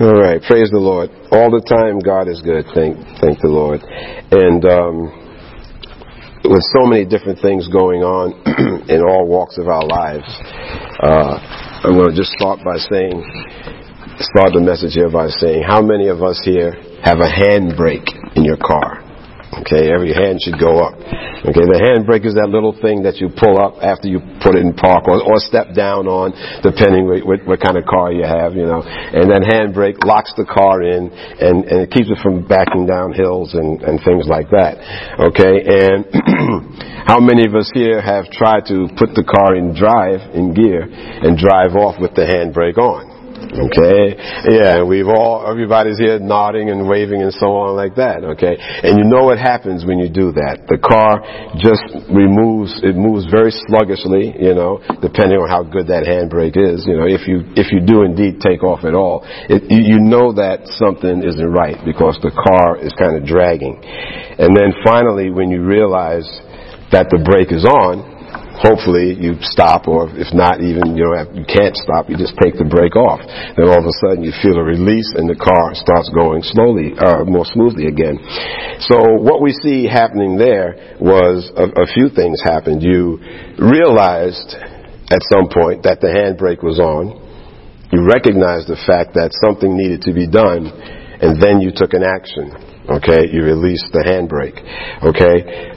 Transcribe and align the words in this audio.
All 0.00 0.16
right, 0.16 0.40
praise 0.40 0.70
the 0.72 0.80
Lord. 0.80 1.12
All 1.28 1.52
the 1.52 1.60
time, 1.60 2.00
God 2.00 2.24
is 2.24 2.40
good. 2.40 2.64
Thank, 2.72 2.96
thank 3.20 3.36
the 3.44 3.52
Lord. 3.52 3.84
And 4.32 4.64
um, 4.64 5.12
with 6.40 6.64
so 6.72 6.88
many 6.88 7.04
different 7.04 7.36
things 7.44 7.68
going 7.68 8.00
on 8.00 8.32
in 8.88 9.04
all 9.04 9.28
walks 9.28 9.60
of 9.60 9.68
our 9.68 9.84
lives, 9.84 10.24
uh, 11.04 11.84
I'm 11.84 12.00
going 12.00 12.08
to 12.08 12.16
just 12.16 12.32
start 12.32 12.64
by 12.64 12.80
saying, 12.80 13.12
start 14.24 14.56
the 14.56 14.64
message 14.64 14.96
here 14.96 15.12
by 15.12 15.28
saying, 15.28 15.68
how 15.68 15.84
many 15.84 16.08
of 16.08 16.24
us 16.24 16.40
here 16.48 16.72
have 17.04 17.20
a 17.20 17.28
handbrake 17.28 18.08
in 18.40 18.48
your 18.48 18.56
car? 18.56 18.99
Okay, 19.50 19.90
every 19.90 20.14
hand 20.14 20.38
should 20.38 20.62
go 20.62 20.78
up. 20.78 20.94
Okay, 20.94 21.66
the 21.66 21.82
handbrake 21.82 22.22
is 22.22 22.38
that 22.38 22.54
little 22.54 22.70
thing 22.70 23.02
that 23.02 23.18
you 23.18 23.26
pull 23.34 23.58
up 23.58 23.82
after 23.82 24.06
you 24.06 24.22
put 24.38 24.54
it 24.54 24.62
in 24.62 24.70
park 24.78 25.10
or, 25.10 25.18
or 25.18 25.42
step 25.42 25.74
down 25.74 26.06
on, 26.06 26.30
depending 26.62 27.10
what, 27.10 27.26
what, 27.26 27.40
what 27.42 27.58
kind 27.58 27.74
of 27.74 27.82
car 27.82 28.14
you 28.14 28.22
have, 28.22 28.54
you 28.54 28.62
know. 28.62 28.78
And 28.86 29.26
that 29.26 29.42
handbrake 29.42 29.98
locks 30.06 30.30
the 30.38 30.46
car 30.46 30.86
in 30.86 31.10
and, 31.10 31.66
and 31.66 31.78
it 31.82 31.90
keeps 31.90 32.06
it 32.06 32.22
from 32.22 32.46
backing 32.46 32.86
down 32.86 33.10
hills 33.10 33.58
and, 33.58 33.82
and 33.82 33.98
things 34.06 34.30
like 34.30 34.54
that. 34.54 34.78
Okay, 35.18 35.66
and 35.66 36.06
how 37.10 37.18
many 37.18 37.42
of 37.42 37.58
us 37.58 37.66
here 37.74 37.98
have 37.98 38.30
tried 38.30 38.70
to 38.70 38.86
put 38.94 39.18
the 39.18 39.26
car 39.26 39.58
in 39.58 39.74
drive, 39.74 40.30
in 40.30 40.54
gear, 40.54 40.86
and 40.86 41.34
drive 41.34 41.74
off 41.74 41.98
with 41.98 42.14
the 42.14 42.22
handbrake 42.22 42.78
on? 42.78 43.09
Okay? 43.40 44.14
Yeah, 44.52 44.84
we've 44.84 45.08
all, 45.08 45.48
everybody's 45.48 45.98
here 45.98 46.18
nodding 46.18 46.68
and 46.68 46.88
waving 46.88 47.22
and 47.22 47.32
so 47.32 47.56
on 47.56 47.76
like 47.76 47.96
that, 47.96 48.24
okay? 48.36 48.56
And 48.58 48.98
you 49.00 49.04
know 49.08 49.24
what 49.24 49.38
happens 49.38 49.84
when 49.84 49.98
you 49.98 50.08
do 50.12 50.32
that. 50.36 50.68
The 50.68 50.76
car 50.76 51.24
just 51.56 51.84
removes, 52.12 52.76
it 52.84 52.94
moves 52.96 53.24
very 53.32 53.50
sluggishly, 53.66 54.36
you 54.36 54.54
know, 54.54 54.84
depending 55.00 55.40
on 55.40 55.48
how 55.48 55.64
good 55.64 55.88
that 55.88 56.04
handbrake 56.04 56.56
is. 56.56 56.84
You 56.84 57.00
know, 57.00 57.08
if 57.08 57.24
you, 57.24 57.48
if 57.56 57.72
you 57.72 57.80
do 57.80 58.04
indeed 58.04 58.40
take 58.44 58.62
off 58.62 58.84
at 58.84 58.94
all, 58.94 59.24
it, 59.48 59.64
you 59.68 60.00
know 60.00 60.36
that 60.36 60.68
something 60.76 61.24
isn't 61.24 61.50
right 61.50 61.80
because 61.84 62.20
the 62.20 62.32
car 62.32 62.76
is 62.76 62.92
kind 63.00 63.16
of 63.16 63.24
dragging. 63.24 63.80
And 63.80 64.56
then 64.56 64.76
finally, 64.84 65.30
when 65.30 65.50
you 65.50 65.64
realize 65.64 66.28
that 66.92 67.08
the 67.10 67.22
brake 67.22 67.52
is 67.52 67.64
on, 67.64 68.19
hopefully 68.60 69.16
you 69.16 69.40
stop, 69.40 69.88
or 69.88 70.12
if 70.20 70.28
not 70.36 70.60
even 70.60 70.92
you 70.92 71.08
know 71.08 71.16
you 71.32 71.48
can't 71.48 71.72
stop, 71.80 72.12
you 72.12 72.16
just 72.20 72.36
take 72.36 72.60
the 72.60 72.68
brake 72.68 72.94
off. 72.94 73.24
Then 73.56 73.64
all 73.72 73.80
of 73.80 73.88
a 73.88 73.96
sudden 74.04 74.20
you 74.20 74.36
feel 74.44 74.60
a 74.60 74.64
release, 74.64 75.08
and 75.16 75.24
the 75.24 75.40
car 75.40 75.72
starts 75.72 76.12
going 76.12 76.44
slowly, 76.44 76.92
uh, 77.00 77.24
more 77.24 77.48
smoothly 77.48 77.88
again. 77.88 78.20
So 78.84 79.16
what 79.16 79.40
we 79.40 79.56
see 79.56 79.88
happening 79.88 80.36
there 80.36 80.96
was 81.00 81.48
a, 81.56 81.72
a 81.72 81.86
few 81.96 82.12
things 82.12 82.44
happened. 82.44 82.84
You 82.84 83.16
realized 83.56 84.52
at 85.08 85.24
some 85.32 85.48
point 85.48 85.82
that 85.88 86.04
the 86.04 86.12
handbrake 86.12 86.62
was 86.62 86.78
on. 86.78 87.16
You 87.90 88.06
recognized 88.06 88.68
the 88.68 88.78
fact 88.86 89.18
that 89.18 89.34
something 89.42 89.74
needed 89.74 90.06
to 90.06 90.12
be 90.12 90.28
done, 90.30 90.68
and 90.68 91.40
then 91.42 91.58
you 91.58 91.72
took 91.74 91.96
an 91.96 92.04
action. 92.04 92.54
Okay, 92.86 93.30
you 93.30 93.42
released 93.42 93.90
the 93.92 94.02
handbrake. 94.02 94.58
Okay, 95.02 95.69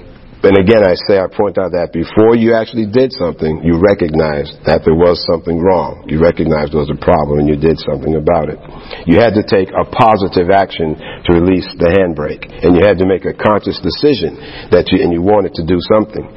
and 0.44 0.59
again, 0.59 0.83
I 0.83 0.99
say, 1.08 1.16
I 1.16 1.31
point 1.31 1.55
out 1.55 1.72
that 1.72 1.95
before 1.95 2.36
you 2.36 2.52
actually 2.52 2.83
did 2.83 3.16
something, 3.16 3.63
you 3.63 3.80
recognized 3.80 4.59
that 4.67 4.83
there 4.83 4.91
was 4.91 5.23
something 5.23 5.55
wrong. 5.55 6.03
You 6.11 6.19
recognized 6.19 6.75
there 6.75 6.83
was 6.83 6.91
a 6.91 7.00
problem 7.00 7.39
and 7.39 7.47
you 7.47 7.55
did 7.55 7.80
something 7.80 8.19
about 8.19 8.52
it. 8.52 8.59
You 9.08 9.23
had 9.23 9.39
to 9.39 9.44
take 9.47 9.72
a 9.72 9.88
positive 9.88 10.52
action 10.52 11.00
to 11.00 11.30
release 11.31 11.72
the 11.80 11.95
handbrake. 11.95 12.44
And 12.44 12.75
you 12.75 12.83
had 12.83 13.00
to 13.00 13.08
make 13.08 13.23
a 13.23 13.31
conscious 13.31 13.80
decision 13.80 14.35
that 14.75 14.91
you, 14.91 15.00
and 15.00 15.16
you 15.16 15.23
wanted 15.23 15.55
to 15.55 15.63
do 15.63 15.80
something. 15.80 16.27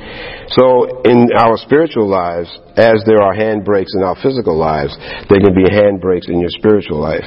So 0.54 1.02
in 1.02 1.34
our 1.34 1.58
spiritual 1.58 2.06
lives, 2.06 2.46
as 2.78 3.02
there 3.10 3.18
are 3.18 3.34
handbrakes 3.34 3.90
in 3.98 4.06
our 4.06 4.14
physical 4.22 4.54
lives, 4.54 4.94
there 5.26 5.42
can 5.42 5.50
be 5.50 5.66
handbrakes 5.66 6.30
in 6.30 6.38
your 6.38 6.54
spiritual 6.54 7.02
life. 7.02 7.26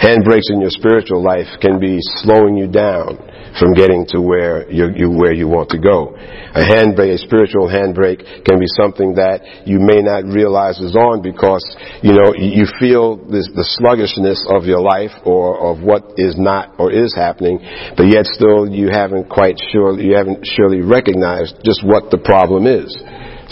Handbrakes 0.00 0.50
in 0.50 0.60
your 0.60 0.70
spiritual 0.70 1.22
life 1.22 1.46
can 1.60 1.78
be 1.78 1.98
slowing 2.22 2.56
you 2.56 2.66
down 2.66 3.18
from 3.58 3.74
getting 3.74 4.06
to 4.08 4.20
where 4.20 4.70
you, 4.70 4.88
you, 4.94 5.10
where 5.10 5.32
you 5.32 5.46
want 5.48 5.68
to 5.70 5.78
go. 5.78 6.16
A 6.16 6.64
handbrake, 6.64 7.14
a 7.14 7.18
spiritual 7.18 7.68
handbrake, 7.68 8.44
can 8.44 8.58
be 8.58 8.68
something 8.80 9.14
that 9.16 9.44
you 9.64 9.80
may 9.80 10.00
not 10.00 10.24
realize 10.24 10.80
is 10.80 10.96
on 10.96 11.20
because 11.20 11.64
you 12.00 12.12
know 12.12 12.32
you 12.32 12.64
feel 12.80 13.16
this, 13.28 13.48
the 13.52 13.64
sluggishness 13.76 14.44
of 14.48 14.64
your 14.64 14.80
life 14.80 15.12
or 15.24 15.72
of 15.72 15.84
what 15.84 16.16
is 16.16 16.36
not 16.38 16.76
or 16.78 16.92
is 16.92 17.14
happening, 17.14 17.60
but 17.96 18.08
yet 18.08 18.24
still 18.24 18.68
you 18.68 18.88
haven't 18.88 19.28
quite 19.28 19.60
sure 19.72 19.98
you 20.00 20.16
haven't 20.16 20.44
surely 20.44 20.80
recognized 20.80 21.60
just 21.64 21.84
what 21.84 22.10
the 22.10 22.18
problem 22.18 22.66
is. 22.66 22.88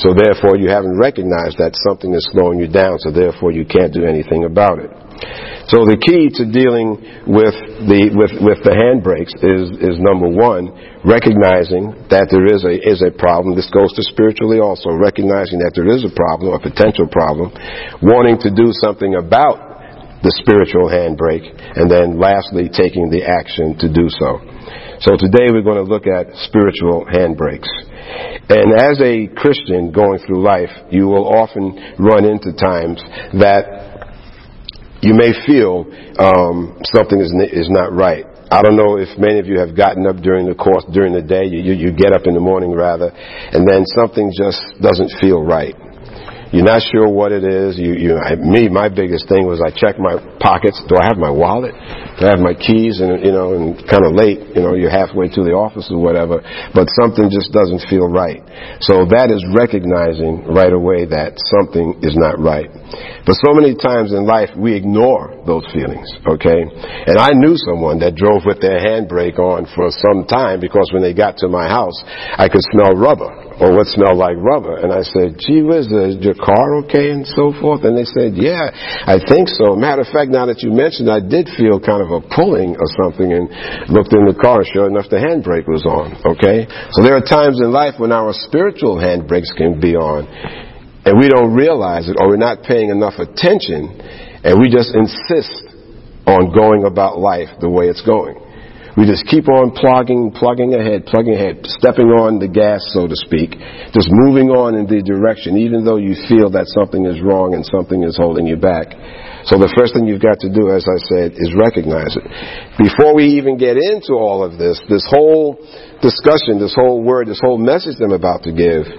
So 0.01 0.17
therefore 0.17 0.57
you 0.57 0.73
haven't 0.73 0.97
recognized 0.97 1.61
that 1.61 1.77
something 1.77 2.15
is 2.15 2.25
slowing 2.33 2.59
you 2.59 2.69
down, 2.69 2.99
so 3.01 3.13
therefore 3.13 3.53
you 3.53 3.69
can't 3.69 3.93
do 3.93 4.09
anything 4.09 4.45
about 4.45 4.81
it. 4.81 4.89
So 5.69 5.87
the 5.87 6.01
key 6.01 6.33
to 6.35 6.45
dealing 6.51 6.99
with 7.31 7.55
the 7.87 8.11
with, 8.11 8.35
with 8.43 8.61
the 8.67 8.75
handbrakes 8.75 9.37
is 9.39 9.71
is 9.79 9.97
number 10.03 10.27
one, 10.27 10.73
recognizing 11.07 11.95
that 12.11 12.33
there 12.33 12.49
is 12.49 12.67
a 12.67 12.75
is 12.75 13.05
a 13.07 13.13
problem. 13.15 13.55
This 13.55 13.71
goes 13.71 13.93
to 13.95 14.03
spiritually 14.03 14.59
also, 14.59 14.91
recognizing 14.91 15.63
that 15.63 15.79
there 15.79 15.87
is 15.87 16.03
a 16.03 16.11
problem, 16.11 16.57
a 16.57 16.63
potential 16.63 17.07
problem, 17.07 17.55
wanting 18.03 18.43
to 18.43 18.51
do 18.51 18.75
something 18.83 19.15
about 19.15 19.71
the 20.27 20.33
spiritual 20.43 20.91
handbrake, 20.91 21.49
and 21.79 21.89
then 21.89 22.21
lastly 22.21 22.69
taking 22.69 23.09
the 23.09 23.25
action 23.25 23.79
to 23.81 23.89
do 23.89 24.11
so. 24.11 24.43
So 25.01 25.17
today 25.17 25.49
we're 25.49 25.65
going 25.65 25.81
to 25.81 25.89
look 25.89 26.05
at 26.05 26.29
spiritual 26.45 27.09
handbrakes. 27.09 27.71
And 28.53 28.75
as 28.77 29.01
a 29.01 29.33
Christian 29.33 29.93
going 29.93 30.19
through 30.27 30.43
life, 30.43 30.69
you 30.91 31.07
will 31.07 31.25
often 31.25 31.97
run 31.97 32.27
into 32.27 32.53
times 32.53 33.01
that 33.41 33.90
you 35.01 35.15
may 35.15 35.33
feel 35.47 35.89
um, 36.19 36.77
something 36.93 37.21
is, 37.21 37.33
is 37.53 37.69
not 37.69 37.93
right. 37.93 38.25
I 38.51 38.63
don't 38.63 38.77
know 38.77 38.99
if 38.99 39.15
many 39.17 39.39
of 39.39 39.47
you 39.47 39.61
have 39.61 39.77
gotten 39.77 40.07
up 40.07 40.17
during 40.17 40.49
the 40.49 40.59
course, 40.59 40.85
during 40.93 41.15
the 41.15 41.23
day, 41.23 41.47
you, 41.47 41.63
you, 41.63 41.73
you 41.73 41.91
get 41.95 42.13
up 42.13 42.27
in 42.27 42.35
the 42.35 42.43
morning 42.43 42.73
rather, 42.75 43.09
and 43.15 43.63
then 43.63 43.87
something 43.95 44.33
just 44.35 44.59
doesn't 44.83 45.13
feel 45.21 45.41
right. 45.41 45.75
You're 46.51 46.67
not 46.67 46.83
sure 46.83 47.07
what 47.07 47.31
it 47.31 47.47
is. 47.47 47.79
You, 47.79 47.95
you, 47.95 48.19
I, 48.19 48.35
me, 48.35 48.67
my 48.69 48.91
biggest 48.91 49.31
thing 49.31 49.47
was 49.47 49.63
I 49.63 49.71
checked 49.71 50.03
my 50.03 50.19
pockets. 50.43 50.83
Do 50.91 50.99
I 50.99 51.07
have 51.07 51.17
my 51.17 51.31
wallet? 51.31 51.71
I 52.27 52.37
have 52.37 52.43
my 52.43 52.55
keys? 52.55 53.01
And 53.01 53.25
you 53.25 53.33
know, 53.33 53.57
and 53.57 53.77
kind 53.89 54.05
of 54.05 54.13
late. 54.13 54.53
You 54.53 54.63
know, 54.63 54.75
you're 54.75 54.93
halfway 54.93 55.29
to 55.33 55.43
the 55.45 55.57
office 55.57 55.89
or 55.89 55.99
whatever, 55.99 56.45
but 56.75 56.89
something 57.01 57.33
just 57.33 57.53
doesn't 57.53 57.87
feel 57.89 58.09
right. 58.09 58.45
So 58.85 59.09
that 59.09 59.33
is 59.33 59.41
recognizing 59.53 60.45
right 60.51 60.73
away 60.73 61.09
that 61.09 61.41
something 61.41 62.01
is 62.05 62.17
not 62.17 62.37
right. 62.37 62.69
But 63.25 63.37
so 63.41 63.57
many 63.57 63.77
times 63.77 64.13
in 64.13 64.27
life 64.27 64.51
we 64.57 64.77
ignore 64.77 65.37
those 65.47 65.65
feelings. 65.73 66.09
Okay, 66.27 66.61
and 67.07 67.17
I 67.17 67.33
knew 67.33 67.57
someone 67.57 68.01
that 68.01 68.17
drove 68.17 68.45
with 68.45 68.61
their 68.61 68.81
handbrake 68.81 69.39
on 69.39 69.69
for 69.73 69.89
some 69.91 70.27
time 70.29 70.61
because 70.61 70.91
when 70.93 71.03
they 71.03 71.15
got 71.15 71.37
to 71.41 71.49
my 71.49 71.69
house, 71.69 71.97
I 72.37 72.49
could 72.49 72.65
smell 72.73 72.93
rubber 72.97 73.51
or 73.61 73.77
what 73.77 73.87
smelled 73.93 74.17
like 74.17 74.37
rubber. 74.41 74.81
And 74.81 74.91
I 74.91 75.05
said, 75.05 75.37
gee 75.37 75.61
whiz, 75.61 75.87
is 75.93 76.17
your 76.25 76.35
car 76.35 76.81
okay 76.83 77.13
and 77.13 77.29
so 77.29 77.53
forth? 77.61 77.85
And 77.85 77.93
they 77.93 78.09
said, 78.09 78.33
yeah, 78.35 78.73
I 78.73 79.21
think 79.21 79.53
so. 79.53 79.77
Matter 79.77 80.01
of 80.01 80.09
fact, 80.09 80.33
now 80.33 80.49
that 80.49 80.65
you 80.65 80.73
mentioned, 80.73 81.13
I 81.13 81.21
did 81.21 81.47
feel 81.61 81.77
kind 81.77 82.01
of 82.01 82.10
a 82.11 82.21
pulling 82.35 82.77
or 82.77 82.89
something 82.99 83.33
and 83.33 83.49
looked 83.91 84.13
in 84.13 84.27
the 84.27 84.37
car. 84.37 84.65
Sure 84.65 84.87
enough, 84.87 85.09
the 85.11 85.19
handbrake 85.19 85.67
was 85.67 85.87
on. 85.87 86.15
Okay? 86.37 86.67
So 86.93 87.03
there 87.03 87.17
are 87.17 87.25
times 87.25 87.61
in 87.61 87.71
life 87.71 87.99
when 87.99 88.13
our 88.13 88.33
spiritual 88.33 88.97
handbrakes 88.97 89.55
can 89.57 89.81
be 89.81 89.95
on 89.95 90.27
and 91.05 91.19
we 91.19 91.29
don't 91.29 91.55
realize 91.55 92.09
it 92.09 92.17
or 92.19 92.29
we're 92.29 92.43
not 92.43 92.63
paying 92.63 92.91
enough 92.91 93.19
attention 93.19 94.01
and 94.45 94.59
we 94.61 94.69
just 94.69 94.95
insist 94.95 95.71
on 96.27 96.53
going 96.53 96.85
about 96.85 97.19
life 97.19 97.49
the 97.61 97.69
way 97.69 97.87
it's 97.87 98.03
going. 98.03 98.37
We 98.99 99.07
just 99.07 99.23
keep 99.31 99.47
on 99.47 99.71
plugging, 99.71 100.35
plugging 100.35 100.75
ahead, 100.75 101.07
plugging 101.07 101.39
ahead, 101.39 101.63
stepping 101.79 102.11
on 102.11 102.43
the 102.43 102.51
gas, 102.51 102.83
so 102.91 103.07
to 103.07 103.15
speak, 103.15 103.55
just 103.95 104.11
moving 104.11 104.51
on 104.51 104.75
in 104.75 104.91
the 104.91 104.99
direction, 104.99 105.55
even 105.63 105.87
though 105.87 105.97
you 105.97 106.19
feel 106.27 106.51
that 106.59 106.67
something 106.75 107.07
is 107.07 107.23
wrong 107.23 107.55
and 107.55 107.63
something 107.63 108.03
is 108.03 108.19
holding 108.19 108.51
you 108.51 108.59
back. 108.59 108.91
So 109.47 109.63
the 109.63 109.71
first 109.79 109.95
thing 109.95 110.11
you've 110.11 110.21
got 110.21 110.43
to 110.43 110.51
do, 110.51 110.75
as 110.75 110.85
I 110.91 110.99
said, 111.07 111.39
is 111.39 111.55
recognize 111.55 112.19
it. 112.19 112.27
Before 112.83 113.15
we 113.15 113.39
even 113.39 113.57
get 113.57 113.79
into 113.79 114.19
all 114.19 114.43
of 114.43 114.59
this, 114.59 114.83
this 114.91 115.07
whole 115.07 115.55
discussion, 116.03 116.59
this 116.59 116.75
whole 116.75 117.01
word, 117.01 117.31
this 117.31 117.41
whole 117.41 117.63
message 117.63 117.95
I'm 118.03 118.11
about 118.13 118.43
to 118.45 118.53
give, 118.53 118.91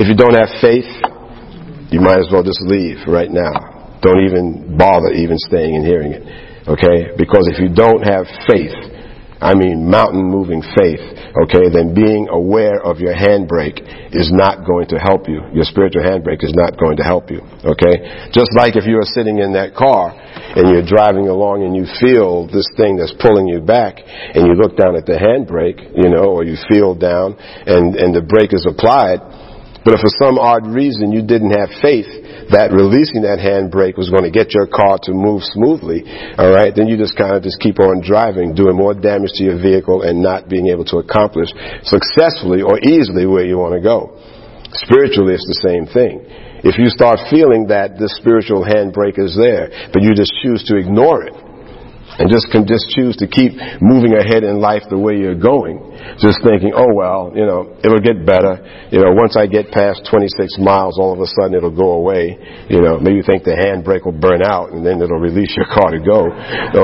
if 0.00 0.08
you 0.08 0.16
don't 0.16 0.34
have 0.34 0.50
faith, 0.64 0.88
you 1.92 2.00
might 2.00 2.18
as 2.18 2.32
well 2.32 2.42
just 2.42 2.64
leave 2.64 3.04
right 3.06 3.30
now. 3.30 4.00
Don't 4.00 4.24
even 4.24 4.76
bother 4.76 5.12
even 5.12 5.36
staying 5.38 5.76
and 5.76 5.84
hearing 5.84 6.12
it. 6.12 6.45
Okay? 6.66 7.14
Because 7.16 7.48
if 7.52 7.58
you 7.58 7.70
don't 7.72 8.02
have 8.02 8.26
faith, 8.48 8.74
I 9.40 9.54
mean 9.54 9.84
mountain 9.90 10.24
moving 10.24 10.62
faith, 10.62 11.04
okay, 11.44 11.68
then 11.68 11.92
being 11.92 12.28
aware 12.32 12.80
of 12.80 12.98
your 12.98 13.12
handbrake 13.12 13.84
is 14.16 14.32
not 14.32 14.64
going 14.64 14.88
to 14.88 14.96
help 14.96 15.28
you. 15.28 15.44
Your 15.52 15.68
spiritual 15.68 16.02
handbrake 16.02 16.42
is 16.42 16.56
not 16.56 16.80
going 16.80 16.96
to 16.96 17.04
help 17.04 17.30
you, 17.30 17.44
okay? 17.60 18.32
Just 18.32 18.56
like 18.56 18.76
if 18.76 18.88
you 18.88 18.96
are 18.96 19.10
sitting 19.12 19.38
in 19.38 19.52
that 19.52 19.76
car 19.76 20.16
and 20.16 20.72
you're 20.72 20.86
driving 20.86 21.28
along 21.28 21.68
and 21.68 21.76
you 21.76 21.84
feel 22.00 22.48
this 22.48 22.68
thing 22.80 22.96
that's 22.96 23.12
pulling 23.20 23.46
you 23.46 23.60
back 23.60 24.00
and 24.00 24.48
you 24.48 24.56
look 24.56 24.76
down 24.76 24.96
at 24.96 25.04
the 25.04 25.20
handbrake, 25.20 25.84
you 25.92 26.08
know, 26.08 26.32
or 26.32 26.44
you 26.44 26.56
feel 26.72 26.96
down 26.96 27.36
and, 27.68 27.94
and 27.96 28.16
the 28.16 28.24
brake 28.24 28.56
is 28.56 28.64
applied, 28.64 29.20
but 29.84 29.94
if 29.94 30.00
for 30.00 30.10
some 30.16 30.40
odd 30.40 30.66
reason 30.66 31.12
you 31.12 31.20
didn't 31.20 31.52
have 31.52 31.68
faith 31.84 32.08
that 32.50 32.70
releasing 32.70 33.22
that 33.22 33.42
handbrake 33.42 33.98
was 33.98 34.10
going 34.10 34.24
to 34.24 34.34
get 34.34 34.54
your 34.54 34.66
car 34.66 34.98
to 35.04 35.12
move 35.12 35.42
smoothly, 35.42 36.04
all 36.38 36.50
right, 36.50 36.74
then 36.74 36.86
you 36.86 36.96
just 36.96 37.16
kind 37.16 37.34
of 37.34 37.42
just 37.42 37.58
keep 37.60 37.78
on 37.78 38.02
driving, 38.02 38.54
doing 38.54 38.76
more 38.76 38.94
damage 38.94 39.34
to 39.38 39.44
your 39.44 39.58
vehicle 39.58 40.02
and 40.02 40.22
not 40.22 40.48
being 40.48 40.68
able 40.68 40.84
to 40.86 40.98
accomplish 40.98 41.48
successfully 41.82 42.62
or 42.62 42.78
easily 42.82 43.26
where 43.26 43.44
you 43.44 43.58
want 43.58 43.74
to 43.74 43.82
go. 43.82 44.18
Spiritually, 44.74 45.34
it's 45.34 45.46
the 45.46 45.62
same 45.62 45.86
thing. 45.86 46.26
If 46.66 46.78
you 46.82 46.90
start 46.90 47.22
feeling 47.30 47.70
that 47.70 47.94
the 47.94 48.10
spiritual 48.18 48.66
handbrake 48.66 49.22
is 49.22 49.38
there, 49.38 49.70
but 49.94 50.02
you 50.02 50.14
just 50.18 50.34
choose 50.42 50.66
to 50.66 50.74
ignore 50.74 51.22
it, 51.22 51.34
and 52.18 52.30
just 52.30 52.48
can 52.50 52.66
just 52.66 52.88
choose 52.92 53.16
to 53.20 53.26
keep 53.26 53.52
moving 53.80 54.16
ahead 54.16 54.44
in 54.44 54.60
life 54.60 54.82
the 54.88 54.98
way 54.98 55.16
you're 55.16 55.38
going. 55.38 55.82
Just 56.20 56.40
thinking, 56.40 56.72
oh 56.72 56.92
well, 56.94 57.32
you 57.34 57.44
know, 57.44 57.76
it'll 57.84 58.00
get 58.00 58.24
better. 58.24 58.62
You 58.88 59.04
know, 59.04 59.12
once 59.12 59.36
I 59.36 59.46
get 59.46 59.68
past 59.72 60.08
26 60.08 60.56
miles, 60.62 60.96
all 60.96 61.12
of 61.12 61.20
a 61.20 61.28
sudden 61.28 61.56
it'll 61.56 61.74
go 61.74 61.98
away. 62.00 62.38
You 62.68 62.80
know, 62.80 62.96
maybe 63.00 63.20
you 63.20 63.26
think 63.26 63.44
the 63.44 63.56
handbrake 63.56 64.04
will 64.04 64.16
burn 64.16 64.40
out 64.40 64.72
and 64.72 64.84
then 64.84 65.02
it'll 65.02 65.20
release 65.20 65.52
your 65.56 65.68
car 65.68 65.92
to 65.92 66.00
go. 66.00 66.32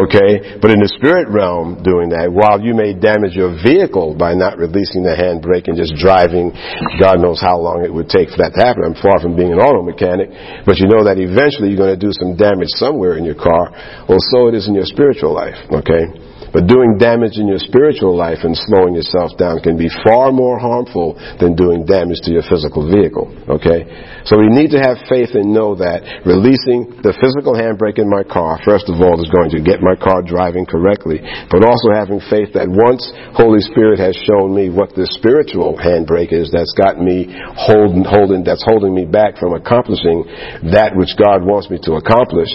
Okay? 0.04 0.58
But 0.60 0.74
in 0.74 0.80
the 0.84 0.90
spirit 0.98 1.28
realm 1.32 1.80
doing 1.80 2.12
that, 2.12 2.28
while 2.28 2.60
you 2.60 2.74
may 2.76 2.92
damage 2.92 3.32
your 3.38 3.56
vehicle 3.56 4.18
by 4.18 4.34
not 4.34 4.58
releasing 4.58 5.06
the 5.06 5.16
handbrake 5.16 5.68
and 5.70 5.78
just 5.78 5.96
driving, 5.96 6.52
God 7.00 7.22
knows 7.22 7.40
how 7.40 7.56
long 7.56 7.84
it 7.84 7.92
would 7.92 8.10
take 8.12 8.28
for 8.28 8.42
that 8.42 8.52
to 8.56 8.60
happen. 8.60 8.84
I'm 8.84 8.98
far 8.98 9.22
from 9.22 9.38
being 9.38 9.52
an 9.54 9.60
auto 9.62 9.80
mechanic, 9.80 10.28
but 10.66 10.76
you 10.76 10.90
know 10.90 11.06
that 11.06 11.16
eventually 11.16 11.72
you're 11.72 11.80
going 11.80 11.94
to 11.94 12.00
do 12.00 12.12
some 12.12 12.34
damage 12.36 12.72
somewhere 12.76 13.16
in 13.16 13.24
your 13.24 13.38
car. 13.38 13.70
Well, 14.08 14.20
so 14.34 14.50
it 14.50 14.54
is 14.58 14.66
in 14.66 14.74
your 14.74 14.88
spiritual 14.88 15.21
spiritual 15.22 15.34
life, 15.34 15.58
okay? 15.70 16.32
But 16.52 16.68
doing 16.68 16.98
damage 16.98 17.38
in 17.38 17.48
your 17.48 17.62
spiritual 17.62 18.12
life 18.12 18.44
and 18.44 18.52
slowing 18.52 18.92
yourself 18.92 19.32
down 19.38 19.64
can 19.64 19.78
be 19.78 19.88
far 20.04 20.34
more 20.34 20.58
harmful 20.58 21.16
than 21.40 21.56
doing 21.56 21.86
damage 21.86 22.20
to 22.28 22.30
your 22.34 22.44
physical 22.44 22.84
vehicle, 22.84 23.30
okay? 23.48 23.86
So 24.28 24.36
we 24.36 24.52
need 24.52 24.68
to 24.76 24.82
have 24.82 25.00
faith 25.08 25.32
and 25.32 25.54
know 25.54 25.78
that 25.80 26.26
releasing 26.28 27.00
the 27.00 27.16
physical 27.16 27.56
handbrake 27.56 27.96
in 27.96 28.10
my 28.10 28.20
car, 28.26 28.60
first 28.66 28.92
of 28.92 29.00
all, 29.00 29.16
is 29.16 29.32
going 29.32 29.48
to 29.56 29.64
get 29.64 29.80
my 29.80 29.96
car 29.96 30.20
driving 30.20 30.66
correctly, 30.66 31.24
but 31.48 31.64
also 31.64 31.94
having 31.94 32.20
faith 32.28 32.52
that 32.52 32.68
once 32.68 33.00
Holy 33.32 33.62
Spirit 33.72 33.96
has 33.96 34.18
shown 34.28 34.52
me 34.52 34.68
what 34.68 34.92
the 34.92 35.08
spiritual 35.08 35.80
handbrake 35.80 36.36
is 36.36 36.52
that's 36.52 36.74
got 36.76 37.00
me 37.00 37.32
holding, 37.56 38.04
holding, 38.04 38.44
that's 38.44 38.66
holding 38.66 38.92
me 38.92 39.08
back 39.08 39.40
from 39.40 39.56
accomplishing 39.56 40.26
that 40.68 40.92
which 40.98 41.16
God 41.16 41.40
wants 41.46 41.72
me 41.72 41.80
to 41.88 41.96
accomplish, 41.96 42.52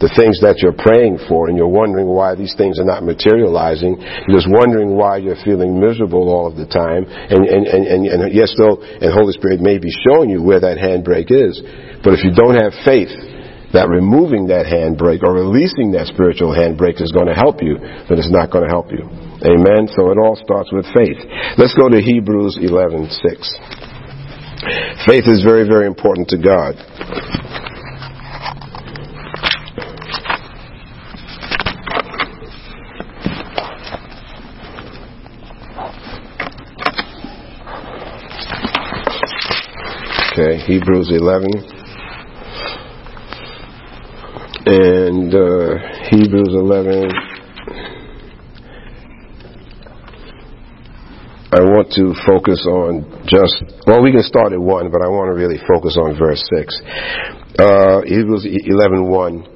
the 0.00 0.08
things 0.16 0.40
that 0.40 0.64
you're 0.64 0.76
praying 0.76 1.20
for 1.28 1.52
and 1.52 1.60
you're 1.60 1.68
wondering 1.68 2.08
why 2.08 2.32
these 2.32 2.56
things 2.56 2.80
are 2.80 2.88
not 2.88 3.04
materializing. 3.04 4.00
You're 4.00 4.40
just 4.40 4.48
wondering 4.48 4.96
why 4.96 5.20
you're 5.20 5.36
feeling 5.44 5.76
miserable 5.76 6.32
all 6.32 6.48
of 6.48 6.56
the 6.56 6.64
time. 6.64 7.04
And, 7.04 7.44
and, 7.44 7.68
and, 7.68 7.84
and, 7.84 8.02
and 8.08 8.32
yes, 8.32 8.56
though, 8.56 8.80
and 8.80 9.12
Holy 9.12 9.36
Spirit 9.36 9.60
may 9.60 9.76
be 9.76 9.92
showing 10.08 10.32
you 10.32 10.40
where 10.40 10.60
that 10.64 10.80
handbrake 10.80 11.28
is. 11.28 11.60
But 12.00 12.16
if 12.16 12.24
you 12.24 12.32
don't 12.32 12.56
have 12.56 12.72
faith 12.80 13.12
that 13.76 13.92
removing 13.92 14.48
that 14.48 14.66
handbrake 14.66 15.22
or 15.22 15.36
releasing 15.36 15.92
that 15.92 16.08
spiritual 16.08 16.50
handbrake 16.56 16.98
is 16.98 17.12
going 17.12 17.28
to 17.28 17.36
help 17.36 17.62
you, 17.62 17.76
then 17.78 18.18
it's 18.18 18.32
not 18.32 18.50
going 18.50 18.64
to 18.64 18.72
help 18.72 18.90
you. 18.90 19.04
Amen. 19.44 19.86
So 19.92 20.10
it 20.10 20.18
all 20.18 20.34
starts 20.34 20.72
with 20.72 20.88
faith. 20.96 21.20
Let's 21.60 21.76
go 21.76 21.92
to 21.92 22.00
Hebrews 22.00 22.56
11:6. 22.56 23.12
Faith 25.06 25.24
is 25.28 25.44
very, 25.44 25.68
very 25.68 25.86
important 25.86 26.28
to 26.28 26.38
God. 26.40 26.76
Okay, 40.50 40.58
Hebrews 40.66 41.10
11. 41.12 41.46
And 44.66 45.30
uh, 45.32 45.78
Hebrews 46.10 46.50
11. 46.50 47.10
I 51.52 51.60
want 51.62 51.92
to 51.94 52.14
focus 52.26 52.66
on 52.66 53.06
just, 53.30 53.62
well, 53.86 54.02
we 54.02 54.10
can 54.10 54.24
start 54.24 54.52
at 54.52 54.60
1, 54.60 54.90
but 54.90 55.02
I 55.02 55.08
want 55.08 55.30
to 55.30 55.38
really 55.38 55.60
focus 55.70 55.96
on 55.96 56.18
verse 56.18 56.42
6. 56.42 56.82
Uh, 57.56 58.02
Hebrews 58.02 58.42
11 58.44 59.06
1. 59.06 59.46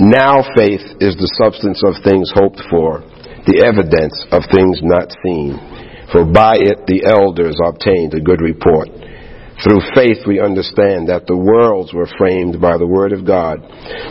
Now 0.00 0.42
faith 0.54 0.84
is 1.00 1.16
the 1.16 1.32
substance 1.40 1.80
of 1.86 1.94
things 2.04 2.30
hoped 2.34 2.60
for, 2.68 3.00
the 3.48 3.64
evidence 3.64 4.12
of 4.32 4.44
things 4.52 4.80
not 4.84 5.16
seen. 5.24 5.56
For 6.12 6.28
by 6.28 6.56
it 6.60 6.84
the 6.84 7.08
elders 7.08 7.56
obtained 7.64 8.12
a 8.12 8.20
good 8.20 8.42
report. 8.42 8.95
Through 9.64 9.80
faith 9.96 10.26
we 10.26 10.40
understand 10.40 11.08
that 11.08 11.24
the 11.26 11.36
worlds 11.36 11.92
were 11.92 12.08
framed 12.18 12.60
by 12.60 12.76
the 12.76 12.86
word 12.86 13.12
of 13.12 13.24
God, 13.24 13.64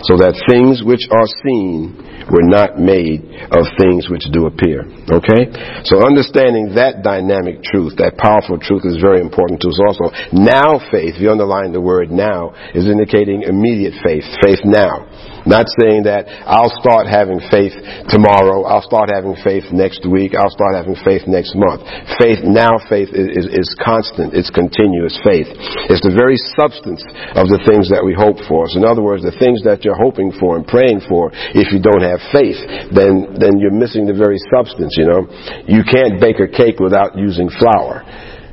so 0.10 0.18
that 0.18 0.34
things 0.50 0.82
which 0.82 1.06
are 1.14 1.30
seen 1.46 1.94
were 2.34 2.46
not 2.46 2.82
made 2.82 3.22
of 3.54 3.70
things 3.78 4.10
which 4.10 4.26
do 4.34 4.50
appear. 4.50 4.82
Okay? 5.06 5.54
So 5.86 6.02
understanding 6.02 6.74
that 6.74 7.06
dynamic 7.06 7.62
truth, 7.62 7.94
that 8.02 8.18
powerful 8.18 8.58
truth 8.58 8.82
is 8.86 8.98
very 8.98 9.22
important 9.22 9.62
to 9.62 9.70
us 9.70 9.78
also. 9.78 10.10
Now 10.34 10.82
faith, 10.90 11.22
we 11.22 11.30
underline 11.30 11.70
the 11.70 11.82
word 11.82 12.10
now, 12.10 12.58
is 12.74 12.90
indicating 12.90 13.46
immediate 13.46 13.94
faith, 14.02 14.26
faith 14.42 14.66
now. 14.66 15.06
Not 15.46 15.70
saying 15.78 16.10
that 16.10 16.26
I'll 16.50 16.74
start 16.82 17.06
having 17.06 17.38
faith 17.54 17.74
tomorrow, 18.10 18.66
I'll 18.66 18.86
start 18.86 19.14
having 19.14 19.38
faith 19.46 19.70
next 19.70 20.02
week, 20.06 20.34
I'll 20.34 20.54
start 20.54 20.74
having 20.74 20.98
faith 21.06 21.30
next 21.30 21.54
month. 21.54 21.86
Faith, 22.18 22.42
now 22.42 22.82
faith 22.90 23.14
is, 23.14 23.46
is, 23.46 23.66
is 23.66 23.70
constant, 23.78 24.34
it's 24.34 24.50
continuous 24.50 25.14
faith. 25.22 25.48
It's 25.90 26.02
the 26.02 26.14
very 26.14 26.38
substance 26.58 27.06
of 27.38 27.46
the 27.54 27.62
things 27.64 27.94
that 27.94 28.02
we 28.02 28.18
hope 28.18 28.42
for. 28.50 28.66
So 28.74 28.82
in 28.82 28.86
other 28.86 29.06
words, 29.06 29.22
the 29.22 29.38
things 29.38 29.62
that 29.64 29.86
you're 29.86 29.98
hoping 29.98 30.34
for 30.34 30.58
and 30.58 30.66
praying 30.66 31.06
for, 31.06 31.30
if 31.54 31.70
you 31.70 31.78
don't 31.78 32.02
have 32.02 32.22
faith, 32.34 32.58
then, 32.90 33.38
then 33.38 33.62
you're 33.62 33.74
missing 33.76 34.10
the 34.10 34.18
very 34.18 34.42
substance, 34.50 34.98
you 34.98 35.06
know. 35.06 35.30
You 35.70 35.86
can't 35.86 36.18
bake 36.18 36.42
a 36.42 36.50
cake 36.50 36.82
without 36.82 37.14
using 37.14 37.54
flour. 37.54 38.02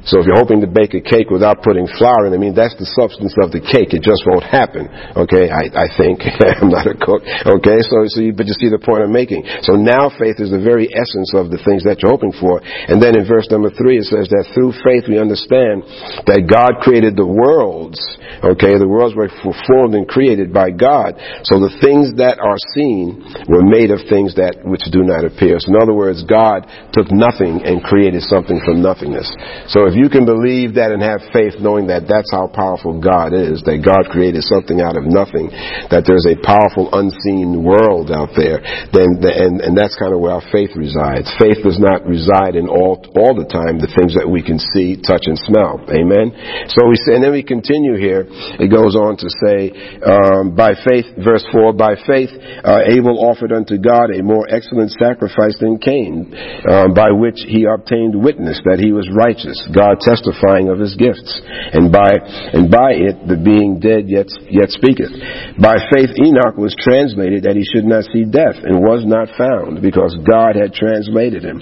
So 0.04 0.18
if 0.18 0.26
you're 0.26 0.38
hoping 0.38 0.60
to 0.62 0.70
bake 0.70 0.94
a 0.98 1.00
cake 1.00 1.30
without 1.30 1.62
putting 1.62 1.86
flour 1.86 2.26
in, 2.26 2.34
I 2.34 2.40
mean, 2.40 2.58
that's 2.58 2.74
the 2.74 2.90
substance 2.98 3.38
of 3.38 3.54
the 3.54 3.62
cake. 3.62 3.94
It 3.94 4.02
just 4.02 4.26
won't 4.26 4.42
happen. 4.42 4.90
Okay, 5.14 5.46
I, 5.46 5.70
I 5.70 5.88
think. 5.94 6.26
I'm 6.58 6.74
not 6.74 6.90
a 6.90 6.98
cook. 6.98 7.22
Okay, 7.22 7.78
so, 7.86 8.02
so 8.10 8.18
you, 8.18 8.34
but 8.34 8.50
you 8.50 8.56
see 8.58 8.66
the 8.66 8.82
point 8.82 9.06
I'm 9.06 9.14
making. 9.14 9.46
So 9.62 9.78
now 9.78 10.10
faith 10.10 10.42
is 10.42 10.50
the 10.50 10.58
very 10.58 10.90
essence 10.90 11.30
of 11.38 11.54
the 11.54 11.62
things 11.62 11.86
that 11.86 12.02
you're 12.02 12.10
hoping 12.10 12.34
for. 12.34 12.58
And 12.62 12.98
then 12.98 13.14
in 13.14 13.22
verse 13.22 13.46
number 13.46 13.70
three, 13.70 14.02
it 14.02 14.10
says 14.10 14.26
that 14.34 14.50
through 14.50 14.74
faith 14.82 15.06
we 15.06 15.22
understand 15.22 15.86
that 16.26 16.50
God 16.50 16.82
created 16.82 17.14
the 17.14 17.26
worlds. 17.26 18.02
Okay, 18.42 18.74
the 18.74 18.90
worlds 18.90 19.14
were 19.14 19.30
formed 19.70 19.94
and 19.94 20.08
created 20.10 20.50
by 20.50 20.74
God. 20.74 21.14
So 21.46 21.62
the 21.62 21.70
things 21.78 22.10
that 22.18 22.42
are 22.42 22.58
seen 22.74 23.22
were 23.46 23.62
made 23.62 23.94
of 23.94 24.02
things 24.10 24.34
that 24.34 24.58
which 24.66 24.82
do 24.90 25.06
not 25.06 25.22
appear. 25.22 25.62
So 25.62 25.70
in 25.70 25.78
other 25.78 25.94
words, 25.94 26.26
God 26.26 26.66
took 26.90 27.14
nothing 27.14 27.62
and 27.62 27.86
created 27.86 28.26
something 28.26 28.58
from 28.66 28.82
nothingness. 28.82 29.30
So 29.70 29.91
if 29.92 30.00
you 30.00 30.08
can 30.08 30.24
believe 30.24 30.80
that 30.80 30.88
and 30.88 31.04
have 31.04 31.20
faith 31.36 31.60
knowing 31.60 31.92
that 31.92 32.08
that's 32.08 32.32
how 32.32 32.48
powerful 32.48 32.96
God 32.96 33.36
is, 33.36 33.60
that 33.68 33.84
God 33.84 34.08
created 34.08 34.40
something 34.48 34.80
out 34.80 34.96
of 34.96 35.04
nothing, 35.04 35.52
that 35.92 36.08
there's 36.08 36.24
a 36.24 36.40
powerful 36.40 36.88
unseen 36.96 37.60
world 37.60 38.08
out 38.08 38.32
there, 38.32 38.64
then, 38.88 39.20
and, 39.20 39.60
and 39.60 39.76
that's 39.76 39.92
kind 40.00 40.16
of 40.16 40.24
where 40.24 40.32
our 40.32 40.46
faith 40.48 40.72
resides. 40.72 41.28
Faith 41.36 41.60
does 41.60 41.76
not 41.76 42.08
reside 42.08 42.56
in 42.56 42.72
all, 42.72 43.04
all 43.20 43.36
the 43.36 43.44
time 43.44 43.76
the 43.76 43.92
things 43.92 44.16
that 44.16 44.24
we 44.24 44.40
can 44.40 44.56
see, 44.72 44.96
touch, 44.96 45.28
and 45.28 45.36
smell. 45.44 45.76
Amen? 45.92 46.32
So 46.72 46.88
we 46.88 46.96
say, 47.04 47.20
and 47.20 47.22
then 47.22 47.36
we 47.36 47.44
continue 47.44 48.00
here. 48.00 48.24
It 48.56 48.72
goes 48.72 48.96
on 48.96 49.20
to 49.20 49.28
say, 49.44 49.76
um, 50.08 50.56
by 50.56 50.72
faith, 50.88 51.04
verse 51.20 51.44
4, 51.52 51.76
by 51.76 52.00
faith, 52.08 52.32
uh, 52.64 52.88
Abel 52.88 53.20
offered 53.20 53.52
unto 53.52 53.76
God 53.76 54.08
a 54.08 54.24
more 54.24 54.48
excellent 54.48 54.96
sacrifice 54.96 55.60
than 55.60 55.76
Cain, 55.76 56.32
um, 56.64 56.96
by 56.96 57.12
which 57.12 57.44
he 57.44 57.68
obtained 57.68 58.16
witness 58.16 58.56
that 58.64 58.80
he 58.80 58.96
was 58.96 59.04
righteous. 59.12 59.60
God 59.68 59.81
God 59.82 59.98
testifying 59.98 60.70
of 60.70 60.78
his 60.78 60.94
gifts, 60.94 61.42
and 61.74 61.90
by 61.90 62.14
and 62.54 62.70
by 62.70 62.94
it 62.94 63.18
the 63.26 63.34
being 63.34 63.82
dead 63.82 64.06
yet 64.06 64.30
yet 64.46 64.70
speaketh. 64.70 65.10
By 65.58 65.82
faith 65.90 66.14
Enoch 66.22 66.54
was 66.54 66.78
translated 66.78 67.42
that 67.42 67.58
he 67.58 67.66
should 67.66 67.84
not 67.84 68.06
see 68.14 68.22
death, 68.22 68.62
and 68.62 68.78
was 68.78 69.02
not 69.02 69.34
found, 69.34 69.82
because 69.82 70.14
God 70.22 70.54
had 70.54 70.70
translated 70.70 71.42
him. 71.42 71.58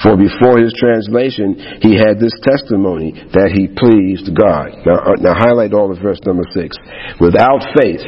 For 0.00 0.16
before 0.16 0.56
his 0.56 0.72
translation 0.80 1.84
he 1.84 2.00
had 2.00 2.16
this 2.16 2.34
testimony 2.40 3.12
that 3.36 3.52
he 3.52 3.68
pleased 3.68 4.32
God. 4.32 4.80
Now, 4.88 5.12
uh, 5.12 5.20
now 5.20 5.36
highlight 5.36 5.76
all 5.76 5.92
of 5.92 6.00
verse 6.00 6.20
number 6.24 6.48
six. 6.56 6.72
Without 7.20 7.60
faith 7.76 8.00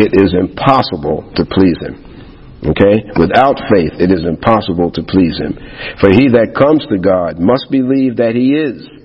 it 0.00 0.12
is 0.16 0.32
impossible 0.32 1.28
to 1.36 1.44
please 1.44 1.76
him. 1.84 2.05
Okay? 2.66 3.06
Without 3.18 3.60
faith, 3.70 3.94
it 3.98 4.10
is 4.10 4.24
impossible 4.26 4.90
to 4.92 5.02
please 5.02 5.38
Him. 5.38 5.54
For 6.00 6.10
he 6.10 6.28
that 6.34 6.54
comes 6.56 6.84
to 6.90 6.98
God 6.98 7.38
must 7.38 7.70
believe 7.70 8.16
that 8.16 8.34
He 8.34 8.54
is. 8.54 8.95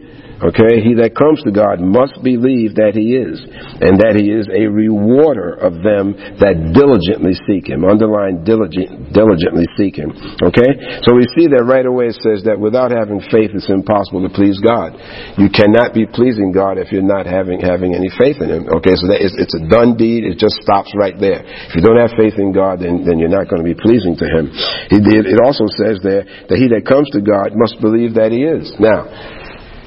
Okay? 0.41 0.81
He 0.81 0.97
that 0.97 1.13
comes 1.13 1.41
to 1.45 1.51
God 1.53 1.77
must 1.79 2.17
believe 2.25 2.75
that 2.81 2.97
he 2.97 3.13
is, 3.17 3.37
and 3.81 4.01
that 4.01 4.17
he 4.17 4.33
is 4.33 4.49
a 4.49 4.65
rewarder 4.65 5.53
of 5.61 5.81
them 5.85 6.17
that 6.41 6.73
diligently 6.73 7.37
seek 7.45 7.69
him. 7.69 7.85
Underline 7.85 8.41
diligent, 8.41 9.13
diligently 9.13 9.69
seek 9.77 9.97
him. 9.97 10.13
Okay? 10.41 11.01
So 11.05 11.13
we 11.13 11.29
see 11.37 11.49
that 11.53 11.65
right 11.65 11.85
away 11.85 12.13
it 12.13 12.17
says 12.19 12.43
that 12.49 12.57
without 12.57 12.89
having 12.89 13.21
faith 13.29 13.53
it's 13.53 13.69
impossible 13.69 14.25
to 14.25 14.31
please 14.33 14.57
God. 14.59 14.97
You 15.37 15.53
cannot 15.53 15.93
be 15.93 16.09
pleasing 16.09 16.49
God 16.49 16.81
if 16.81 16.89
you're 16.89 17.05
not 17.05 17.29
having 17.29 17.61
having 17.61 17.93
any 17.93 18.09
faith 18.17 18.41
in 18.41 18.49
him. 18.49 18.63
Okay? 18.81 18.97
So 18.97 19.05
that 19.13 19.21
is, 19.21 19.33
it's 19.37 19.53
a 19.53 19.63
done 19.69 19.93
deed. 19.95 20.25
It 20.25 20.41
just 20.41 20.57
stops 20.65 20.89
right 20.97 21.15
there. 21.15 21.45
If 21.69 21.77
you 21.77 21.85
don't 21.85 22.01
have 22.01 22.17
faith 22.17 22.41
in 22.41 22.51
God, 22.51 22.81
then, 22.81 23.05
then 23.05 23.21
you're 23.21 23.31
not 23.31 23.47
going 23.47 23.61
to 23.61 23.67
be 23.67 23.77
pleasing 23.77 24.17
to 24.17 24.25
him. 24.25 24.49
It 24.89 25.39
also 25.39 25.69
says 25.77 26.01
there 26.01 26.25
that 26.25 26.57
he 26.57 26.67
that 26.73 26.85
comes 26.89 27.09
to 27.13 27.21
God 27.21 27.53
must 27.53 27.77
believe 27.81 28.15
that 28.17 28.33
he 28.33 28.43
is. 28.43 28.73
Now, 28.81 29.05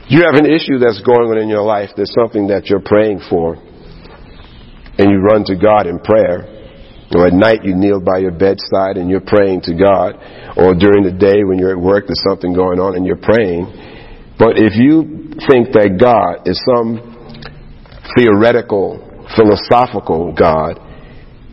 you 0.08 0.22
have 0.22 0.34
an 0.34 0.44
issue 0.44 0.78
that's 0.78 1.00
going 1.00 1.32
on 1.32 1.38
in 1.38 1.48
your 1.48 1.62
life, 1.64 1.90
there's 1.96 2.12
something 2.12 2.48
that 2.48 2.66
you're 2.66 2.84
praying 2.84 3.20
for, 3.30 3.56
and 4.98 5.10
you 5.10 5.18
run 5.18 5.44
to 5.48 5.56
God 5.56 5.86
in 5.86 5.98
prayer, 5.98 6.44
or 7.14 7.26
at 7.26 7.32
night 7.32 7.64
you 7.64 7.74
kneel 7.74 8.00
by 8.00 8.18
your 8.18 8.32
bedside 8.32 8.96
and 8.96 9.08
you're 9.08 9.24
praying 9.24 9.62
to 9.62 9.74
God, 9.74 10.14
or 10.56 10.74
during 10.74 11.04
the 11.04 11.14
day 11.14 11.42
when 11.44 11.58
you're 11.58 11.72
at 11.72 11.80
work 11.80 12.04
there's 12.06 12.22
something 12.22 12.52
going 12.52 12.78
on 12.78 12.96
and 12.96 13.06
you're 13.06 13.16
praying. 13.16 13.64
But 14.38 14.58
if 14.58 14.74
you 14.74 15.32
think 15.46 15.72
that 15.72 15.96
God 15.98 16.46
is 16.46 16.58
some 16.74 17.00
theoretical, 18.16 19.00
philosophical 19.36 20.34
God, 20.34 20.78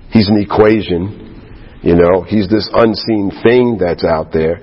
He's 0.10 0.28
an 0.28 0.42
equation, 0.42 1.80
you 1.82 1.96
know, 1.96 2.22
He's 2.28 2.50
this 2.50 2.70
unseen 2.74 3.32
thing 3.44 3.78
that's 3.80 4.04
out 4.04 4.34
there, 4.34 4.60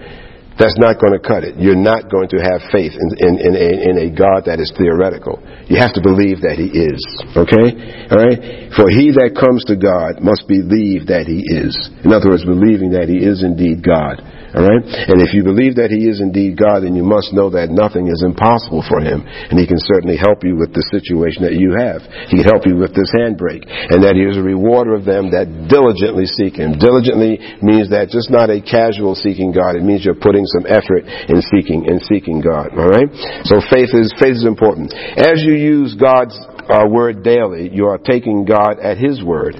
that's 0.59 0.77
not 0.77 0.99
going 0.99 1.15
to 1.15 1.23
cut 1.23 1.47
it. 1.47 1.55
You're 1.57 1.79
not 1.79 2.11
going 2.11 2.29
to 2.35 2.39
have 2.43 2.67
faith 2.75 2.93
in, 2.99 3.09
in, 3.23 3.33
in, 3.39 3.55
a, 3.55 3.71
in 3.79 3.95
a 3.97 4.09
God 4.11 4.51
that 4.51 4.59
is 4.59 4.75
theoretical. 4.75 5.39
You 5.71 5.79
have 5.79 5.95
to 5.95 6.03
believe 6.03 6.43
that 6.43 6.59
He 6.59 6.67
is. 6.67 6.99
Okay? 7.39 7.79
Alright? 8.11 8.75
For 8.75 8.91
he 8.91 9.15
that 9.15 9.39
comes 9.39 9.63
to 9.71 9.79
God 9.79 10.19
must 10.19 10.51
believe 10.51 11.07
that 11.15 11.31
He 11.31 11.47
is. 11.47 11.73
In 12.03 12.11
other 12.11 12.35
words, 12.35 12.43
believing 12.43 12.99
that 12.99 13.07
He 13.07 13.23
is 13.23 13.47
indeed 13.47 13.87
God. 13.87 14.19
Alright? 14.55 14.85
And 15.13 15.21
if 15.21 15.37
you 15.37 15.45
believe 15.45 15.77
that 15.77 15.93
He 15.93 16.09
is 16.09 16.25
indeed 16.25 16.57
God, 16.57 16.81
then 16.81 16.97
you 16.97 17.05
must 17.05 17.37
know 17.37 17.53
that 17.53 17.69
nothing 17.69 18.09
is 18.09 18.25
impossible 18.25 18.81
for 18.89 19.05
Him. 19.05 19.21
And 19.25 19.61
He 19.61 19.69
can 19.69 19.77
certainly 19.77 20.17
help 20.17 20.41
you 20.41 20.57
with 20.57 20.73
the 20.73 20.85
situation 20.89 21.45
that 21.45 21.61
you 21.61 21.77
have. 21.77 22.01
He 22.33 22.41
can 22.41 22.49
help 22.49 22.65
you 22.65 22.81
with 22.81 22.97
this 22.97 23.13
handbrake. 23.13 23.69
And 23.69 24.01
that 24.01 24.17
He 24.17 24.25
is 24.25 24.41
a 24.41 24.45
rewarder 24.45 24.97
of 24.97 25.05
them 25.05 25.29
that 25.37 25.69
diligently 25.69 26.25
seek 26.25 26.57
Him. 26.57 26.81
Diligently 26.81 27.37
means 27.61 27.93
that 27.93 28.09
just 28.09 28.33
not 28.33 28.49
a 28.49 28.65
casual 28.65 29.13
seeking 29.13 29.53
God. 29.53 29.77
It 29.77 29.85
means 29.85 30.01
you're 30.01 30.17
putting 30.17 30.49
some 30.49 30.65
effort 30.65 31.05
in 31.05 31.45
seeking, 31.53 31.85
in 31.85 32.01
seeking 32.09 32.41
God. 32.41 32.73
Alright? 32.73 33.13
So 33.45 33.61
faith 33.69 33.93
is, 33.93 34.17
faith 34.17 34.41
is 34.41 34.49
important. 34.49 34.97
As 34.97 35.45
you 35.45 35.53
use 35.53 35.93
God's 35.93 36.37
uh, 36.69 36.85
word 36.89 37.25
daily, 37.25 37.69
you 37.73 37.87
are 37.89 37.99
taking 37.99 38.45
God 38.45 38.81
at 38.81 38.97
His 38.97 39.25
word. 39.25 39.57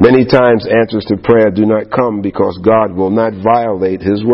Many 0.00 0.24
times 0.26 0.66
answers 0.66 1.04
to 1.10 1.16
prayer 1.18 1.50
do 1.50 1.66
not 1.66 1.90
come 1.90 2.22
because 2.22 2.58
God 2.64 2.94
will 2.94 3.10
not 3.10 3.34
violate 3.42 4.00
His 4.00 4.24
word. 4.24 4.31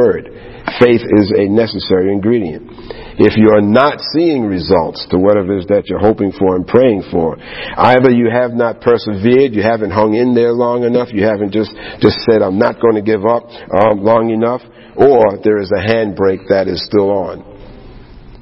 Faith 0.78 1.02
is 1.18 1.32
a 1.34 1.48
necessary 1.48 2.12
ingredient. 2.12 2.70
If 3.18 3.36
you 3.36 3.50
are 3.50 3.60
not 3.60 4.00
seeing 4.14 4.46
results 4.46 5.06
to 5.10 5.18
whatever 5.18 5.56
it 5.56 5.60
is 5.60 5.66
that 5.66 5.88
you're 5.88 5.98
hoping 5.98 6.30
for 6.30 6.54
and 6.54 6.66
praying 6.66 7.02
for, 7.10 7.36
either 7.40 8.10
you 8.10 8.30
have 8.30 8.52
not 8.52 8.80
persevered, 8.80 9.54
you 9.54 9.62
haven't 9.62 9.90
hung 9.90 10.14
in 10.14 10.34
there 10.34 10.52
long 10.52 10.84
enough, 10.84 11.08
you 11.10 11.24
haven't 11.24 11.50
just, 11.50 11.74
just 11.98 12.22
said, 12.28 12.42
I'm 12.42 12.58
not 12.58 12.80
going 12.80 12.94
to 12.94 13.02
give 13.02 13.26
up 13.26 13.50
um, 13.74 14.04
long 14.04 14.30
enough, 14.30 14.62
or 14.94 15.42
there 15.42 15.58
is 15.58 15.72
a 15.74 15.82
handbrake 15.82 16.46
that 16.48 16.68
is 16.68 16.84
still 16.86 17.10
on. 17.10 17.42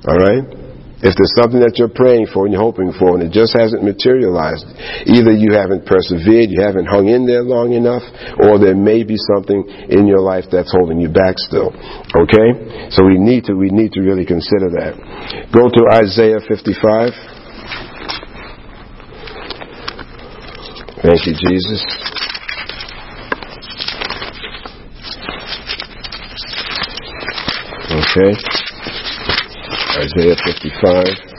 Alright? 0.05 0.66
If 1.07 1.15
there's 1.15 1.39
something 1.39 1.63
that 1.63 1.79
you're 1.79 1.93
praying 1.93 2.35
for 2.35 2.45
and 2.47 2.53
you're 2.53 2.67
hoping 2.67 2.91
for 2.99 3.15
and 3.15 3.23
it 3.23 3.31
just 3.31 3.55
hasn't 3.55 3.87
materialized, 3.87 4.67
either 5.07 5.31
you 5.31 5.55
haven't 5.55 5.87
persevered, 5.87 6.51
you 6.51 6.59
haven't 6.59 6.91
hung 6.91 7.07
in 7.07 7.31
there 7.31 7.47
long 7.47 7.79
enough, 7.79 8.03
or 8.43 8.59
there 8.59 8.75
may 8.75 9.07
be 9.07 9.15
something 9.15 9.87
in 9.87 10.11
your 10.11 10.19
life 10.19 10.51
that's 10.51 10.75
holding 10.75 10.99
you 10.99 11.07
back 11.07 11.39
still. 11.39 11.71
Okay? 12.11 12.91
So 12.91 13.07
we 13.07 13.23
need 13.23 13.47
to, 13.47 13.55
we 13.55 13.71
need 13.71 13.95
to 13.95 14.03
really 14.03 14.27
consider 14.27 14.67
that. 14.83 14.99
Go 15.55 15.71
to 15.71 15.83
Isaiah 15.95 16.43
55. 16.43 17.15
Thank 21.07 21.23
you, 21.23 21.39
Jesus. 21.39 21.87
Okay. 27.95 28.66
Isaiah 29.97 30.37
55. 30.45 31.37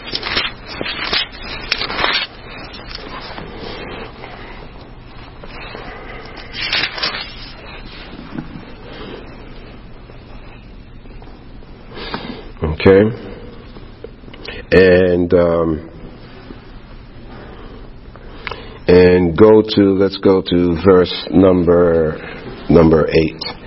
Okay. 12.63 13.01
And 14.71 15.33
um, 15.35 15.89
and 18.87 19.37
go 19.37 19.61
to 19.61 19.81
let's 19.99 20.17
go 20.17 20.41
to 20.41 20.81
verse 20.83 21.27
number 21.29 22.17
number 22.69 23.07
8. 23.07 23.66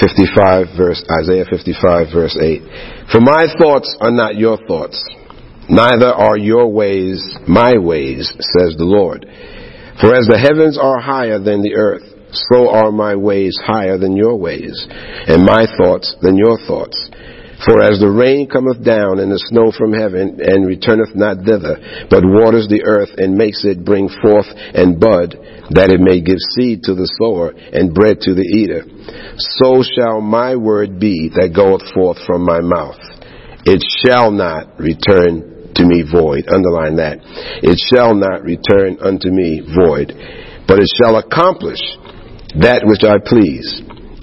55 0.00 0.76
verse, 0.76 1.02
Isaiah 1.22 1.44
55 1.48 2.08
verse 2.12 2.36
8. 2.36 2.62
For 3.12 3.20
my 3.20 3.46
thoughts 3.58 3.96
are 4.00 4.10
not 4.10 4.36
your 4.36 4.58
thoughts, 4.66 5.02
neither 5.68 6.12
are 6.12 6.36
your 6.36 6.68
ways 6.68 7.22
my 7.48 7.78
ways, 7.78 8.28
says 8.28 8.76
the 8.76 8.84
Lord. 8.84 9.26
For 10.00 10.14
as 10.14 10.26
the 10.26 10.38
heavens 10.38 10.78
are 10.78 11.00
higher 11.00 11.38
than 11.38 11.62
the 11.62 11.74
earth, 11.74 12.02
so 12.32 12.68
are 12.68 12.92
my 12.92 13.16
ways 13.16 13.56
higher 13.64 13.96
than 13.96 14.16
your 14.16 14.36
ways, 14.36 14.86
and 14.90 15.44
my 15.44 15.64
thoughts 15.78 16.14
than 16.20 16.36
your 16.36 16.58
thoughts. 16.66 16.96
For 17.64 17.80
as 17.80 17.98
the 17.98 18.12
rain 18.12 18.48
cometh 18.48 18.84
down 18.84 19.18
and 19.18 19.32
the 19.32 19.40
snow 19.48 19.72
from 19.72 19.92
heaven, 19.96 20.40
and 20.44 20.66
returneth 20.66 21.16
not 21.16 21.40
thither, 21.40 22.06
but 22.10 22.20
waters 22.24 22.68
the 22.68 22.84
earth 22.84 23.16
and 23.16 23.32
makes 23.38 23.64
it 23.64 23.84
bring 23.84 24.08
forth 24.08 24.46
and 24.52 25.00
bud, 25.00 25.32
that 25.72 25.90
it 25.90 26.00
may 26.00 26.20
give 26.20 26.38
seed 26.52 26.84
to 26.84 26.94
the 26.94 27.08
sower 27.16 27.56
and 27.56 27.94
bread 27.94 28.20
to 28.22 28.34
the 28.34 28.44
eater, 28.44 28.84
so 29.58 29.82
shall 29.82 30.20
my 30.20 30.54
word 30.54 31.00
be 31.00 31.32
that 31.34 31.56
goeth 31.56 31.82
forth 31.94 32.18
from 32.26 32.44
my 32.44 32.60
mouth. 32.60 33.00
It 33.64 33.82
shall 34.04 34.30
not 34.30 34.78
return 34.78 35.72
to 35.74 35.84
me 35.84 36.04
void. 36.06 36.46
Underline 36.48 36.96
that. 36.96 37.18
It 37.66 37.76
shall 37.92 38.14
not 38.14 38.44
return 38.44 38.96
unto 39.00 39.28
me 39.28 39.64
void, 39.64 40.12
but 40.68 40.78
it 40.78 40.88
shall 40.96 41.16
accomplish 41.16 41.80
that 42.62 42.86
which 42.86 43.04
I 43.04 43.18
please, 43.20 43.66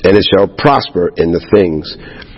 and 0.06 0.18
it 0.18 0.26
shall 0.32 0.48
prosper 0.48 1.12
in 1.18 1.32
the 1.36 1.44
things 1.52 1.86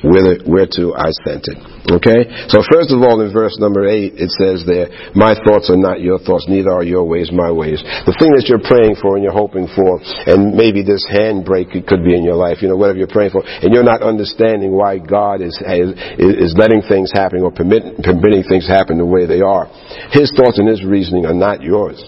whereto 0.06 0.94
I 0.94 1.10
sent 1.26 1.50
it. 1.50 1.58
Okay? 1.90 2.50
So 2.50 2.62
first 2.66 2.90
of 2.90 3.02
all, 3.02 3.22
in 3.22 3.34
verse 3.34 3.58
number 3.60 3.86
8, 3.86 4.18
it 4.18 4.32
says 4.38 4.66
there, 4.66 4.90
My 5.14 5.38
thoughts 5.46 5.70
are 5.70 5.78
not 5.78 6.02
your 6.02 6.18
thoughts, 6.18 6.46
neither 6.50 6.72
are 6.72 6.84
your 6.84 7.06
ways 7.06 7.32
my 7.32 7.52
ways. 7.52 7.82
The 7.82 8.16
thing 8.18 8.34
that 8.38 8.46
you're 8.50 8.64
praying 8.64 8.98
for 9.02 9.16
and 9.16 9.24
you're 9.24 9.36
hoping 9.36 9.70
for, 9.70 10.02
and 10.26 10.54
maybe 10.54 10.82
this 10.82 11.06
handbrake 11.06 11.76
it 11.76 11.86
could 11.86 12.04
be 12.06 12.14
in 12.14 12.24
your 12.24 12.38
life, 12.38 12.62
you 12.62 12.70
know, 12.70 12.78
whatever 12.78 12.98
you're 12.98 13.12
praying 13.12 13.32
for, 13.32 13.46
and 13.46 13.74
you're 13.74 13.86
not 13.86 14.02
understanding 14.02 14.74
why 14.74 14.98
God 14.98 15.42
is, 15.42 15.58
is, 15.62 15.94
is 16.18 16.54
letting 16.58 16.82
things 16.86 17.12
happen 17.14 17.42
or 17.42 17.52
permit, 17.52 18.02
permitting 18.02 18.44
things 18.50 18.68
happen 18.68 18.98
the 18.98 19.06
way 19.06 19.26
they 19.26 19.42
are. 19.42 19.70
His 20.12 20.34
thoughts 20.34 20.58
and 20.58 20.70
His 20.70 20.84
reasoning 20.84 21.26
are 21.26 21.38
not 21.38 21.62
yours. 21.62 22.02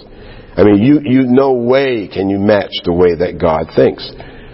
I 0.58 0.64
mean, 0.64 0.82
you, 0.82 1.02
you, 1.06 1.30
no 1.30 1.54
way 1.54 2.10
can 2.12 2.30
you 2.30 2.40
match 2.40 2.74
the 2.84 2.94
way 2.94 3.14
that 3.14 3.38
God 3.38 3.70
thinks. 3.78 4.10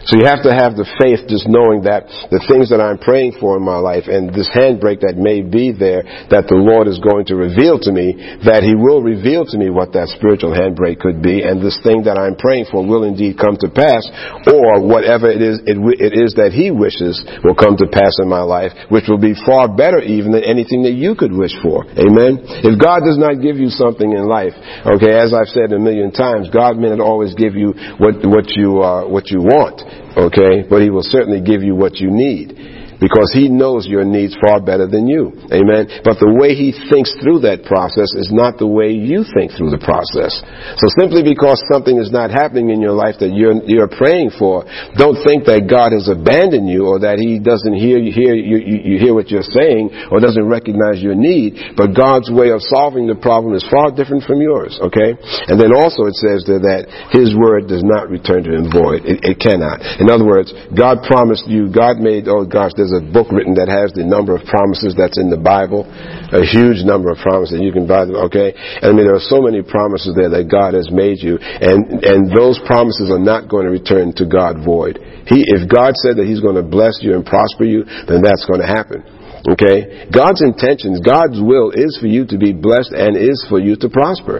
So 0.05 0.19
you 0.19 0.27
have 0.27 0.43
to 0.43 0.51
have 0.51 0.75
the 0.75 0.83
faith 0.99 1.23
just 1.31 1.47
knowing 1.47 1.87
that 1.87 2.11
the 2.27 2.43
things 2.51 2.67
that 2.75 2.83
I'm 2.83 2.99
praying 2.99 3.39
for 3.39 3.55
in 3.55 3.63
my 3.63 3.79
life 3.79 4.11
and 4.11 4.35
this 4.35 4.51
handbrake 4.51 4.99
that 5.07 5.15
may 5.15 5.39
be 5.39 5.71
there 5.71 6.03
that 6.27 6.51
the 6.51 6.59
Lord 6.59 6.91
is 6.91 6.99
going 6.99 7.23
to 7.31 7.39
reveal 7.39 7.79
to 7.87 7.91
me, 7.95 8.19
that 8.43 8.67
He 8.67 8.75
will 8.75 8.99
reveal 8.99 9.47
to 9.47 9.55
me 9.55 9.71
what 9.71 9.95
that 9.95 10.11
spiritual 10.11 10.51
handbrake 10.51 10.99
could 10.99 11.23
be 11.23 11.39
and 11.47 11.63
this 11.63 11.79
thing 11.87 12.03
that 12.03 12.19
I'm 12.19 12.35
praying 12.35 12.67
for 12.67 12.83
will 12.83 13.07
indeed 13.07 13.39
come 13.39 13.55
to 13.63 13.71
pass 13.71 14.03
or 14.43 14.83
whatever 14.83 15.31
it 15.31 15.39
is, 15.39 15.63
it, 15.63 15.79
it 15.79 16.11
is 16.11 16.35
that 16.35 16.51
He 16.51 16.67
wishes 16.67 17.23
will 17.39 17.55
come 17.55 17.79
to 17.79 17.87
pass 17.87 18.19
in 18.19 18.27
my 18.27 18.43
life, 18.43 18.75
which 18.91 19.07
will 19.07 19.21
be 19.21 19.39
far 19.47 19.71
better 19.71 20.03
even 20.03 20.35
than 20.35 20.43
anything 20.43 20.83
that 20.83 20.99
you 20.99 21.15
could 21.15 21.31
wish 21.31 21.55
for. 21.63 21.87
Amen? 21.95 22.43
If 22.67 22.75
God 22.75 23.07
does 23.07 23.15
not 23.15 23.39
give 23.39 23.55
you 23.55 23.71
something 23.71 24.11
in 24.11 24.27
life, 24.27 24.51
okay, 24.83 25.15
as 25.15 25.31
I've 25.31 25.51
said 25.55 25.71
a 25.71 25.79
million 25.79 26.11
times, 26.11 26.51
God 26.51 26.75
may 26.75 26.91
not 26.91 26.99
always 26.99 27.31
give 27.39 27.55
you 27.55 27.71
what, 28.03 28.19
what 28.27 28.51
you, 28.51 28.83
uh, 28.83 29.07
what 29.07 29.31
you 29.31 29.39
want. 29.39 29.92
Okay? 30.17 30.63
But 30.69 30.81
He 30.81 30.89
will 30.89 31.03
certainly 31.03 31.41
give 31.41 31.63
you 31.63 31.75
what 31.75 31.97
you 31.97 32.09
need. 32.11 32.72
Because 33.03 33.35
He 33.35 33.51
knows 33.51 33.83
your 33.83 34.07
needs 34.07 34.31
far 34.39 34.63
better 34.63 34.87
than 34.87 35.11
you. 35.11 35.35
Amen. 35.51 35.99
But 36.07 36.23
the 36.23 36.31
way 36.31 36.55
He 36.55 36.71
thinks 36.87 37.11
through 37.19 37.43
that 37.43 37.67
process 37.67 38.07
is 38.15 38.31
not 38.31 38.55
the 38.55 38.69
way 38.69 38.95
you 38.95 39.27
think 39.35 39.51
through 39.51 39.75
the 39.75 39.83
process. 39.83 40.39
So 40.79 40.87
simply 40.95 41.19
because 41.19 41.59
something 41.67 41.99
is 41.99 42.15
not 42.15 42.31
happening 42.31 42.71
in 42.71 42.79
your 42.79 42.95
life 42.95 43.19
that 43.19 43.35
you're, 43.35 43.59
you're 43.67 43.91
praying 43.91 44.31
for, 44.39 44.63
don't 44.95 45.19
think 45.27 45.43
that 45.51 45.67
God 45.67 45.91
has 45.91 46.07
abandoned 46.07 46.71
you 46.71 46.87
or 46.87 47.03
that 47.03 47.19
He 47.19 47.43
doesn't 47.43 47.75
hear 47.75 47.99
you, 47.99 48.15
hear 48.15 48.31
you, 48.39 48.63
you 48.63 48.95
hear 49.03 49.11
what 49.11 49.27
you're 49.27 49.43
saying 49.43 49.91
or 50.07 50.23
doesn't 50.23 50.47
recognize 50.47 51.03
your 51.03 51.19
need. 51.19 51.75
But 51.75 51.91
God's 51.91 52.31
way 52.31 52.55
of 52.55 52.63
solving 52.71 53.11
the 53.11 53.19
problem 53.19 53.51
is 53.51 53.67
far 53.67 53.91
different 53.91 54.23
from 54.23 54.39
yours. 54.39 54.79
Okay. 54.79 55.19
And 55.51 55.59
then 55.59 55.75
also 55.75 56.07
it 56.07 56.15
says 56.23 56.47
there 56.47 56.63
that 56.63 56.87
His 57.11 57.35
word 57.35 57.67
does 57.67 57.83
not 57.83 58.07
return 58.07 58.47
to 58.47 58.55
Him 58.55 58.71
void. 58.71 59.03
It, 59.03 59.27
it 59.27 59.37
cannot. 59.43 59.83
In 59.99 60.07
other 60.07 60.23
words, 60.23 60.55
God 60.71 61.03
promised 61.03 61.51
you. 61.51 61.67
God 61.67 61.99
made. 61.99 62.31
Oh 62.31 62.47
gosh, 62.47 62.71
there's 62.79 62.92
a 62.93 63.01
book 63.01 63.33
written 63.33 63.57
that 63.57 63.67
has 63.67 63.91
the 63.91 64.05
number 64.05 64.37
of 64.37 64.45
promises 64.45 64.93
that's 64.93 65.17
in 65.17 65.33
the 65.33 65.41
Bible. 65.41 65.83
A 66.31 66.45
huge 66.45 66.85
number 66.85 67.09
of 67.09 67.19
promises. 67.19 67.59
You 67.59 67.73
can 67.73 67.89
buy 67.89 68.05
them. 68.05 68.15
Okay. 68.29 68.53
I 68.53 68.93
mean, 68.93 69.03
there 69.03 69.17
are 69.17 69.27
so 69.27 69.41
many 69.41 69.65
promises 69.65 70.13
there 70.15 70.29
that 70.31 70.47
God 70.47 70.77
has 70.77 70.93
made 70.93 71.19
you, 71.19 71.41
and 71.41 72.05
and 72.05 72.29
those 72.31 72.61
promises 72.63 73.09
are 73.09 73.21
not 73.21 73.49
going 73.49 73.65
to 73.65 73.73
return 73.73 74.13
to 74.21 74.25
God 74.29 74.61
void. 74.61 75.01
He, 75.27 75.43
if 75.43 75.65
God 75.67 75.97
said 75.99 76.21
that 76.21 76.25
He's 76.29 76.39
going 76.41 76.59
to 76.59 76.65
bless 76.65 77.01
you 77.01 77.17
and 77.17 77.25
prosper 77.25 77.65
you, 77.65 77.83
then 78.07 78.21
that's 78.21 78.45
going 78.45 78.61
to 78.61 78.69
happen. 78.69 79.03
Okay? 79.43 80.07
God's 80.07 80.39
intentions, 80.39 81.03
God's 81.03 81.39
will 81.41 81.71
is 81.71 81.97
for 81.99 82.07
you 82.07 82.25
to 82.27 82.37
be 82.37 82.53
blessed 82.53 82.95
and 82.95 83.17
is 83.17 83.43
for 83.49 83.59
you 83.59 83.75
to 83.75 83.89
prosper. 83.89 84.39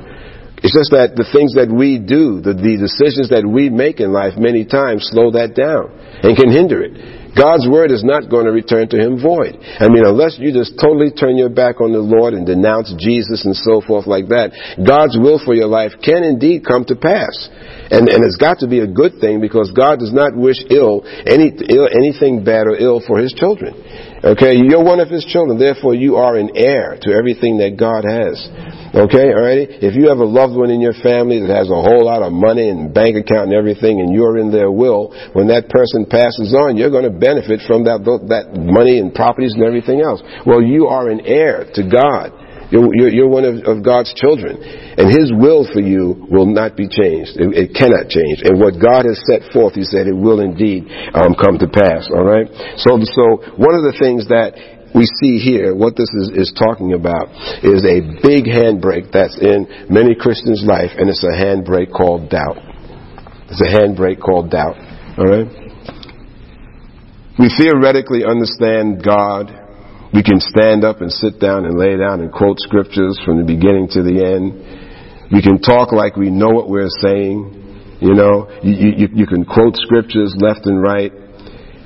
It's 0.63 0.71
just 0.71 0.95
that 0.95 1.19
the 1.19 1.27
things 1.27 1.59
that 1.59 1.67
we 1.67 1.99
do, 1.99 2.39
the, 2.39 2.55
the 2.55 2.79
decisions 2.79 3.27
that 3.35 3.43
we 3.43 3.67
make 3.67 3.99
in 3.99 4.15
life 4.15 4.39
many 4.39 4.63
times 4.63 5.11
slow 5.11 5.35
that 5.35 5.59
down 5.59 5.91
and 6.23 6.39
can 6.39 6.47
hinder 6.47 6.79
it. 6.79 6.95
God's 7.33 7.67
word 7.67 7.91
is 7.91 8.03
not 8.03 8.29
going 8.29 8.45
to 8.45 8.53
return 8.53 8.87
to 8.89 8.97
him 8.97 9.21
void. 9.21 9.57
I 9.57 9.89
mean, 9.89 10.05
unless 10.05 10.37
you 10.37 10.53
just 10.53 10.77
totally 10.79 11.09
turn 11.09 11.37
your 11.37 11.49
back 11.49 11.81
on 11.81 11.91
the 11.91 12.01
Lord 12.01 12.33
and 12.33 12.45
denounce 12.45 12.93
Jesus 12.97 13.45
and 13.45 13.55
so 13.55 13.81
forth 13.81 14.05
like 14.05 14.29
that, 14.29 14.53
God's 14.77 15.17
will 15.17 15.41
for 15.41 15.53
your 15.53 15.67
life 15.67 15.93
can 16.03 16.23
indeed 16.23 16.65
come 16.65 16.85
to 16.85 16.95
pass. 16.95 17.33
And, 17.89 18.09
and 18.09 18.21
it's 18.21 18.37
got 18.37 18.59
to 18.59 18.67
be 18.67 18.79
a 18.79 18.87
good 18.87 19.17
thing 19.19 19.41
because 19.41 19.73
God 19.73 19.99
does 19.99 20.13
not 20.13 20.37
wish 20.37 20.61
ill, 20.69 21.01
any, 21.25 21.49
ill 21.69 21.89
anything 21.89 22.45
bad 22.45 22.69
or 22.69 22.77
ill 22.77 23.01
for 23.01 23.17
his 23.17 23.33
children. 23.33 23.73
Okay, 24.23 24.55
you're 24.55 24.83
one 24.83 25.01
of 25.01 25.09
his 25.09 25.25
children, 25.25 25.59
therefore 25.59 25.95
you 25.95 26.15
are 26.15 26.37
an 26.37 26.55
heir 26.55 26.97
to 27.01 27.11
everything 27.11 27.59
that 27.59 27.75
God 27.75 28.07
has. 28.07 28.39
Okay, 28.95 29.35
alrighty? 29.35 29.83
If 29.83 29.99
you 29.99 30.07
have 30.07 30.23
a 30.23 30.29
loved 30.29 30.55
one 30.55 30.71
in 30.71 30.79
your 30.79 30.95
family 31.03 31.43
that 31.43 31.51
has 31.51 31.67
a 31.67 31.75
whole 31.75 32.05
lot 32.05 32.23
of 32.23 32.31
money 32.31 32.69
and 32.69 32.93
bank 32.93 33.19
account 33.19 33.51
and 33.51 33.57
everything 33.57 33.99
and 33.99 34.15
you're 34.15 34.37
in 34.37 34.47
their 34.47 34.71
will, 34.71 35.11
when 35.33 35.51
that 35.51 35.67
person 35.67 36.07
passes 36.07 36.55
on, 36.55 36.77
you're 36.77 36.93
going 36.93 37.03
to 37.03 37.11
benefit 37.11 37.67
from 37.67 37.83
that, 37.83 38.07
that 38.31 38.55
money 38.55 39.03
and 39.03 39.11
properties 39.11 39.59
and 39.59 39.63
everything 39.63 39.99
else. 39.99 40.23
Well, 40.45 40.61
you 40.63 40.87
are 40.87 41.09
an 41.09 41.19
heir 41.27 41.67
to 41.75 41.83
God. 41.83 42.31
You're, 42.71 43.09
you're, 43.09 43.29
one 43.29 43.45
of, 43.45 43.63
of, 43.65 43.83
God's 43.83 44.13
children. 44.13 44.57
And 44.61 45.09
His 45.09 45.31
will 45.31 45.67
for 45.67 45.81
you 45.81 46.27
will 46.29 46.47
not 46.47 46.75
be 46.75 46.87
changed. 46.87 47.37
It, 47.37 47.49
it, 47.53 47.67
cannot 47.75 48.09
change. 48.09 48.41
And 48.41 48.59
what 48.59 48.79
God 48.81 49.05
has 49.05 49.21
set 49.29 49.51
forth, 49.51 49.75
He 49.75 49.83
said, 49.83 50.07
it 50.07 50.15
will 50.15 50.39
indeed 50.39 50.87
um, 51.13 51.35
come 51.35 51.59
to 51.59 51.67
pass. 51.67 52.09
All 52.09 52.25
right? 52.25 52.47
So, 52.81 52.97
so 53.03 53.23
one 53.57 53.75
of 53.75 53.83
the 53.85 53.95
things 53.99 54.27
that 54.29 54.55
we 54.95 55.05
see 55.05 55.41
here, 55.41 55.73
what 55.75 55.97
this 55.97 56.09
is, 56.13 56.29
is 56.35 56.53
talking 56.53 56.93
about, 56.93 57.33
is 57.65 57.81
a 57.81 58.01
big 58.21 58.45
handbrake 58.45 59.11
that's 59.11 59.37
in 59.41 59.65
many 59.89 60.13
Christians' 60.13 60.63
life, 60.65 60.91
and 60.97 61.09
it's 61.09 61.23
a 61.23 61.33
handbrake 61.33 61.91
called 61.91 62.29
doubt. 62.29 62.57
It's 63.49 63.61
a 63.61 63.69
handbrake 63.69 64.21
called 64.21 64.51
doubt. 64.51 64.77
All 65.17 65.25
right? 65.25 65.47
We 67.39 67.49
theoretically 67.57 68.23
understand 68.25 69.03
God. 69.03 69.62
We 70.13 70.21
can 70.21 70.39
stand 70.39 70.85
up 70.85 71.01
and 71.01 71.11
sit 71.11 71.39
down 71.39 71.65
and 71.65 71.73
lay 71.73 71.97
down 71.97 72.21
and 72.21 72.31
quote 72.31 72.59
scriptures 72.59 73.19
from 73.25 73.41
the 73.41 73.47
beginning 73.49 73.89
to 73.97 74.03
the 74.05 74.21
end. 74.21 75.33
We 75.33 75.41
can 75.41 75.57
talk 75.57 75.91
like 75.91 76.15
we 76.15 76.29
know 76.29 76.49
what 76.49 76.69
we're 76.69 76.93
saying. 77.01 77.97
You 77.99 78.13
know, 78.13 78.45
you, 78.61 78.93
you, 78.93 79.07
you 79.13 79.25
can 79.25 79.43
quote 79.43 79.75
scriptures 79.75 80.35
left 80.37 80.67
and 80.69 80.81
right. 80.81 81.11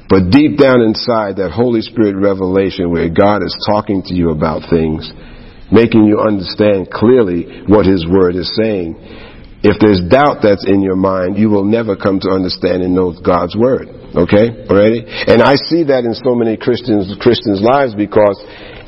But 0.09 0.31
deep 0.31 0.57
down 0.57 0.81
inside, 0.81 1.39
that 1.39 1.51
Holy 1.55 1.79
Spirit 1.79 2.15
revelation 2.15 2.91
where 2.91 3.07
God 3.07 3.43
is 3.43 3.55
talking 3.67 4.03
to 4.07 4.13
you 4.13 4.31
about 4.31 4.67
things, 4.69 5.07
making 5.71 6.03
you 6.03 6.19
understand 6.19 6.91
clearly 6.91 7.63
what 7.67 7.85
His 7.85 8.07
Word 8.07 8.35
is 8.35 8.51
saying, 8.59 8.95
if 9.63 9.75
there's 9.81 10.01
doubt 10.05 10.45
that's 10.45 10.65
in 10.67 10.81
your 10.81 10.95
mind, 10.95 11.37
you 11.37 11.49
will 11.49 11.65
never 11.65 11.95
come 11.95 12.19
to 12.21 12.29
understand 12.29 12.83
and 12.83 12.93
know 12.93 13.13
God's 13.17 13.55
Word. 13.55 13.89
Okay? 14.13 14.53
Alrighty? 14.69 15.05
And 15.27 15.41
I 15.41 15.55
see 15.57 15.83
that 15.89 16.05
in 16.05 16.13
so 16.13 16.35
many 16.35 16.57
Christians, 16.57 17.09
Christians' 17.19 17.61
lives 17.61 17.97
because 17.97 18.37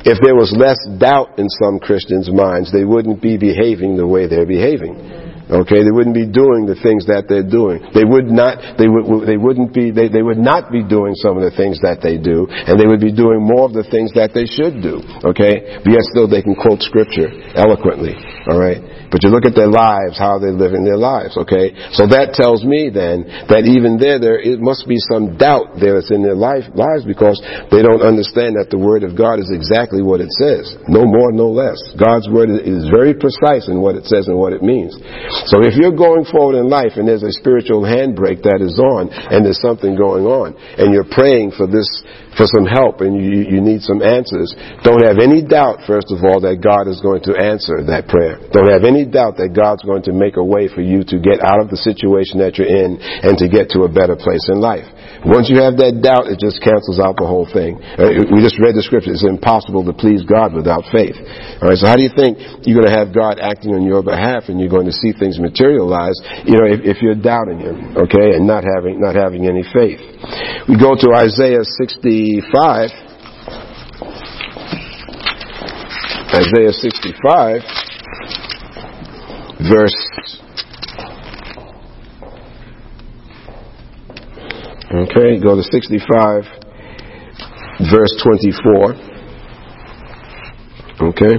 if 0.06 0.22
there 0.22 0.38
was 0.38 0.54
less 0.54 0.78
doubt 0.98 1.38
in 1.38 1.50
some 1.60 1.78
Christians' 1.78 2.30
minds, 2.30 2.72
they 2.72 2.84
wouldn't 2.84 3.20
be 3.20 3.36
behaving 3.36 3.96
the 3.96 4.06
way 4.06 4.26
they're 4.26 4.48
behaving. 4.48 5.20
Okay, 5.50 5.82
they 5.82 5.90
wouldn't 5.90 6.14
be 6.14 6.30
doing 6.30 6.62
the 6.70 6.78
things 6.78 7.10
that 7.10 7.26
they're 7.26 7.42
doing. 7.42 7.82
They 7.90 8.06
would 8.06 8.30
not, 8.30 8.78
they 8.78 8.86
would, 8.86 9.26
they 9.26 9.34
wouldn't 9.34 9.74
be, 9.74 9.90
they, 9.90 10.06
they 10.06 10.22
would 10.22 10.38
not 10.38 10.70
be 10.70 10.86
doing 10.86 11.18
some 11.18 11.34
of 11.34 11.42
the 11.42 11.50
things 11.50 11.82
that 11.82 11.98
they 11.98 12.22
do, 12.22 12.46
and 12.46 12.78
they 12.78 12.86
would 12.86 13.02
be 13.02 13.10
doing 13.10 13.42
more 13.42 13.66
of 13.66 13.74
the 13.74 13.82
things 13.82 14.14
that 14.14 14.30
they 14.30 14.46
should 14.46 14.78
do. 14.78 15.02
Okay? 15.26 15.82
But 15.82 15.90
yet 15.90 16.06
still 16.14 16.30
they 16.30 16.46
can 16.46 16.54
quote 16.54 16.86
scripture 16.86 17.34
eloquently. 17.58 18.14
Alright? 18.46 18.78
But 19.10 19.26
you 19.26 19.30
look 19.30 19.44
at 19.44 19.58
their 19.58 19.70
lives, 19.70 20.16
how 20.16 20.38
they're 20.38 20.54
living 20.54 20.86
their 20.86 20.98
lives, 20.98 21.34
okay? 21.34 21.74
So 21.98 22.06
that 22.06 22.38
tells 22.38 22.62
me 22.62 22.94
then 22.94 23.26
that 23.50 23.66
even 23.66 23.98
there, 23.98 24.22
there 24.22 24.38
it 24.38 24.62
must 24.62 24.86
be 24.86 25.02
some 25.10 25.34
doubt 25.34 25.82
there 25.82 25.98
that's 25.98 26.14
in 26.14 26.22
their 26.22 26.38
life, 26.38 26.70
lives 26.78 27.02
because 27.02 27.42
they 27.74 27.82
don't 27.82 28.06
understand 28.06 28.54
that 28.54 28.70
the 28.70 28.78
Word 28.78 29.02
of 29.02 29.18
God 29.18 29.42
is 29.42 29.50
exactly 29.50 30.00
what 30.00 30.22
it 30.22 30.30
says. 30.38 30.78
No 30.86 31.02
more, 31.02 31.34
no 31.34 31.50
less. 31.50 31.82
God's 31.98 32.30
Word 32.30 32.54
is 32.54 32.86
very 32.86 33.12
precise 33.12 33.66
in 33.66 33.82
what 33.82 33.98
it 33.98 34.06
says 34.06 34.30
and 34.30 34.38
what 34.38 34.54
it 34.54 34.62
means. 34.62 34.94
So 35.50 35.66
if 35.66 35.74
you're 35.74 35.94
going 35.94 36.24
forward 36.30 36.54
in 36.54 36.70
life 36.70 36.94
and 36.94 37.10
there's 37.10 37.26
a 37.26 37.34
spiritual 37.34 37.82
handbrake 37.82 38.46
that 38.46 38.62
is 38.62 38.78
on 38.78 39.10
and 39.10 39.42
there's 39.42 39.60
something 39.60 39.98
going 39.98 40.22
on 40.22 40.54
and 40.78 40.94
you're 40.94 41.08
praying 41.08 41.50
for 41.58 41.66
this 41.66 41.88
for 42.36 42.46
some 42.46 42.66
help 42.66 43.00
and 43.00 43.18
you, 43.18 43.42
you 43.42 43.60
need 43.60 43.82
some 43.82 44.02
answers, 44.02 44.54
don't 44.84 45.02
have 45.02 45.18
any 45.18 45.42
doubt, 45.42 45.82
first 45.86 46.12
of 46.14 46.22
all, 46.22 46.40
that 46.40 46.62
God 46.62 46.86
is 46.86 47.00
going 47.02 47.22
to 47.26 47.34
answer 47.34 47.82
that 47.90 48.06
prayer. 48.06 48.38
Don't 48.52 48.70
have 48.70 48.84
any 48.84 49.04
doubt 49.04 49.36
that 49.38 49.50
God's 49.50 49.82
going 49.82 50.02
to 50.06 50.12
make 50.12 50.36
a 50.36 50.44
way 50.44 50.68
for 50.68 50.80
you 50.80 51.02
to 51.10 51.16
get 51.18 51.42
out 51.42 51.58
of 51.58 51.70
the 51.70 51.80
situation 51.80 52.38
that 52.38 52.58
you're 52.58 52.70
in 52.70 52.98
and 53.00 53.38
to 53.38 53.48
get 53.50 53.70
to 53.74 53.82
a 53.82 53.90
better 53.90 54.14
place 54.14 54.46
in 54.48 54.60
life. 54.60 54.86
Once 55.24 55.52
you 55.52 55.60
have 55.60 55.76
that 55.76 56.00
doubt, 56.00 56.32
it 56.32 56.40
just 56.40 56.64
cancels 56.64 56.96
out 56.96 57.16
the 57.20 57.28
whole 57.28 57.44
thing. 57.44 57.76
Uh, 58.00 58.24
we 58.32 58.40
just 58.40 58.56
read 58.56 58.72
the 58.72 58.80
scripture. 58.80 59.12
It's 59.12 59.26
impossible 59.26 59.84
to 59.84 59.92
please 59.92 60.24
God 60.24 60.56
without 60.56 60.88
faith. 60.88 61.16
All 61.60 61.68
right. 61.68 61.76
So 61.76 61.84
how 61.84 61.96
do 61.96 62.02
you 62.02 62.12
think 62.12 62.40
you're 62.64 62.80
going 62.80 62.88
to 62.88 62.96
have 62.96 63.12
God 63.12 63.36
acting 63.36 63.76
on 63.76 63.84
your 63.84 64.00
behalf 64.00 64.48
and 64.48 64.56
you're 64.56 64.72
going 64.72 64.88
to 64.88 64.96
see 64.96 65.12
things 65.12 65.36
materialize? 65.36 66.16
You 66.48 66.56
know, 66.56 66.66
if, 66.66 66.80
if 66.84 66.96
you're 67.04 67.18
doubting 67.18 67.60
Him, 67.60 68.00
okay, 68.08 68.32
and 68.32 68.48
not 68.48 68.64
having 68.64 68.96
not 69.00 69.12
having 69.12 69.44
any 69.44 69.64
faith. 69.68 70.00
We 70.64 70.80
go 70.80 70.96
to 70.96 71.08
Isaiah 71.12 71.64
65. 71.64 73.10
Isaiah 76.30 76.70
65, 76.72 77.60
verse 79.68 79.98
Okay, 84.92 85.38
go 85.40 85.54
to 85.54 85.62
65, 85.62 86.42
verse 87.90 88.12
24. 88.24 88.94
Okay. 91.00 91.38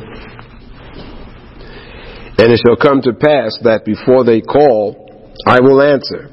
And 2.38 2.52
it 2.52 2.62
shall 2.66 2.78
come 2.78 3.02
to 3.02 3.14
pass 3.14 3.60
that 3.64 3.84
before 3.86 4.24
they 4.24 4.42
call, 4.42 5.34
I 5.46 5.60
will 5.60 5.82
answer. 5.82 6.30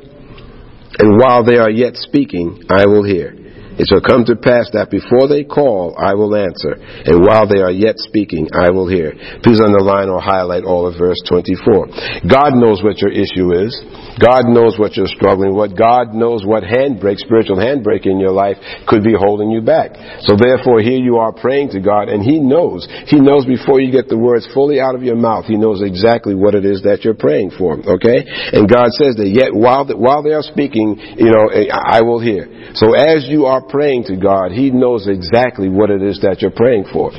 And 1.00 1.18
while 1.18 1.44
they 1.44 1.58
are 1.58 1.70
yet 1.70 1.96
speaking, 1.96 2.62
I 2.70 2.86
will 2.86 3.04
hear. 3.04 3.37
It 3.78 3.86
shall 3.86 4.02
come 4.02 4.26
to 4.26 4.34
pass 4.34 4.66
that 4.74 4.90
before 4.90 5.30
they 5.30 5.46
call, 5.46 5.94
I 5.94 6.18
will 6.18 6.34
answer. 6.34 6.74
And 7.06 7.22
while 7.22 7.46
they 7.46 7.62
are 7.62 7.70
yet 7.70 8.02
speaking, 8.02 8.50
I 8.50 8.74
will 8.74 8.90
hear. 8.90 9.14
Please 9.46 9.62
underline 9.62 10.10
or 10.10 10.18
highlight 10.18 10.66
all 10.66 10.90
of 10.90 10.98
verse 10.98 11.22
24. 11.30 12.26
God 12.26 12.58
knows 12.58 12.82
what 12.82 12.98
your 12.98 13.14
issue 13.14 13.54
is. 13.54 13.70
God 14.18 14.50
knows 14.50 14.74
what 14.82 14.98
you're 14.98 15.10
struggling 15.10 15.54
with. 15.54 15.78
God 15.78 16.10
knows 16.10 16.42
what 16.42 16.66
handbrake, 16.66 17.22
spiritual 17.22 17.62
handbrake 17.62 18.02
in 18.02 18.18
your 18.18 18.34
life 18.34 18.58
could 18.90 19.06
be 19.06 19.14
holding 19.14 19.50
you 19.54 19.62
back. 19.62 19.94
So 20.26 20.34
therefore, 20.34 20.82
here 20.82 20.98
you 20.98 21.22
are 21.22 21.30
praying 21.30 21.70
to 21.78 21.80
God, 21.80 22.10
and 22.10 22.18
He 22.18 22.42
knows. 22.42 22.82
He 23.06 23.22
knows 23.22 23.46
before 23.46 23.78
you 23.78 23.94
get 23.94 24.10
the 24.10 24.18
words 24.18 24.48
fully 24.52 24.80
out 24.82 24.98
of 24.98 25.06
your 25.06 25.14
mouth. 25.14 25.46
He 25.46 25.56
knows 25.56 25.82
exactly 25.86 26.34
what 26.34 26.58
it 26.58 26.66
is 26.66 26.82
that 26.82 27.06
you're 27.06 27.14
praying 27.14 27.54
for. 27.54 27.78
Okay? 27.78 28.26
And 28.52 28.66
God 28.66 28.90
says 28.98 29.14
that 29.22 29.30
yet 29.30 29.54
while, 29.54 29.86
while 29.94 30.26
they 30.26 30.34
are 30.34 30.42
speaking, 30.42 30.98
you 31.14 31.30
know, 31.30 31.46
I 31.70 32.02
will 32.02 32.18
hear. 32.18 32.74
So 32.74 32.98
as 32.98 33.26
you 33.30 33.46
are 33.46 33.62
praying 33.68 34.04
to 34.04 34.16
God, 34.16 34.52
He 34.52 34.70
knows 34.70 35.06
exactly 35.06 35.68
what 35.68 35.90
it 35.90 36.02
is 36.02 36.20
that 36.20 36.42
you're 36.42 36.50
praying 36.50 36.86
for. 36.92 37.10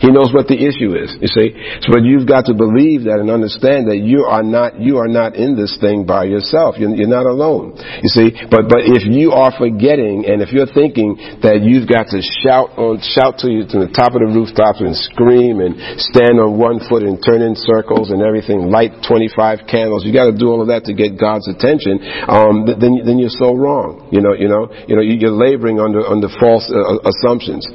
He 0.00 0.08
knows 0.08 0.32
what 0.32 0.48
the 0.48 0.56
issue 0.56 0.96
is. 0.96 1.12
You 1.20 1.28
see, 1.28 1.52
so, 1.84 1.92
but 1.92 2.08
you've 2.08 2.24
got 2.24 2.48
to 2.48 2.56
believe 2.56 3.04
that 3.04 3.20
and 3.20 3.28
understand 3.28 3.92
that 3.92 4.00
you 4.00 4.24
are 4.24 4.40
not 4.40 4.80
you 4.80 4.96
are 4.96 5.12
not 5.12 5.36
in 5.36 5.60
this 5.60 5.76
thing 5.76 6.08
by 6.08 6.24
yourself. 6.24 6.80
You're, 6.80 6.96
you're 6.96 7.12
not 7.12 7.28
alone. 7.28 7.76
You 8.00 8.08
see, 8.08 8.32
but 8.48 8.72
but 8.72 8.88
if 8.88 9.04
you 9.04 9.36
are 9.36 9.52
forgetting 9.52 10.24
and 10.24 10.40
if 10.40 10.56
you're 10.56 10.72
thinking 10.72 11.20
that 11.44 11.60
you've 11.60 11.84
got 11.84 12.08
to 12.16 12.24
shout 12.24 12.80
on 12.80 12.96
shout 13.04 13.44
to 13.44 13.52
you 13.52 13.68
to 13.68 13.76
the 13.84 13.92
top 13.92 14.16
of 14.16 14.24
the 14.24 14.32
rooftops 14.32 14.80
and 14.80 14.96
scream 14.96 15.60
and 15.60 15.76
stand 16.00 16.40
on 16.40 16.56
one 16.56 16.80
foot 16.80 17.04
and 17.04 17.20
turn 17.20 17.44
in 17.44 17.52
circles 17.52 18.08
and 18.08 18.24
everything, 18.24 18.72
light 18.72 19.04
25 19.04 19.68
candles, 19.68 20.08
you 20.08 20.16
got 20.16 20.32
to 20.32 20.36
do 20.36 20.48
all 20.48 20.64
of 20.64 20.72
that 20.72 20.88
to 20.88 20.96
get 20.96 21.20
God's 21.20 21.44
attention. 21.44 22.00
Um, 22.24 22.64
then 22.64 23.04
then 23.04 23.20
you're 23.20 23.36
so 23.36 23.52
wrong. 23.52 24.08
You 24.08 24.24
know, 24.24 24.32
you 24.32 24.48
know, 24.48 24.72
you 24.88 24.96
know, 24.96 25.04
you're 25.04 25.36
laboring 25.36 25.76
under 25.76 26.00
under 26.00 26.32
false 26.40 26.72
uh, 26.72 27.04
assumptions. 27.04 27.68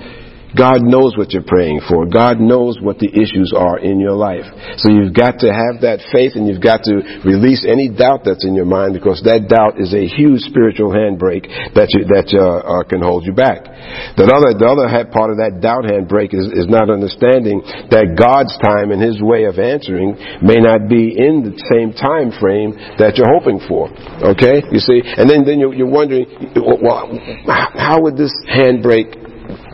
God 0.56 0.82
knows 0.82 1.18
what 1.20 1.32
you're 1.36 1.46
praying 1.46 1.82
for. 1.88 2.08
God 2.08 2.40
knows 2.40 2.80
what 2.80 3.00
the 3.00 3.12
issues 3.12 3.52
are 3.52 3.78
in 3.78 4.00
your 4.00 4.16
life. 4.16 4.48
So 4.80 4.90
you've 4.90 5.14
got 5.14 5.44
to 5.44 5.52
have 5.52 5.84
that 5.84 6.00
faith 6.16 6.40
and 6.40 6.48
you've 6.48 6.64
got 6.64 6.88
to 6.88 7.04
release 7.28 7.68
any 7.68 7.92
doubt 7.92 8.24
that's 8.24 8.48
in 8.48 8.56
your 8.56 8.66
mind 8.66 8.96
because 8.96 9.20
that 9.28 9.52
doubt 9.52 9.78
is 9.78 9.92
a 9.92 10.08
huge 10.08 10.48
spiritual 10.48 10.96
handbrake 10.96 11.46
that 11.76 11.92
you, 11.92 12.08
that 12.08 12.32
uh, 12.32 12.64
uh, 12.64 12.84
can 12.88 13.04
hold 13.04 13.28
you 13.28 13.36
back. 13.36 13.68
The 14.16 14.26
other, 14.32 14.56
the 14.56 14.68
other 14.68 14.88
part 15.12 15.36
of 15.36 15.44
that 15.44 15.60
doubt 15.60 15.84
handbrake 15.84 16.32
is, 16.32 16.48
is 16.56 16.68
not 16.72 16.88
understanding 16.88 17.60
that 17.92 18.16
God's 18.16 18.56
time 18.64 18.96
and 18.96 19.04
His 19.04 19.20
way 19.20 19.46
of 19.46 19.60
answering 19.60 20.16
may 20.40 20.64
not 20.64 20.88
be 20.88 21.12
in 21.12 21.44
the 21.44 21.56
same 21.68 21.92
time 21.92 22.32
frame 22.40 22.72
that 22.96 23.20
you're 23.20 23.30
hoping 23.30 23.60
for. 23.68 23.92
Okay? 24.24 24.64
You 24.72 24.80
see? 24.80 25.04
And 25.04 25.28
then, 25.28 25.44
then 25.44 25.60
you're, 25.60 25.76
you're 25.76 25.92
wondering, 25.92 26.26
well, 26.56 27.12
how 27.46 28.02
would 28.08 28.16
this 28.16 28.34
handbrake 28.48 29.25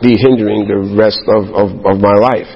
be 0.02 0.18
hindering 0.18 0.66
the 0.66 0.92
rest 0.98 1.22
of, 1.30 1.48
of, 1.54 1.68
of, 1.86 1.96
my 2.02 2.18
life. 2.18 2.50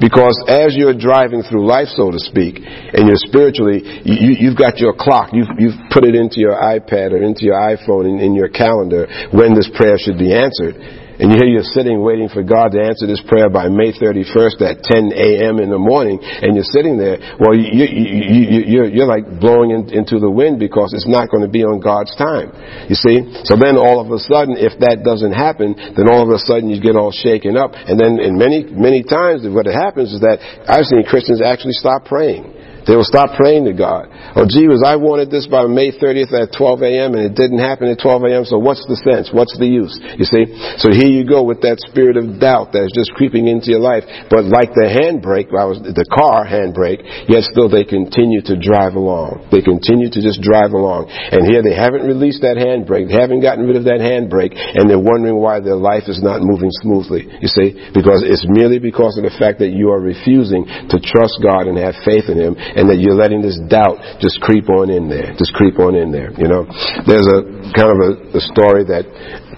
Because 0.00 0.34
as 0.48 0.74
you're 0.74 0.96
driving 0.96 1.44
through 1.44 1.68
life, 1.68 1.92
so 1.92 2.10
to 2.10 2.18
speak, 2.18 2.58
and 2.64 3.06
you're 3.06 3.20
spiritually, 3.28 3.84
you, 4.08 4.48
have 4.48 4.58
got 4.58 4.80
your 4.80 4.96
clock, 4.96 5.30
you've, 5.36 5.52
you've 5.60 5.78
put 5.92 6.04
it 6.04 6.16
into 6.16 6.40
your 6.40 6.56
iPad 6.56 7.12
or 7.12 7.22
into 7.22 7.44
your 7.44 7.60
iPhone 7.60 8.08
in, 8.08 8.18
in 8.18 8.32
your 8.34 8.48
calendar 8.48 9.06
when 9.30 9.54
this 9.54 9.68
prayer 9.76 10.00
should 10.00 10.18
be 10.18 10.32
answered 10.32 11.05
and 11.18 11.32
you 11.32 11.36
hear 11.38 11.48
you're 11.48 11.72
sitting 11.72 12.02
waiting 12.02 12.28
for 12.28 12.42
God 12.42 12.72
to 12.72 12.80
answer 12.80 13.06
this 13.06 13.22
prayer 13.24 13.48
by 13.48 13.68
May 13.68 13.92
31st 13.92 14.60
at 14.60 14.82
10 14.84 15.12
a.m. 15.12 15.58
in 15.58 15.70
the 15.70 15.80
morning, 15.80 16.20
and 16.20 16.54
you're 16.54 16.68
sitting 16.68 16.96
there, 16.96 17.16
well, 17.40 17.56
you, 17.56 17.86
you, 17.86 17.86
you, 17.88 18.60
you're, 18.66 18.88
you're 18.88 19.10
like 19.10 19.24
blowing 19.40 19.70
in, 19.72 19.88
into 19.92 20.18
the 20.18 20.30
wind 20.30 20.58
because 20.58 20.92
it's 20.92 21.08
not 21.08 21.30
going 21.30 21.44
to 21.44 21.52
be 21.52 21.64
on 21.64 21.80
God's 21.80 22.12
time. 22.16 22.52
You 22.88 22.96
see? 22.96 23.44
So 23.44 23.56
then 23.56 23.76
all 23.76 24.00
of 24.00 24.12
a 24.12 24.20
sudden, 24.20 24.56
if 24.56 24.76
that 24.80 25.04
doesn't 25.04 25.32
happen, 25.32 25.76
then 25.76 26.08
all 26.08 26.24
of 26.24 26.30
a 26.32 26.40
sudden 26.40 26.68
you 26.68 26.80
get 26.80 26.96
all 26.96 27.12
shaken 27.12 27.56
up, 27.56 27.72
and 27.74 28.00
then 28.00 28.20
in 28.20 28.36
many, 28.36 28.64
many 28.68 29.02
times 29.04 29.44
what 29.48 29.66
happens 29.66 30.12
is 30.12 30.20
that 30.20 30.40
I've 30.68 30.86
seen 30.86 31.04
Christians 31.04 31.40
actually 31.40 31.76
stop 31.76 32.04
praying. 32.04 32.55
They 32.86 32.94
will 32.94 33.06
stop 33.06 33.34
praying 33.34 33.66
to 33.66 33.74
God. 33.74 34.06
Oh, 34.38 34.46
gee 34.46 34.70
I 34.86 34.94
wanted 34.94 35.30
this 35.30 35.50
by 35.50 35.66
May 35.66 35.90
30th 35.90 36.30
at 36.30 36.54
12 36.54 36.86
a.m. 36.86 37.18
and 37.18 37.26
it 37.26 37.34
didn't 37.34 37.58
happen 37.58 37.90
at 37.90 37.98
12 37.98 38.22
a.m. 38.30 38.44
So 38.46 38.62
what's 38.62 38.86
the 38.86 38.94
sense? 39.02 39.34
What's 39.34 39.58
the 39.58 39.66
use? 39.66 39.94
You 40.14 40.22
see? 40.22 40.46
So 40.78 40.94
here 40.94 41.10
you 41.10 41.26
go 41.26 41.42
with 41.42 41.66
that 41.66 41.82
spirit 41.90 42.14
of 42.14 42.38
doubt 42.38 42.70
that 42.78 42.86
is 42.86 42.94
just 42.94 43.10
creeping 43.18 43.50
into 43.50 43.74
your 43.74 43.82
life. 43.82 44.06
But 44.30 44.46
like 44.46 44.70
the 44.78 44.86
handbrake, 44.86 45.50
the 45.50 46.08
car 46.14 46.46
handbrake, 46.46 47.02
yet 47.26 47.42
still 47.50 47.66
they 47.66 47.82
continue 47.82 48.38
to 48.46 48.54
drive 48.54 48.94
along. 48.94 49.50
They 49.50 49.62
continue 49.64 50.06
to 50.06 50.20
just 50.22 50.38
drive 50.38 50.70
along. 50.70 51.10
And 51.10 51.42
here 51.42 51.66
they 51.66 51.74
haven't 51.74 52.06
released 52.06 52.46
that 52.46 52.54
handbrake. 52.54 53.10
They 53.10 53.18
haven't 53.18 53.42
gotten 53.42 53.66
rid 53.66 53.74
of 53.74 53.90
that 53.90 53.98
handbrake 53.98 54.54
and 54.54 54.86
they're 54.86 55.02
wondering 55.02 55.42
why 55.42 55.58
their 55.58 55.78
life 55.78 56.06
is 56.06 56.22
not 56.22 56.38
moving 56.44 56.70
smoothly. 56.84 57.26
You 57.42 57.50
see? 57.50 57.74
Because 57.90 58.22
it's 58.22 58.46
merely 58.46 58.78
because 58.78 59.18
of 59.18 59.26
the 59.26 59.34
fact 59.34 59.58
that 59.58 59.74
you 59.74 59.90
are 59.90 59.98
refusing 59.98 60.62
to 60.66 60.96
trust 61.02 61.42
God 61.42 61.66
and 61.66 61.74
have 61.80 61.98
faith 62.06 62.30
in 62.30 62.38
Him 62.38 62.54
and 62.76 62.92
that 62.92 63.00
you're 63.00 63.16
letting 63.16 63.40
this 63.40 63.56
doubt 63.72 63.96
just 64.20 64.38
creep 64.44 64.68
on 64.68 64.92
in 64.92 65.08
there, 65.08 65.32
just 65.40 65.56
creep 65.56 65.80
on 65.80 65.96
in 65.96 66.12
there. 66.12 66.30
You 66.36 66.44
know, 66.44 66.68
there's 67.08 67.24
a 67.24 67.40
kind 67.72 67.88
of 67.88 67.98
a, 68.04 68.10
a 68.36 68.42
story 68.52 68.84
that 68.92 69.08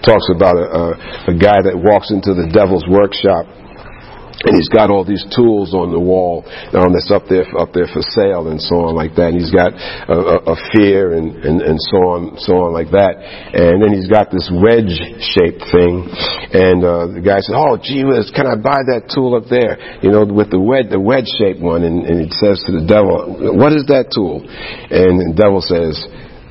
talks 0.07 0.31
about 0.31 0.55
a, 0.55 0.67
a, 0.71 0.85
a 1.31 1.35
guy 1.35 1.59
that 1.59 1.75
walks 1.75 2.09
into 2.15 2.31
the 2.31 2.47
devil's 2.47 2.87
workshop 2.87 3.43
and 4.45 4.55
he's 4.55 4.71
got 4.71 4.87
all 4.87 5.03
these 5.03 5.23
tools 5.35 5.75
on 5.75 5.91
the 5.91 5.99
wall 5.99 6.47
um, 6.71 6.95
that's 6.95 7.11
up 7.11 7.27
there 7.27 7.43
up 7.59 7.75
there 7.75 7.91
for 7.91 7.99
sale 8.15 8.47
and 8.47 8.61
so 8.61 8.87
on 8.87 8.95
like 8.95 9.11
that. 9.19 9.35
And 9.35 9.39
he's 9.39 9.51
got 9.51 9.75
a, 9.75 10.15
a, 10.15 10.35
a 10.53 10.57
fear 10.71 11.11
and, 11.11 11.43
and, 11.43 11.59
and 11.59 11.75
so 11.91 11.97
on 12.07 12.39
so 12.39 12.63
on 12.63 12.71
like 12.71 12.87
that. 12.95 13.19
And 13.19 13.83
then 13.83 13.91
he's 13.91 14.07
got 14.07 14.31
this 14.31 14.47
wedge 14.47 14.95
shaped 15.35 15.59
thing. 15.75 16.07
And 16.55 16.79
uh, 16.79 17.19
the 17.19 17.23
guy 17.23 17.43
says, 17.43 17.51
"Oh, 17.51 17.75
gee 17.75 18.07
whiz, 18.07 18.31
can 18.31 18.47
I 18.47 18.55
buy 18.55 18.79
that 18.95 19.11
tool 19.11 19.35
up 19.35 19.51
there? 19.51 19.75
You 19.99 20.15
know, 20.15 20.23
with 20.23 20.55
the 20.55 20.61
wedge 20.61 20.87
the 20.87 21.03
wedge 21.03 21.27
shaped 21.35 21.59
one." 21.59 21.83
And, 21.83 22.07
and 22.07 22.23
he 22.23 22.31
says 22.39 22.63
to 22.63 22.71
the 22.71 22.87
devil, 22.87 23.59
"What 23.59 23.75
is 23.75 23.91
that 23.91 24.15
tool?" 24.15 24.39
And 24.39 25.19
the 25.19 25.35
devil 25.35 25.59
says, 25.59 25.99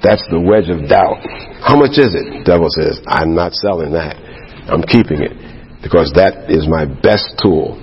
"That's 0.04 0.24
the 0.28 0.40
wedge 0.40 0.68
of 0.68 0.84
doubt." 0.92 1.24
How 1.64 1.80
much 1.80 1.96
is 1.96 2.12
it? 2.12 2.44
The 2.44 2.44
devil 2.44 2.68
says, 2.68 3.00
"I'm 3.08 3.32
not 3.32 3.56
selling 3.56 3.96
that. 3.96 4.20
I'm 4.68 4.84
keeping 4.84 5.24
it." 5.24 5.57
Because 5.82 6.12
that 6.14 6.50
is 6.50 6.66
my 6.66 6.84
best 6.84 7.38
tool. 7.42 7.78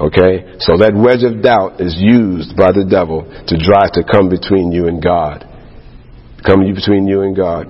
Okay? 0.00 0.58
So 0.58 0.76
that 0.78 0.96
wedge 0.96 1.22
of 1.22 1.42
doubt 1.42 1.80
is 1.80 1.94
used 1.98 2.56
by 2.56 2.72
the 2.72 2.86
devil 2.88 3.24
to 3.24 3.54
try 3.60 3.86
to 3.94 4.02
come 4.02 4.28
between 4.28 4.72
you 4.72 4.88
and 4.88 5.02
God. 5.02 5.46
Come 6.44 6.64
between 6.74 7.06
you 7.06 7.22
and 7.22 7.36
God. 7.36 7.68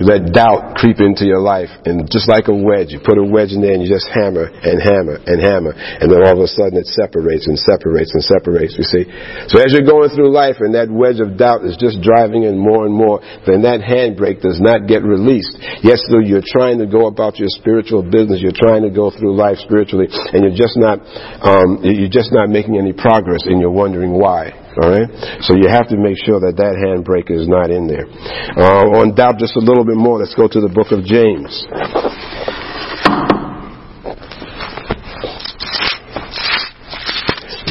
You 0.00 0.08
let 0.08 0.32
doubt 0.32 0.80
creep 0.80 0.96
into 0.96 1.28
your 1.28 1.44
life, 1.44 1.68
and 1.84 2.08
just 2.08 2.24
like 2.24 2.48
a 2.48 2.56
wedge, 2.56 2.88
you 2.88 3.04
put 3.04 3.20
a 3.20 3.26
wedge 3.26 3.52
in 3.52 3.60
there 3.60 3.76
and 3.76 3.84
you 3.84 3.90
just 3.92 4.08
hammer 4.08 4.48
and 4.48 4.80
hammer 4.80 5.20
and 5.28 5.36
hammer, 5.44 5.76
and 5.76 6.08
then 6.08 6.24
all 6.24 6.40
of 6.40 6.42
a 6.42 6.48
sudden 6.48 6.80
it 6.80 6.88
separates 6.88 7.44
and 7.44 7.60
separates 7.60 8.16
and 8.16 8.24
separates, 8.24 8.80
you 8.80 8.86
see. 8.88 9.04
So 9.52 9.60
as 9.60 9.76
you're 9.76 9.84
going 9.84 10.08
through 10.16 10.32
life 10.32 10.56
and 10.64 10.72
that 10.72 10.88
wedge 10.88 11.20
of 11.20 11.36
doubt 11.36 11.68
is 11.68 11.76
just 11.76 12.00
driving 12.00 12.48
in 12.48 12.56
more 12.56 12.88
and 12.88 12.96
more, 12.96 13.20
then 13.44 13.60
that 13.68 13.84
handbrake 13.84 14.40
does 14.40 14.56
not 14.56 14.88
get 14.88 15.04
released. 15.04 15.60
Yes, 15.84 16.00
though 16.08 16.24
you're 16.24 16.48
trying 16.48 16.80
to 16.80 16.88
go 16.88 17.04
about 17.04 17.36
your 17.36 17.52
spiritual 17.52 18.00
business, 18.00 18.40
you're 18.40 18.56
trying 18.56 18.88
to 18.88 18.90
go 18.90 19.12
through 19.12 19.36
life 19.36 19.60
spiritually, 19.60 20.08
and 20.08 20.48
you're 20.48 20.56
just 20.56 20.80
not, 20.80 21.04
um, 21.44 21.84
you're 21.84 22.08
just 22.08 22.32
not 22.32 22.48
making 22.48 22.80
any 22.80 22.96
progress, 22.96 23.44
and 23.44 23.60
you're 23.60 23.68
wondering 23.68 24.16
why. 24.16 24.56
All 24.78 24.90
right? 24.90 25.10
So 25.42 25.56
you 25.56 25.66
have 25.68 25.88
to 25.88 25.96
make 25.96 26.16
sure 26.22 26.38
that 26.38 26.54
that 26.56 26.78
handbrake 26.78 27.30
is 27.30 27.48
not 27.48 27.70
in 27.70 27.88
there. 27.88 28.06
Uh, 28.54 29.02
on 29.02 29.14
doubt 29.14 29.38
just 29.38 29.56
a 29.56 29.60
little 29.60 29.84
bit 29.84 29.96
more, 29.96 30.18
let's 30.18 30.34
go 30.34 30.46
to 30.46 30.60
the 30.60 30.68
book 30.68 30.92
of 30.92 31.02
James. 31.02 31.66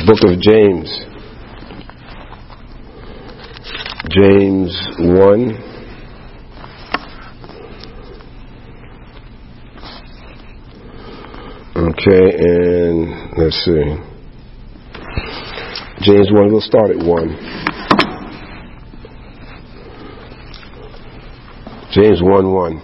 book 0.09 0.23
of 0.23 0.39
James. 0.41 0.89
James 4.09 4.73
1. 4.97 5.69
Okay, 11.75 12.25
and 12.39 13.37
let's 13.37 13.63
see. 13.63 14.18
James 16.01 16.31
1, 16.31 16.51
we'll 16.51 16.61
start 16.61 16.91
at 16.91 16.97
1. 16.97 17.05
James 21.91 22.21
1 22.23 22.53
1. 22.53 22.81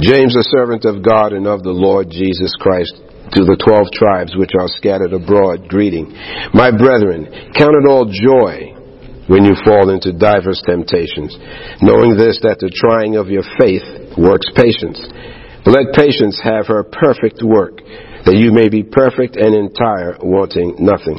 James, 0.00 0.34
a 0.36 0.42
servant 0.56 0.86
of 0.86 1.04
God 1.04 1.34
and 1.34 1.46
of 1.46 1.62
the 1.62 1.70
Lord 1.70 2.08
Jesus 2.08 2.56
Christ, 2.58 2.96
to 3.36 3.44
the 3.44 3.60
twelve 3.60 3.92
tribes 3.92 4.32
which 4.36 4.56
are 4.58 4.68
scattered 4.68 5.12
abroad, 5.12 5.68
greeting. 5.68 6.16
My 6.54 6.72
brethren, 6.72 7.28
count 7.52 7.76
it 7.76 7.84
all 7.84 8.08
joy 8.08 8.72
when 9.28 9.44
you 9.44 9.52
fall 9.68 9.90
into 9.90 10.16
divers 10.16 10.62
temptations, 10.64 11.36
knowing 11.84 12.16
this, 12.16 12.40
that 12.40 12.56
the 12.56 12.72
trying 12.72 13.16
of 13.20 13.28
your 13.28 13.44
faith 13.60 13.84
works 14.16 14.48
patience. 14.56 14.96
Let 15.68 15.92
patience 15.92 16.40
have 16.40 16.72
her 16.72 16.82
perfect 16.82 17.44
work 17.44 17.84
that 18.24 18.36
you 18.36 18.52
may 18.52 18.68
be 18.68 18.82
perfect 18.82 19.36
and 19.36 19.54
entire, 19.54 20.16
wanting 20.22 20.76
nothing. 20.78 21.18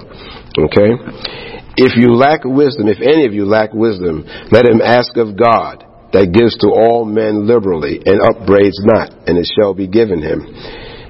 Okay? 0.57 0.91
If 1.75 1.97
you 1.97 2.13
lack 2.13 2.43
wisdom, 2.43 2.87
if 2.87 3.01
any 3.01 3.25
of 3.25 3.33
you 3.33 3.45
lack 3.45 3.73
wisdom, 3.73 4.25
let 4.51 4.65
him 4.65 4.81
ask 4.81 5.17
of 5.17 5.35
God, 5.35 5.83
that 6.13 6.29
gives 6.29 6.55
to 6.61 6.69
all 6.69 7.05
men 7.05 7.47
liberally, 7.47 7.99
and 8.05 8.21
upbraids 8.21 8.77
not, 8.85 9.09
and 9.25 9.37
it 9.37 9.49
shall 9.49 9.73
be 9.73 9.87
given 9.87 10.21
him. 10.21 10.45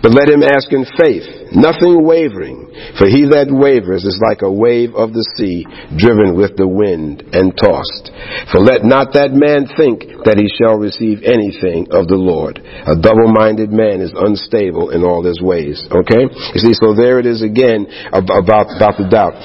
But 0.04 0.12
let 0.12 0.28
him 0.28 0.44
ask 0.44 0.68
in 0.76 0.84
faith, 1.00 1.56
nothing 1.56 2.04
wavering, 2.04 2.68
for 3.00 3.08
he 3.08 3.24
that 3.32 3.48
wavers 3.48 4.04
is 4.04 4.20
like 4.20 4.44
a 4.44 4.52
wave 4.52 5.00
of 5.00 5.16
the 5.16 5.24
sea, 5.40 5.64
driven 5.96 6.36
with 6.36 6.60
the 6.60 6.68
wind 6.68 7.24
and 7.32 7.56
tossed. 7.56 8.12
For 8.52 8.60
let 8.60 8.84
not 8.84 9.16
that 9.16 9.32
man 9.32 9.64
think 9.80 10.04
that 10.28 10.36
he 10.36 10.52
shall 10.60 10.76
receive 10.76 11.24
anything 11.24 11.88
of 11.96 12.12
the 12.12 12.20
Lord. 12.20 12.60
A 12.60 13.00
double-minded 13.00 13.72
man 13.72 14.04
is 14.04 14.12
unstable 14.12 14.92
in 14.92 15.08
all 15.08 15.24
his 15.24 15.40
ways. 15.40 15.80
Okay? 15.88 16.28
You 16.28 16.60
see, 16.60 16.76
so 16.76 16.92
there 16.92 17.24
it 17.24 17.26
is 17.26 17.40
again 17.40 17.88
about, 18.12 18.76
about 18.76 19.00
the 19.00 19.08
doubt. 19.08 19.40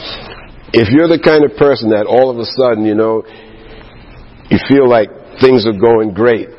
If 0.74 0.90
you're 0.90 1.06
the 1.06 1.22
kind 1.22 1.46
of 1.46 1.54
person 1.54 1.94
that 1.94 2.10
all 2.10 2.34
of 2.34 2.42
a 2.42 2.48
sudden, 2.58 2.82
you 2.82 2.98
know, 2.98 3.22
you 4.50 4.58
feel 4.66 4.90
like 4.90 5.06
things 5.38 5.70
are 5.70 5.78
going 5.78 6.18
great, 6.18 6.50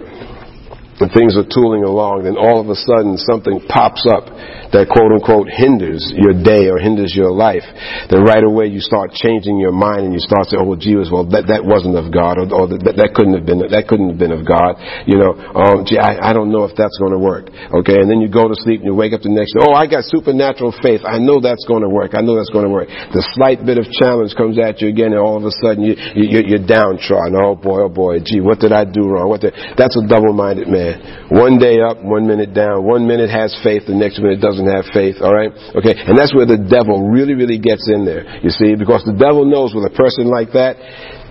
when 1.00 1.10
things 1.16 1.40
are 1.40 1.48
tooling 1.48 1.88
along, 1.88 2.28
then 2.28 2.36
all 2.36 2.60
of 2.60 2.68
a 2.68 2.76
sudden 2.76 3.16
something 3.16 3.64
pops 3.72 4.04
up 4.04 4.28
that 4.76 4.86
quote 4.92 5.10
unquote 5.10 5.50
hinders 5.50 6.04
your 6.14 6.36
day 6.36 6.70
or 6.70 6.78
hinders 6.78 7.16
your 7.16 7.32
life, 7.32 7.66
then 8.12 8.22
right 8.22 8.44
away 8.44 8.70
you 8.70 8.84
start 8.84 9.16
changing 9.16 9.58
your 9.58 9.74
mind 9.74 10.06
and 10.06 10.14
you 10.14 10.22
start 10.22 10.46
saying, 10.46 10.62
oh, 10.62 10.68
well, 10.68 10.78
gee, 10.78 10.94
well, 11.10 11.26
that, 11.32 11.50
that 11.50 11.66
wasn't 11.66 11.98
of 11.98 12.14
God 12.14 12.38
or, 12.38 12.46
or 12.52 12.66
that, 12.70 13.00
that 13.00 13.16
couldn't 13.18 13.34
have 13.34 13.48
been, 13.48 13.64
that 13.66 13.86
couldn't 13.90 14.14
have 14.14 14.20
been 14.22 14.36
of 14.36 14.46
God. 14.46 14.78
You 15.10 15.18
know, 15.18 15.34
um, 15.58 15.88
gee, 15.88 15.98
I, 15.98 16.30
I 16.30 16.32
don't 16.36 16.54
know 16.54 16.68
if 16.70 16.78
that's 16.78 17.00
going 17.02 17.16
to 17.16 17.22
work. 17.22 17.50
Okay. 17.50 17.98
And 17.98 18.12
then 18.12 18.22
you 18.22 18.30
go 18.30 18.46
to 18.46 18.58
sleep 18.62 18.84
and 18.84 18.92
you 18.92 18.96
wake 18.96 19.16
up 19.16 19.24
the 19.24 19.34
next 19.34 19.58
day. 19.58 19.64
Oh, 19.64 19.74
I 19.74 19.90
got 19.90 20.06
supernatural 20.06 20.76
faith. 20.84 21.02
I 21.08 21.18
know 21.18 21.42
that's 21.42 21.66
going 21.66 21.82
to 21.82 21.90
work. 21.90 22.14
I 22.14 22.22
know 22.22 22.38
that's 22.38 22.54
going 22.54 22.68
to 22.68 22.74
work. 22.74 22.92
The 22.92 23.26
slight 23.34 23.66
bit 23.66 23.82
of 23.82 23.90
challenge 23.90 24.38
comes 24.38 24.60
at 24.62 24.84
you 24.84 24.92
again 24.92 25.16
and 25.16 25.22
all 25.24 25.40
of 25.40 25.48
a 25.48 25.54
sudden 25.64 25.82
you, 25.82 25.98
you, 26.14 26.46
you're 26.46 26.66
downtrodden. 26.68 27.34
Oh 27.40 27.58
boy, 27.58 27.88
oh 27.88 27.94
boy, 27.94 28.22
gee, 28.22 28.44
what 28.44 28.62
did 28.62 28.76
I 28.76 28.86
do 28.86 29.10
wrong? 29.10 29.32
What 29.32 29.42
did, 29.42 29.56
that's 29.74 29.98
a 29.98 30.06
double-minded 30.06 30.68
man 30.68 30.89
man. 30.90 31.30
One 31.30 31.62
day 31.62 31.78
up, 31.78 32.02
one 32.02 32.26
minute 32.26 32.54
down. 32.54 32.82
One 32.82 33.06
minute 33.06 33.30
has 33.30 33.54
faith, 33.62 33.86
the 33.86 33.94
next 33.94 34.18
minute 34.18 34.42
doesn't 34.42 34.66
have 34.66 34.90
faith. 34.90 35.22
All 35.22 35.34
right? 35.34 35.54
Okay. 35.78 35.94
And 35.94 36.18
that's 36.18 36.34
where 36.34 36.50
the 36.50 36.58
devil 36.58 37.06
really, 37.06 37.38
really 37.38 37.60
gets 37.60 37.86
in 37.86 38.06
there. 38.06 38.26
You 38.42 38.50
see, 38.50 38.74
because 38.74 39.06
the 39.06 39.16
devil 39.16 39.46
knows 39.46 39.78
with 39.78 39.86
a 39.86 39.94
person 39.94 40.26
like 40.26 40.52
that, 40.58 40.76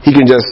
he 0.07 0.14
can 0.14 0.31
just 0.31 0.47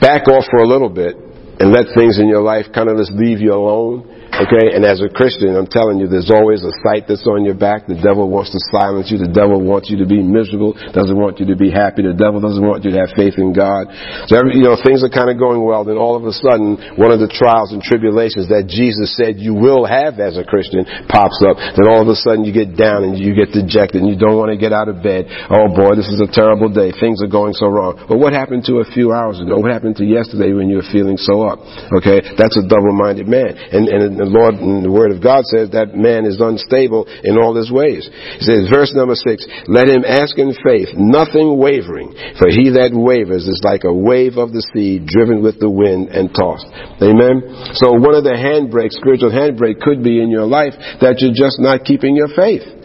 back 0.00 0.28
off 0.28 0.44
for 0.50 0.60
a 0.60 0.68
little 0.68 0.90
bit 0.92 1.16
and 1.58 1.72
let 1.72 1.90
things 1.96 2.20
in 2.20 2.28
your 2.28 2.42
life 2.42 2.66
kind 2.74 2.88
of 2.88 2.96
just 2.98 3.12
leave 3.12 3.40
you 3.40 3.52
alone 3.52 4.06
Okay? 4.38 4.70
And 4.74 4.86
as 4.86 5.02
a 5.02 5.10
Christian, 5.10 5.58
I'm 5.58 5.66
telling 5.66 5.98
you, 5.98 6.06
there's 6.06 6.30
always 6.30 6.62
a 6.62 6.70
sight 6.86 7.10
that's 7.10 7.26
on 7.26 7.42
your 7.44 7.58
back. 7.58 7.90
The 7.90 7.98
devil 7.98 8.30
wants 8.30 8.54
to 8.54 8.60
silence 8.70 9.10
you. 9.10 9.18
The 9.18 9.30
devil 9.30 9.58
wants 9.58 9.90
you 9.90 9.98
to 9.98 10.06
be 10.06 10.22
miserable, 10.22 10.78
doesn't 10.94 11.18
want 11.18 11.42
you 11.42 11.46
to 11.50 11.56
be 11.58 11.70
happy. 11.74 12.06
The 12.06 12.14
devil 12.14 12.38
doesn't 12.38 12.62
want 12.62 12.86
you 12.86 12.94
to 12.94 12.98
have 13.02 13.10
faith 13.18 13.34
in 13.36 13.50
God. 13.50 13.90
So, 14.30 14.38
every, 14.38 14.54
you 14.54 14.66
know, 14.66 14.78
things 14.78 15.02
are 15.02 15.10
kind 15.10 15.26
of 15.26 15.42
going 15.42 15.62
well. 15.66 15.82
Then 15.82 15.98
all 15.98 16.14
of 16.14 16.22
a 16.22 16.34
sudden, 16.34 16.78
one 16.94 17.10
of 17.10 17.18
the 17.18 17.26
trials 17.26 17.74
and 17.74 17.82
tribulations 17.82 18.46
that 18.54 18.70
Jesus 18.70 19.10
said 19.18 19.42
you 19.42 19.58
will 19.58 19.82
have 19.82 20.22
as 20.22 20.38
a 20.38 20.46
Christian 20.46 20.86
pops 21.10 21.42
up. 21.42 21.58
Then 21.74 21.90
all 21.90 22.02
of 22.02 22.08
a 22.08 22.18
sudden 22.18 22.46
you 22.46 22.54
get 22.54 22.78
down 22.78 23.02
and 23.02 23.18
you 23.18 23.34
get 23.34 23.50
dejected 23.50 24.06
and 24.06 24.08
you 24.08 24.18
don't 24.18 24.38
want 24.38 24.54
to 24.54 24.58
get 24.60 24.70
out 24.70 24.86
of 24.86 25.02
bed. 25.02 25.26
Oh 25.50 25.66
boy, 25.74 25.98
this 25.98 26.06
is 26.06 26.22
a 26.22 26.30
terrible 26.30 26.70
day. 26.70 26.94
Things 26.94 27.18
are 27.24 27.30
going 27.30 27.58
so 27.58 27.66
wrong. 27.66 27.98
But 28.06 28.22
what 28.22 28.30
happened 28.32 28.62
to 28.70 28.78
a 28.78 28.86
few 28.86 29.10
hours 29.10 29.42
ago? 29.42 29.58
What 29.58 29.74
happened 29.74 29.98
to 29.98 30.06
yesterday 30.06 30.54
when 30.54 30.70
you 30.70 30.78
were 30.78 30.90
feeling 30.94 31.18
so 31.18 31.42
up? 31.42 31.58
Okay? 31.98 32.22
That's 32.38 32.54
a 32.54 32.62
double-minded 32.62 33.26
man. 33.26 33.58
And, 33.74 33.88
and 33.88 34.27
the 34.28 34.36
Lord 34.36 34.60
and 34.60 34.84
the 34.84 34.92
Word 34.92 35.10
of 35.10 35.24
God 35.24 35.48
says 35.48 35.72
that 35.72 35.96
man 35.96 36.28
is 36.28 36.36
unstable 36.36 37.08
in 37.24 37.40
all 37.40 37.56
his 37.56 37.72
ways. 37.72 38.04
He 38.04 38.44
says, 38.44 38.68
verse 38.68 38.92
number 38.92 39.16
six, 39.16 39.48
let 39.66 39.88
him 39.88 40.04
ask 40.04 40.36
in 40.36 40.52
faith, 40.60 40.92
nothing 40.94 41.56
wavering, 41.56 42.12
for 42.36 42.52
he 42.52 42.76
that 42.76 42.92
wavers 42.92 43.48
is 43.48 43.64
like 43.64 43.88
a 43.88 43.92
wave 43.92 44.36
of 44.36 44.52
the 44.52 44.60
sea 44.76 45.00
driven 45.00 45.40
with 45.40 45.56
the 45.58 45.70
wind 45.70 46.12
and 46.12 46.28
tossed. 46.36 46.68
Amen? 47.00 47.72
So 47.80 47.96
one 47.96 48.14
of 48.14 48.22
the 48.28 48.36
handbrakes, 48.36 49.00
spiritual 49.00 49.32
handbrake 49.32 49.80
could 49.80 50.04
be 50.04 50.20
in 50.20 50.28
your 50.28 50.46
life 50.46 50.76
that 51.00 51.24
you're 51.24 51.34
just 51.34 51.56
not 51.58 51.88
keeping 51.88 52.14
your 52.14 52.28
faith. 52.36 52.77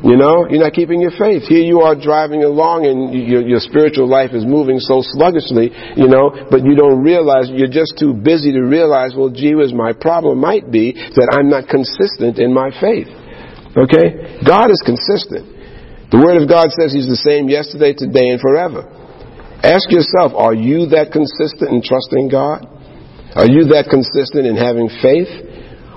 You 0.00 0.16
know, 0.16 0.48
you're 0.48 0.64
not 0.64 0.72
keeping 0.72 1.00
your 1.00 1.12
faith. 1.12 1.44
Here 1.44 1.60
you 1.60 1.84
are 1.84 1.92
driving 1.92 2.40
along 2.40 2.88
and 2.88 3.12
your, 3.12 3.44
your 3.44 3.60
spiritual 3.60 4.08
life 4.08 4.32
is 4.32 4.48
moving 4.48 4.80
so 4.80 5.04
sluggishly, 5.04 5.68
you 5.92 6.08
know, 6.08 6.32
but 6.48 6.64
you 6.64 6.72
don't 6.72 7.04
realize, 7.04 7.52
you're 7.52 7.68
just 7.68 8.00
too 8.00 8.16
busy 8.16 8.48
to 8.56 8.64
realize, 8.64 9.12
well, 9.12 9.28
gee 9.28 9.52
whiz, 9.52 9.76
my 9.76 9.92
problem 9.92 10.40
might 10.40 10.72
be 10.72 10.96
that 10.96 11.28
I'm 11.36 11.52
not 11.52 11.68
consistent 11.68 12.40
in 12.40 12.48
my 12.48 12.72
faith. 12.80 13.12
Okay? 13.76 14.40
God 14.40 14.72
is 14.72 14.80
consistent. 14.80 15.44
The 16.08 16.18
Word 16.18 16.40
of 16.40 16.48
God 16.48 16.72
says 16.72 16.96
He's 16.96 17.06
the 17.06 17.20
same 17.20 17.52
yesterday, 17.52 17.92
today, 17.92 18.32
and 18.32 18.40
forever. 18.40 18.88
Ask 19.60 19.92
yourself, 19.92 20.32
are 20.32 20.56
you 20.56 20.88
that 20.96 21.12
consistent 21.12 21.76
in 21.76 21.84
trusting 21.84 22.32
God? 22.32 22.64
Are 23.36 23.46
you 23.46 23.68
that 23.76 23.92
consistent 23.92 24.48
in 24.48 24.56
having 24.56 24.88
faith? 25.04 25.28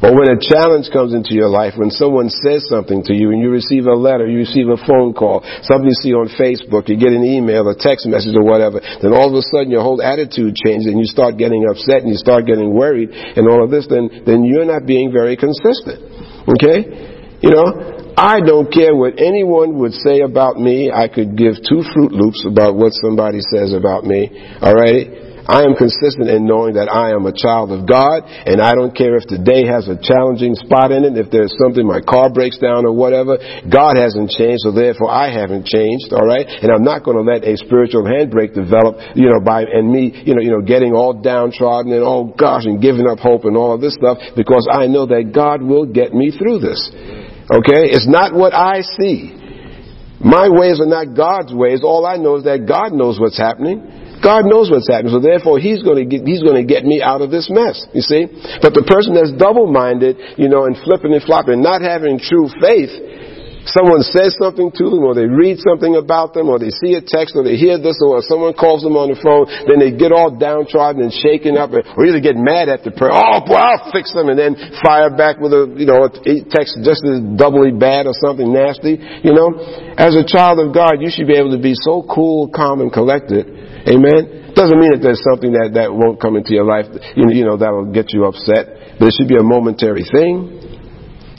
Or 0.03 0.11
when 0.11 0.27
a 0.27 0.35
challenge 0.35 0.91
comes 0.91 1.15
into 1.15 1.31
your 1.31 1.47
life, 1.47 1.79
when 1.79 1.87
someone 1.87 2.27
says 2.27 2.67
something 2.67 3.07
to 3.07 3.15
you 3.15 3.31
and 3.31 3.39
you 3.39 3.47
receive 3.47 3.87
a 3.87 3.95
letter, 3.95 4.27
you 4.27 4.43
receive 4.43 4.67
a 4.67 4.75
phone 4.83 5.15
call, 5.15 5.39
something 5.63 5.87
you 5.87 5.95
see 5.95 6.11
on 6.11 6.27
Facebook, 6.35 6.91
you 6.91 6.99
get 6.99 7.15
an 7.15 7.23
email, 7.23 7.63
a 7.71 7.75
text 7.79 8.03
message 8.11 8.35
or 8.35 8.43
whatever, 8.43 8.83
then 8.99 9.15
all 9.15 9.31
of 9.31 9.35
a 9.39 9.45
sudden 9.47 9.71
your 9.71 9.79
whole 9.79 10.03
attitude 10.03 10.59
changes 10.59 10.91
and 10.91 10.99
you 10.99 11.07
start 11.07 11.39
getting 11.39 11.63
upset 11.71 12.03
and 12.03 12.11
you 12.11 12.19
start 12.19 12.43
getting 12.43 12.75
worried 12.75 13.15
and 13.15 13.47
all 13.47 13.63
of 13.63 13.71
this, 13.71 13.87
then, 13.87 14.27
then 14.27 14.43
you're 14.43 14.67
not 14.67 14.83
being 14.83 15.07
very 15.07 15.39
consistent. 15.39 16.03
Okay? 16.51 17.39
You 17.39 17.55
know, 17.55 18.11
I 18.19 18.43
don't 18.43 18.67
care 18.67 18.91
what 18.91 19.15
anyone 19.15 19.79
would 19.79 19.95
say 20.03 20.19
about 20.19 20.59
me. 20.59 20.91
I 20.91 21.07
could 21.07 21.39
give 21.39 21.63
two 21.63 21.79
Froot 21.95 22.11
Loops 22.11 22.43
about 22.43 22.75
what 22.75 22.91
somebody 22.99 23.39
says 23.39 23.71
about 23.71 24.03
me. 24.03 24.27
Alright? 24.59 25.32
I 25.43 25.67
am 25.67 25.75
consistent 25.75 26.31
in 26.31 26.47
knowing 26.47 26.79
that 26.79 26.87
I 26.87 27.11
am 27.11 27.27
a 27.27 27.35
child 27.35 27.75
of 27.75 27.83
God, 27.83 28.23
and 28.23 28.63
I 28.63 28.71
don't 28.71 28.95
care 28.95 29.19
if 29.19 29.27
today 29.27 29.67
has 29.67 29.91
a 29.91 29.99
challenging 29.99 30.55
spot 30.55 30.95
in 30.95 31.03
it, 31.03 31.19
if 31.19 31.27
there's 31.27 31.51
something, 31.59 31.83
my 31.83 31.99
car 31.99 32.31
breaks 32.31 32.57
down 32.59 32.87
or 32.87 32.95
whatever. 32.95 33.35
God 33.67 33.99
hasn't 33.99 34.31
changed, 34.31 34.63
so 34.63 34.71
therefore 34.71 35.11
I 35.11 35.27
haven't 35.35 35.67
changed, 35.67 36.15
alright? 36.15 36.47
And 36.47 36.71
I'm 36.71 36.87
not 36.87 37.03
going 37.03 37.19
to 37.19 37.27
let 37.27 37.43
a 37.43 37.59
spiritual 37.59 38.07
handbrake 38.07 38.55
develop, 38.55 38.95
you 39.19 39.27
know, 39.27 39.43
by, 39.43 39.67
and 39.67 39.91
me, 39.91 40.15
you 40.23 40.35
know, 40.35 40.41
you 40.41 40.51
know, 40.51 40.63
getting 40.63 40.95
all 40.95 41.11
downtrodden 41.11 41.91
and 41.91 42.03
oh 42.03 42.31
gosh, 42.31 42.63
and 42.63 42.79
giving 42.79 43.07
up 43.07 43.19
hope 43.19 43.43
and 43.43 43.57
all 43.57 43.75
of 43.75 43.81
this 43.81 43.95
stuff, 43.95 44.17
because 44.35 44.67
I 44.71 44.87
know 44.87 45.05
that 45.07 45.31
God 45.35 45.61
will 45.61 45.85
get 45.85 46.13
me 46.13 46.31
through 46.31 46.59
this. 46.59 46.79
Okay? 47.51 47.91
It's 47.91 48.07
not 48.07 48.33
what 48.33 48.53
I 48.55 48.81
see. 48.95 49.43
My 50.23 50.47
ways 50.47 50.79
are 50.79 50.87
not 50.87 51.17
God's 51.17 51.53
ways. 51.53 51.81
All 51.83 52.05
I 52.05 52.15
know 52.15 52.37
is 52.37 52.45
that 52.45 52.63
God 52.65 52.93
knows 52.93 53.19
what's 53.19 53.37
happening. 53.37 54.02
God 54.23 54.47
knows 54.47 54.71
what's 54.71 54.87
happening, 54.87 55.11
so 55.11 55.19
therefore 55.19 55.59
He's 55.59 55.83
going 55.83 55.99
to 55.99 56.07
get, 56.07 56.25
He's 56.25 56.41
going 56.41 56.55
to 56.55 56.63
get 56.63 56.87
me 56.87 57.03
out 57.03 57.21
of 57.21 57.29
this 57.29 57.51
mess. 57.51 57.85
You 57.91 58.01
see? 58.01 58.25
But 58.63 58.71
the 58.73 58.87
person 58.87 59.13
that's 59.13 59.35
double-minded, 59.35 60.39
you 60.39 60.47
know, 60.47 60.63
and 60.63 60.79
flipping 60.79 61.11
and 61.11 61.21
flopping, 61.21 61.61
not 61.61 61.83
having 61.83 62.17
true 62.17 62.47
faith, 62.63 62.95
someone 63.65 64.03
says 64.03 64.35
something 64.39 64.71
to 64.71 64.85
them, 64.89 65.03
or 65.03 65.15
they 65.15 65.27
read 65.27 65.59
something 65.59 65.95
about 65.95 66.33
them, 66.33 66.49
or 66.49 66.59
they 66.59 66.71
see 66.71 66.95
a 66.95 67.03
text, 67.03 67.35
or 67.35 67.43
they 67.43 67.55
hear 67.55 67.79
this, 67.79 67.99
or 68.03 68.21
someone 68.23 68.53
calls 68.53 68.83
them 68.83 68.95
on 68.95 69.11
the 69.11 69.19
phone, 69.19 69.47
then 69.67 69.79
they 69.79 69.95
get 69.95 70.11
all 70.11 70.31
downtrodden 70.31 71.01
and 71.01 71.13
shaken 71.13 71.55
up, 71.55 71.71
or 71.71 72.03
either 72.05 72.19
get 72.19 72.35
mad 72.35 72.67
at 72.67 72.83
the 72.83 72.91
person, 72.91 73.15
oh 73.15 73.43
boy, 73.45 73.59
I'll 73.59 73.91
fix 73.91 74.11
them, 74.11 74.29
and 74.29 74.37
then 74.37 74.55
fire 74.83 75.11
back 75.11 75.39
with 75.39 75.53
a, 75.53 75.69
you 75.77 75.87
know, 75.87 76.07
a 76.07 76.33
text 76.49 76.79
just 76.83 77.03
as 77.07 77.23
doubly 77.39 77.71
bad 77.71 78.05
or 78.05 78.15
something 78.17 78.51
nasty, 78.51 78.99
you 79.23 79.33
know? 79.33 79.55
As 79.97 80.15
a 80.15 80.25
child 80.25 80.59
of 80.59 80.73
God, 80.73 80.99
you 80.99 81.11
should 81.11 81.27
be 81.27 81.35
able 81.35 81.55
to 81.55 81.61
be 81.61 81.73
so 81.75 82.03
cool, 82.07 82.49
calm, 82.49 82.81
and 82.81 82.91
collected 82.91 83.63
Amen? 83.83 84.55
Doesn't 84.55 84.79
mean 84.79 84.95
that 84.95 85.03
there's 85.03 85.23
something 85.27 85.51
that, 85.59 85.75
that 85.75 85.91
won't 85.91 86.21
come 86.21 86.37
into 86.39 86.53
your 86.55 86.63
life, 86.63 86.87
you 87.17 87.43
know, 87.43 87.57
that'll 87.57 87.91
get 87.91 88.13
you 88.13 88.23
upset. 88.23 88.95
But 88.95 89.11
it 89.11 89.13
should 89.19 89.27
be 89.27 89.35
a 89.35 89.43
momentary 89.43 90.07
thing. 90.07 90.62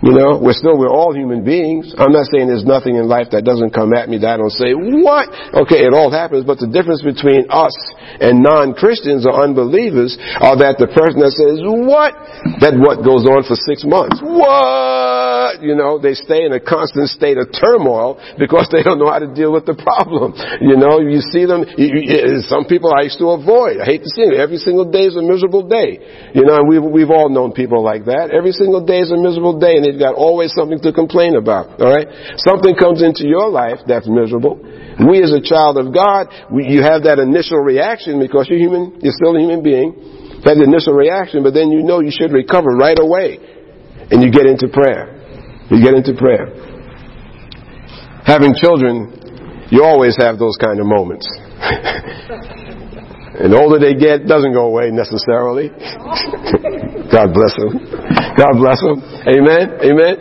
You 0.05 0.13
know, 0.13 0.37
we're 0.37 0.53
still, 0.53 0.77
we're 0.77 0.93
all 0.93 1.17
human 1.17 1.49
beings. 1.49 1.97
I'm 1.97 2.13
not 2.13 2.29
saying 2.29 2.53
there's 2.53 2.69
nothing 2.69 3.01
in 3.01 3.09
life 3.09 3.33
that 3.33 3.41
doesn't 3.49 3.73
come 3.73 3.97
at 3.97 4.13
me 4.13 4.21
that 4.21 4.37
I 4.37 4.37
don't 4.37 4.53
say, 4.53 4.77
what? 4.77 5.33
Okay, 5.65 5.81
it 5.89 5.97
all 5.97 6.13
happens, 6.13 6.45
but 6.45 6.61
the 6.61 6.69
difference 6.69 7.01
between 7.01 7.49
us 7.49 7.73
and 8.21 8.45
non-Christians 8.45 9.25
or 9.25 9.33
unbelievers 9.33 10.21
are 10.45 10.61
that 10.61 10.77
the 10.77 10.93
person 10.93 11.25
that 11.25 11.33
says, 11.33 11.57
what? 11.65 12.13
That 12.61 12.77
what 12.77 13.01
goes 13.01 13.25
on 13.25 13.49
for 13.49 13.57
six 13.57 13.81
months. 13.81 14.21
What? 14.21 15.65
You 15.65 15.73
know, 15.73 15.97
they 15.97 16.13
stay 16.13 16.45
in 16.45 16.53
a 16.53 16.61
constant 16.61 17.09
state 17.09 17.41
of 17.41 17.49
turmoil 17.49 18.21
because 18.37 18.69
they 18.69 18.85
don't 18.85 19.01
know 19.01 19.09
how 19.09 19.25
to 19.25 19.31
deal 19.33 19.57
with 19.57 19.65
the 19.65 19.73
problem. 19.73 20.37
You 20.61 20.77
know, 20.77 21.01
you 21.01 21.25
see 21.33 21.49
them, 21.49 21.65
you, 21.81 21.89
you, 22.05 22.45
some 22.45 22.69
people 22.69 22.93
I 22.93 23.09
used 23.09 23.25
to 23.25 23.33
avoid. 23.33 23.81
I 23.81 23.89
hate 23.89 24.05
to 24.05 24.13
see 24.13 24.29
them. 24.29 24.37
Every 24.37 24.61
single 24.61 24.85
day 24.85 25.09
is 25.09 25.17
a 25.17 25.25
miserable 25.25 25.65
day. 25.65 25.97
You 26.37 26.45
know, 26.45 26.61
and 26.61 26.69
we've, 26.69 26.85
we've 26.85 27.09
all 27.09 27.33
known 27.33 27.57
people 27.57 27.81
like 27.81 28.05
that. 28.05 28.29
Every 28.37 28.53
single 28.53 28.85
day 28.85 29.01
is 29.01 29.09
a 29.09 29.17
miserable 29.17 29.57
day 29.57 29.81
and 29.81 29.94
they 29.95 30.03
You've 30.03 30.03
got 30.03 30.19
always 30.19 30.53
something 30.55 30.81
to 30.81 30.93
complain 30.93 31.37
about. 31.37 31.81
All 31.81 31.95
right? 31.95 32.07
Something 32.37 32.75
comes 32.75 33.03
into 33.03 33.27
your 33.27 33.49
life 33.49 33.79
that's 33.87 34.09
miserable. 34.09 34.59
We 34.99 35.23
as 35.23 35.31
a 35.31 35.41
child 35.41 35.79
of 35.79 35.95
God, 35.95 36.29
we, 36.51 36.67
you 36.67 36.83
have 36.83 37.05
that 37.05 37.19
initial 37.19 37.59
reaction 37.59 38.19
because 38.19 38.49
you're 38.49 38.59
human, 38.59 38.99
you're 39.01 39.15
still 39.15 39.37
a 39.37 39.41
human 39.41 39.63
being. 39.63 40.43
That 40.43 40.59
initial 40.59 40.93
reaction, 40.93 41.43
but 41.43 41.55
then 41.55 41.71
you 41.71 41.83
know 41.83 42.01
you 42.01 42.11
should 42.11 42.33
recover 42.33 42.77
right 42.77 42.99
away. 42.99 43.39
And 44.11 44.23
you 44.23 44.31
get 44.31 44.47
into 44.47 44.69
prayer. 44.69 45.15
You 45.71 45.81
get 45.81 45.95
into 45.95 46.13
prayer. 46.13 46.53
Having 48.27 48.55
children, 48.61 49.69
you 49.71 49.83
always 49.83 50.17
have 50.19 50.39
those 50.39 50.59
kind 50.61 50.81
of 50.81 50.87
moments. 50.87 51.27
And 53.35 53.51
the 53.51 53.59
older 53.59 53.83
they 53.83 53.99
get, 53.99 54.31
doesn't 54.31 54.55
go 54.55 54.71
away 54.71 54.95
necessarily. 54.95 55.69
God 57.11 57.35
bless 57.35 57.55
them. 57.59 57.83
God 58.39 58.55
bless 58.63 58.79
them. 58.79 59.03
Amen. 59.27 59.65
Amen. 59.83 60.15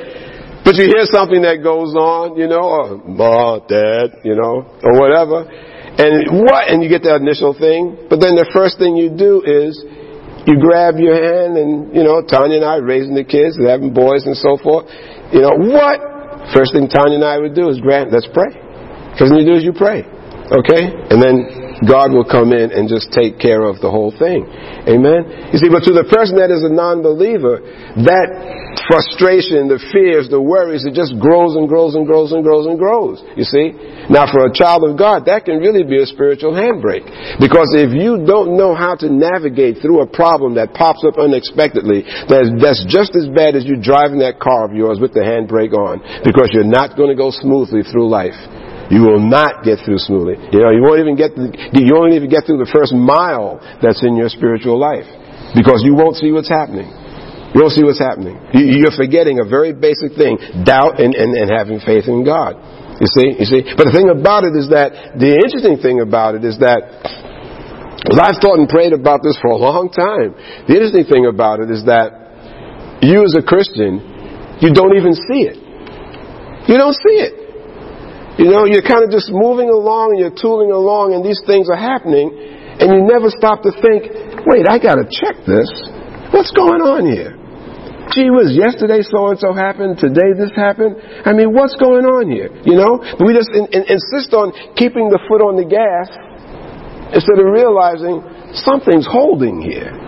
But 0.65 0.79
you 0.79 0.89
hear 0.89 1.05
something 1.05 1.43
that 1.43 1.61
goes 1.61 1.93
on, 1.93 2.39
you 2.39 2.47
know, 2.47 2.63
oh, 2.63 2.95
or 2.95 3.03
mom, 3.03 3.67
dad, 3.67 4.23
you 4.23 4.33
know, 4.33 4.63
or 4.81 4.93
whatever. 4.97 5.43
And 5.45 6.41
what? 6.41 6.71
And 6.71 6.81
you 6.81 6.89
get 6.89 7.03
that 7.05 7.21
initial 7.21 7.53
thing. 7.53 8.09
But 8.09 8.17
then 8.23 8.33
the 8.33 8.49
first 8.49 8.79
thing 8.79 8.95
you 8.95 9.13
do 9.13 9.43
is 9.45 9.77
you 10.49 10.57
grab 10.57 10.97
your 10.97 11.13
hand 11.13 11.59
and, 11.59 11.93
you 11.93 12.01
know, 12.01 12.23
Tanya 12.25 12.63
and 12.63 12.65
I 12.65 12.81
raising 12.81 13.13
the 13.13 13.27
kids, 13.27 13.59
having 13.61 13.93
boys 13.93 14.25
and 14.25 14.33
so 14.33 14.57
forth. 14.57 14.89
You 15.29 15.45
know, 15.45 15.53
what? 15.53 16.01
First 16.55 16.73
thing 16.73 16.89
Tanya 16.89 17.21
and 17.21 17.27
I 17.27 17.37
would 17.37 17.53
do 17.53 17.69
is 17.69 17.77
grab, 17.77 18.09
let's 18.09 18.27
pray. 18.31 18.51
First 19.19 19.35
thing 19.35 19.43
you 19.43 19.49
do 19.53 19.59
is 19.59 19.63
you 19.67 19.75
pray. 19.75 20.01
Okay? 20.49 20.83
And 21.11 21.21
then 21.21 21.62
God 21.87 22.11
will 22.11 22.27
come 22.27 22.53
in 22.53 22.71
and 22.71 22.87
just 22.87 23.11
take 23.11 23.39
care 23.39 23.63
of 23.63 23.81
the 23.81 23.89
whole 23.89 24.11
thing. 24.11 24.45
Amen? 24.87 25.51
You 25.51 25.59
see, 25.59 25.69
but 25.69 25.83
to 25.87 25.93
the 25.93 26.07
person 26.07 26.37
that 26.37 26.51
is 26.51 26.63
a 26.63 26.71
non-believer, 26.71 27.61
that 28.03 28.29
frustration, 28.89 29.69
the 29.69 29.79
fears, 29.93 30.27
the 30.27 30.41
worries, 30.41 30.83
it 30.83 30.93
just 30.93 31.15
grows 31.19 31.55
and 31.55 31.69
grows 31.69 31.95
and 31.95 32.05
grows 32.05 32.31
and 32.31 32.43
grows 32.43 32.65
and 32.65 32.75
grows. 32.77 33.23
You 33.37 33.45
see? 33.47 33.71
Now 34.09 34.27
for 34.27 34.45
a 34.45 34.51
child 34.51 34.83
of 34.83 34.97
God, 34.99 35.25
that 35.31 35.45
can 35.45 35.63
really 35.63 35.83
be 35.83 36.01
a 36.01 36.07
spiritual 36.07 36.51
handbrake. 36.51 37.05
Because 37.39 37.71
if 37.71 37.95
you 37.95 38.25
don't 38.25 38.57
know 38.57 38.75
how 38.75 38.95
to 38.99 39.07
navigate 39.07 39.79
through 39.79 40.01
a 40.01 40.09
problem 40.09 40.55
that 40.55 40.73
pops 40.73 41.03
up 41.07 41.17
unexpectedly, 41.17 42.03
that's 42.27 42.83
just 42.89 43.15
as 43.15 43.29
bad 43.31 43.55
as 43.55 43.63
you 43.63 43.79
driving 43.79 44.19
that 44.19 44.39
car 44.39 44.65
of 44.65 44.75
yours 44.75 44.99
with 44.99 45.13
the 45.13 45.23
handbrake 45.23 45.73
on. 45.73 46.01
Because 46.23 46.51
you're 46.51 46.67
not 46.67 46.97
going 46.97 47.09
to 47.09 47.17
go 47.17 47.31
smoothly 47.31 47.83
through 47.87 48.09
life. 48.09 48.37
You 48.91 49.07
will 49.07 49.23
not 49.23 49.63
get 49.63 49.79
through 49.85 49.99
smoothly. 50.03 50.35
You 50.51 50.59
know, 50.59 50.71
you 50.75 50.83
won't 50.83 50.99
even 50.99 51.15
get, 51.15 51.35
the, 51.35 51.51
you 51.71 51.95
won't 51.95 52.13
even 52.13 52.27
get 52.27 52.43
through 52.43 52.59
the 52.59 52.67
first 52.67 52.91
mile 52.91 53.63
that's 53.79 54.03
in 54.03 54.15
your 54.19 54.27
spiritual 54.27 54.75
life. 54.75 55.07
Because 55.55 55.85
you 55.85 55.95
won't 55.95 56.19
see 56.19 56.33
what's 56.33 56.51
happening. 56.51 56.89
You 57.53 57.61
won't 57.61 57.77
see 57.77 57.85
what's 57.85 58.01
happening. 58.01 58.41
You're 58.51 58.95
forgetting 58.97 59.37
a 59.37 59.45
very 59.45 59.71
basic 59.71 60.17
thing, 60.17 60.41
doubt 60.65 60.97
and, 60.97 61.13
and, 61.13 61.37
and 61.37 61.47
having 61.53 61.77
faith 61.79 62.09
in 62.09 62.25
God. 62.25 62.57
You 62.97 63.07
see, 63.07 63.27
you 63.37 63.45
see? 63.45 63.61
But 63.77 63.89
the 63.89 63.95
thing 63.95 64.09
about 64.09 64.43
it 64.43 64.57
is 64.57 64.73
that, 64.73 65.15
the 65.15 65.37
interesting 65.37 65.77
thing 65.77 66.01
about 66.01 66.33
it 66.33 66.43
is 66.43 66.57
that, 66.59 66.81
well, 68.09 68.25
I've 68.25 68.41
thought 68.41 68.57
and 68.57 68.67
prayed 68.67 68.91
about 68.91 69.21
this 69.21 69.37
for 69.37 69.53
a 69.53 69.59
long 69.61 69.93
time. 69.93 70.33
The 70.65 70.73
interesting 70.73 71.05
thing 71.05 71.29
about 71.29 71.61
it 71.61 71.69
is 71.69 71.85
that 71.85 72.99
you 73.05 73.21
as 73.21 73.37
a 73.37 73.45
Christian, 73.45 74.01
you 74.59 74.73
don't 74.73 74.97
even 74.97 75.13
see 75.13 75.45
it. 75.45 75.57
You 76.65 76.75
don't 76.81 76.97
see 76.97 77.17
it. 77.21 77.42
You 78.37 78.49
know, 78.49 78.65
you're 78.65 78.85
kind 78.85 79.05
of 79.05 79.13
just 79.13 79.29
moving 79.29 79.69
along 79.69 80.17
you're 80.17 80.33
tooling 80.33 80.73
along 80.73 81.13
and 81.13 81.21
these 81.21 81.39
things 81.45 81.69
are 81.69 81.77
happening 81.77 82.33
and 82.33 82.89
you 82.89 83.05
never 83.05 83.29
stop 83.29 83.61
to 83.61 83.69
think, 83.69 84.09
wait, 84.49 84.65
I 84.65 84.81
gotta 84.81 85.05
check 85.05 85.37
this. 85.45 85.69
What's 86.33 86.49
going 86.49 86.81
on 86.81 87.05
here? 87.05 87.37
Gee 88.11 88.33
whiz, 88.33 88.57
yesterday 88.57 89.05
so 89.05 89.29
and 89.29 89.37
so 89.39 89.53
happened, 89.53 90.01
today 90.01 90.33
this 90.35 90.51
happened. 90.57 90.97
I 91.23 91.31
mean, 91.31 91.53
what's 91.53 91.77
going 91.77 92.03
on 92.03 92.27
here? 92.29 92.49
You 92.65 92.75
know? 92.75 92.99
We 93.21 93.37
just 93.37 93.53
in, 93.53 93.69
in, 93.69 93.85
insist 93.85 94.33
on 94.33 94.51
keeping 94.75 95.13
the 95.13 95.21
foot 95.29 95.39
on 95.39 95.55
the 95.55 95.69
gas 95.69 96.09
instead 97.13 97.37
of 97.37 97.47
realizing 97.47 98.25
something's 98.57 99.05
holding 99.05 99.61
here. 99.61 100.02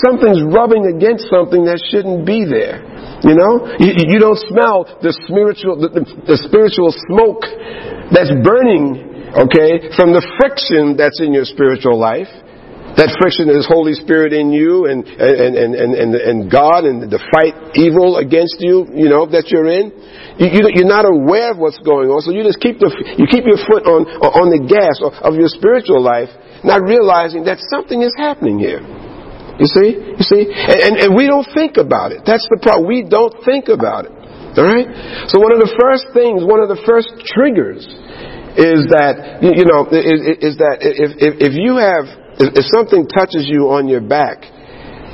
Something's 0.00 0.40
rubbing 0.40 0.88
against 0.88 1.28
something 1.28 1.68
that 1.68 1.76
shouldn't 1.92 2.24
be 2.24 2.48
there. 2.48 2.80
You 3.22 3.36
know, 3.36 3.76
you, 3.78 4.16
you 4.16 4.18
don't 4.18 4.40
smell 4.50 4.88
the 5.04 5.12
spiritual, 5.28 5.78
the, 5.78 5.92
the, 5.92 6.02
the 6.34 6.38
spiritual 6.48 6.90
smoke 7.06 7.44
that's 8.10 8.32
burning, 8.42 9.30
okay, 9.46 9.92
from 9.94 10.16
the 10.16 10.24
friction 10.40 10.96
that's 10.96 11.20
in 11.20 11.30
your 11.36 11.44
spiritual 11.44 11.94
life. 12.00 12.30
That 12.98 13.08
friction 13.16 13.48
is 13.48 13.64
Holy 13.64 13.96
Spirit 13.96 14.36
in 14.36 14.52
you 14.52 14.84
and, 14.84 15.00
and, 15.06 15.56
and, 15.56 15.72
and, 15.72 16.12
and 16.12 16.38
God 16.52 16.84
and 16.84 17.08
the 17.08 17.16
fight 17.32 17.56
evil 17.72 18.20
against 18.20 18.60
you, 18.60 18.84
you 18.92 19.08
know, 19.08 19.24
that 19.32 19.48
you're 19.48 19.70
in. 19.70 19.88
You, 20.36 20.68
you, 20.76 20.84
are 20.84 20.92
not 20.92 21.08
aware 21.08 21.56
of 21.56 21.56
what's 21.56 21.80
going 21.80 22.12
on, 22.12 22.20
so 22.20 22.36
you 22.36 22.44
just 22.44 22.60
keep 22.60 22.76
the, 22.84 22.92
you 23.16 23.24
keep 23.32 23.48
your 23.48 23.60
foot 23.64 23.88
on, 23.88 24.04
on 24.20 24.52
the 24.52 24.60
gas 24.68 25.00
of, 25.00 25.16
of 25.24 25.40
your 25.40 25.48
spiritual 25.48 26.04
life, 26.04 26.28
not 26.68 26.84
realizing 26.84 27.48
that 27.48 27.64
something 27.72 28.04
is 28.04 28.12
happening 28.20 28.60
here. 28.60 28.84
You 29.60 29.68
see? 29.68 29.88
You 30.16 30.24
see? 30.24 30.42
And, 30.48 30.78
and, 30.80 30.94
and 30.96 31.10
we 31.16 31.26
don't 31.26 31.48
think 31.52 31.76
about 31.76 32.12
it. 32.12 32.24
That's 32.24 32.46
the 32.48 32.60
problem. 32.62 32.88
We 32.88 33.04
don't 33.04 33.34
think 33.44 33.68
about 33.68 34.06
it. 34.06 34.14
Alright? 34.52 35.32
So 35.32 35.40
one 35.40 35.52
of 35.52 35.60
the 35.64 35.72
first 35.80 36.12
things, 36.12 36.44
one 36.44 36.60
of 36.60 36.68
the 36.68 36.80
first 36.84 37.08
triggers 37.24 37.88
is 38.52 38.84
that, 38.92 39.40
you 39.40 39.64
know, 39.64 39.88
is, 39.88 40.20
is 40.44 40.54
that 40.60 40.84
if, 40.84 41.16
if, 41.16 41.32
if 41.40 41.52
you 41.56 41.80
have, 41.80 42.04
if 42.36 42.64
something 42.68 43.08
touches 43.08 43.48
you 43.48 43.72
on 43.72 43.88
your 43.88 44.04
back, 44.04 44.44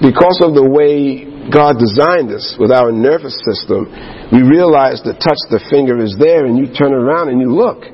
because 0.03 0.43
of 0.43 0.55
the 0.59 0.67
way 0.67 1.27
God 1.51 1.79
designed 1.79 2.35
us 2.35 2.59
with 2.59 2.75
our 2.75 2.91
nervous 2.91 3.39
system, 3.47 3.87
we 4.35 4.43
realize 4.43 5.03
the 5.07 5.15
touch 5.15 5.39
the 5.51 5.63
finger 5.71 6.03
is 6.03 6.19
there 6.19 6.47
and 6.47 6.59
you 6.59 6.75
turn 6.75 6.91
around 6.91 7.31
and 7.31 7.39
you 7.39 7.55
look. 7.55 7.87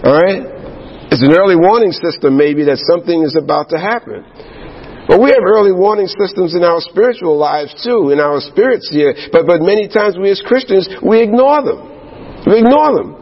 Alright? 0.00 0.56
It's 1.12 1.22
an 1.22 1.32
early 1.36 1.56
warning 1.56 1.92
system 1.92 2.36
maybe 2.40 2.64
that 2.66 2.80
something 2.88 3.22
is 3.22 3.36
about 3.36 3.68
to 3.70 3.78
happen. 3.78 4.24
But 5.06 5.22
we 5.22 5.30
have 5.30 5.46
early 5.46 5.70
warning 5.70 6.10
systems 6.10 6.54
in 6.54 6.66
our 6.66 6.82
spiritual 6.82 7.38
lives 7.38 7.70
too, 7.82 8.10
in 8.10 8.18
our 8.18 8.42
spirits 8.42 8.90
here. 8.90 9.14
But, 9.30 9.46
but 9.46 9.62
many 9.62 9.86
times 9.86 10.18
we 10.18 10.30
as 10.34 10.42
Christians, 10.42 10.90
we 10.98 11.22
ignore 11.22 11.62
them. 11.62 11.78
We 12.46 12.58
ignore 12.58 12.90
them. 12.94 13.14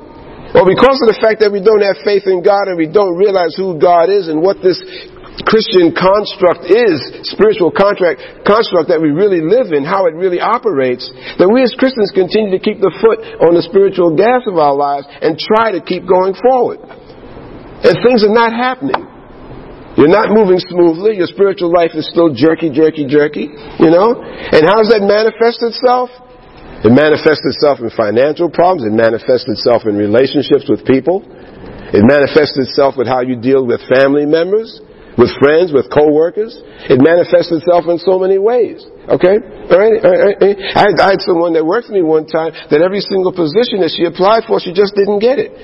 Well, 0.57 0.65
because 0.65 1.03
of 1.03 1.11
the 1.11 1.19
fact 1.21 1.43
that 1.43 1.51
we 1.51 1.61
don't 1.61 1.83
have 1.83 2.01
faith 2.07 2.25
in 2.31 2.41
God 2.41 2.71
and 2.71 2.79
we 2.79 2.87
don't 2.89 3.19
realize 3.19 3.53
who 3.59 3.77
God 3.77 4.09
is 4.09 4.31
and 4.31 4.41
what 4.41 4.63
this 4.63 4.79
Christian 5.43 5.91
construct 5.91 6.71
is, 6.71 7.27
spiritual 7.27 7.75
contract, 7.75 8.47
construct 8.47 8.87
that 8.87 9.03
we 9.03 9.11
really 9.11 9.43
live 9.43 9.75
in, 9.75 9.83
how 9.83 10.07
it 10.07 10.15
really 10.15 10.39
operates, 10.39 11.11
that 11.43 11.51
we 11.51 11.61
as 11.67 11.75
Christians 11.75 12.15
continue 12.15 12.55
to 12.55 12.63
keep 12.63 12.79
the 12.79 12.95
foot 13.03 13.19
on 13.43 13.59
the 13.59 13.67
spiritual 13.67 14.15
gas 14.15 14.47
of 14.47 14.57
our 14.57 14.79
lives 14.79 15.11
and 15.11 15.35
try 15.35 15.75
to 15.75 15.83
keep 15.83 16.07
going 16.07 16.39
forward. 16.39 16.79
And 16.81 17.99
things 18.01 18.23
are 18.23 18.33
not 18.33 18.55
happening. 18.55 19.14
You're 19.95 20.11
not 20.11 20.35
moving 20.35 20.59
smoothly. 20.59 21.23
Your 21.23 21.31
spiritual 21.31 21.71
life 21.71 21.95
is 21.95 22.11
still 22.11 22.35
jerky, 22.35 22.71
jerky, 22.71 23.07
jerky. 23.07 23.47
You 23.79 23.91
know? 23.95 24.19
And 24.19 24.67
how 24.67 24.83
does 24.83 24.91
that 24.91 25.07
manifest 25.07 25.63
itself? 25.63 26.11
It 26.83 26.93
manifests 26.93 27.47
itself 27.47 27.81
in 27.81 27.89
financial 27.95 28.51
problems. 28.51 28.85
It 28.85 28.93
manifests 28.93 29.49
itself 29.49 29.87
in 29.87 29.97
relationships 29.97 30.69
with 30.69 30.85
people. 30.85 31.23
It 31.95 32.03
manifests 32.03 32.59
itself 32.59 32.99
with 32.99 33.07
how 33.07 33.23
you 33.23 33.39
deal 33.39 33.65
with 33.65 33.81
family 33.87 34.27
members, 34.27 34.83
with 35.17 35.31
friends, 35.39 35.71
with 35.71 35.89
coworkers. 35.89 36.59
It 36.91 36.99
manifests 36.99 37.55
itself 37.55 37.87
in 37.87 38.03
so 38.03 38.19
many 38.19 38.37
ways. 38.37 38.83
Okay? 39.07 39.39
All 39.41 39.79
right? 39.79 39.97
All 40.03 40.13
right. 40.13 40.37
I, 40.43 40.81
had, 40.85 40.95
I 40.99 41.09
had 41.15 41.23
someone 41.23 41.55
that 41.55 41.65
worked 41.65 41.87
for 41.87 41.95
me 41.95 42.03
one 42.03 42.27
time 42.27 42.51
that 42.69 42.83
every 42.83 43.01
single 43.01 43.33
position 43.33 43.81
that 43.81 43.95
she 43.95 44.05
applied 44.05 44.45
for, 44.45 44.59
she 44.59 44.75
just 44.75 44.99
didn't 44.99 45.23
get 45.23 45.39
it. 45.39 45.55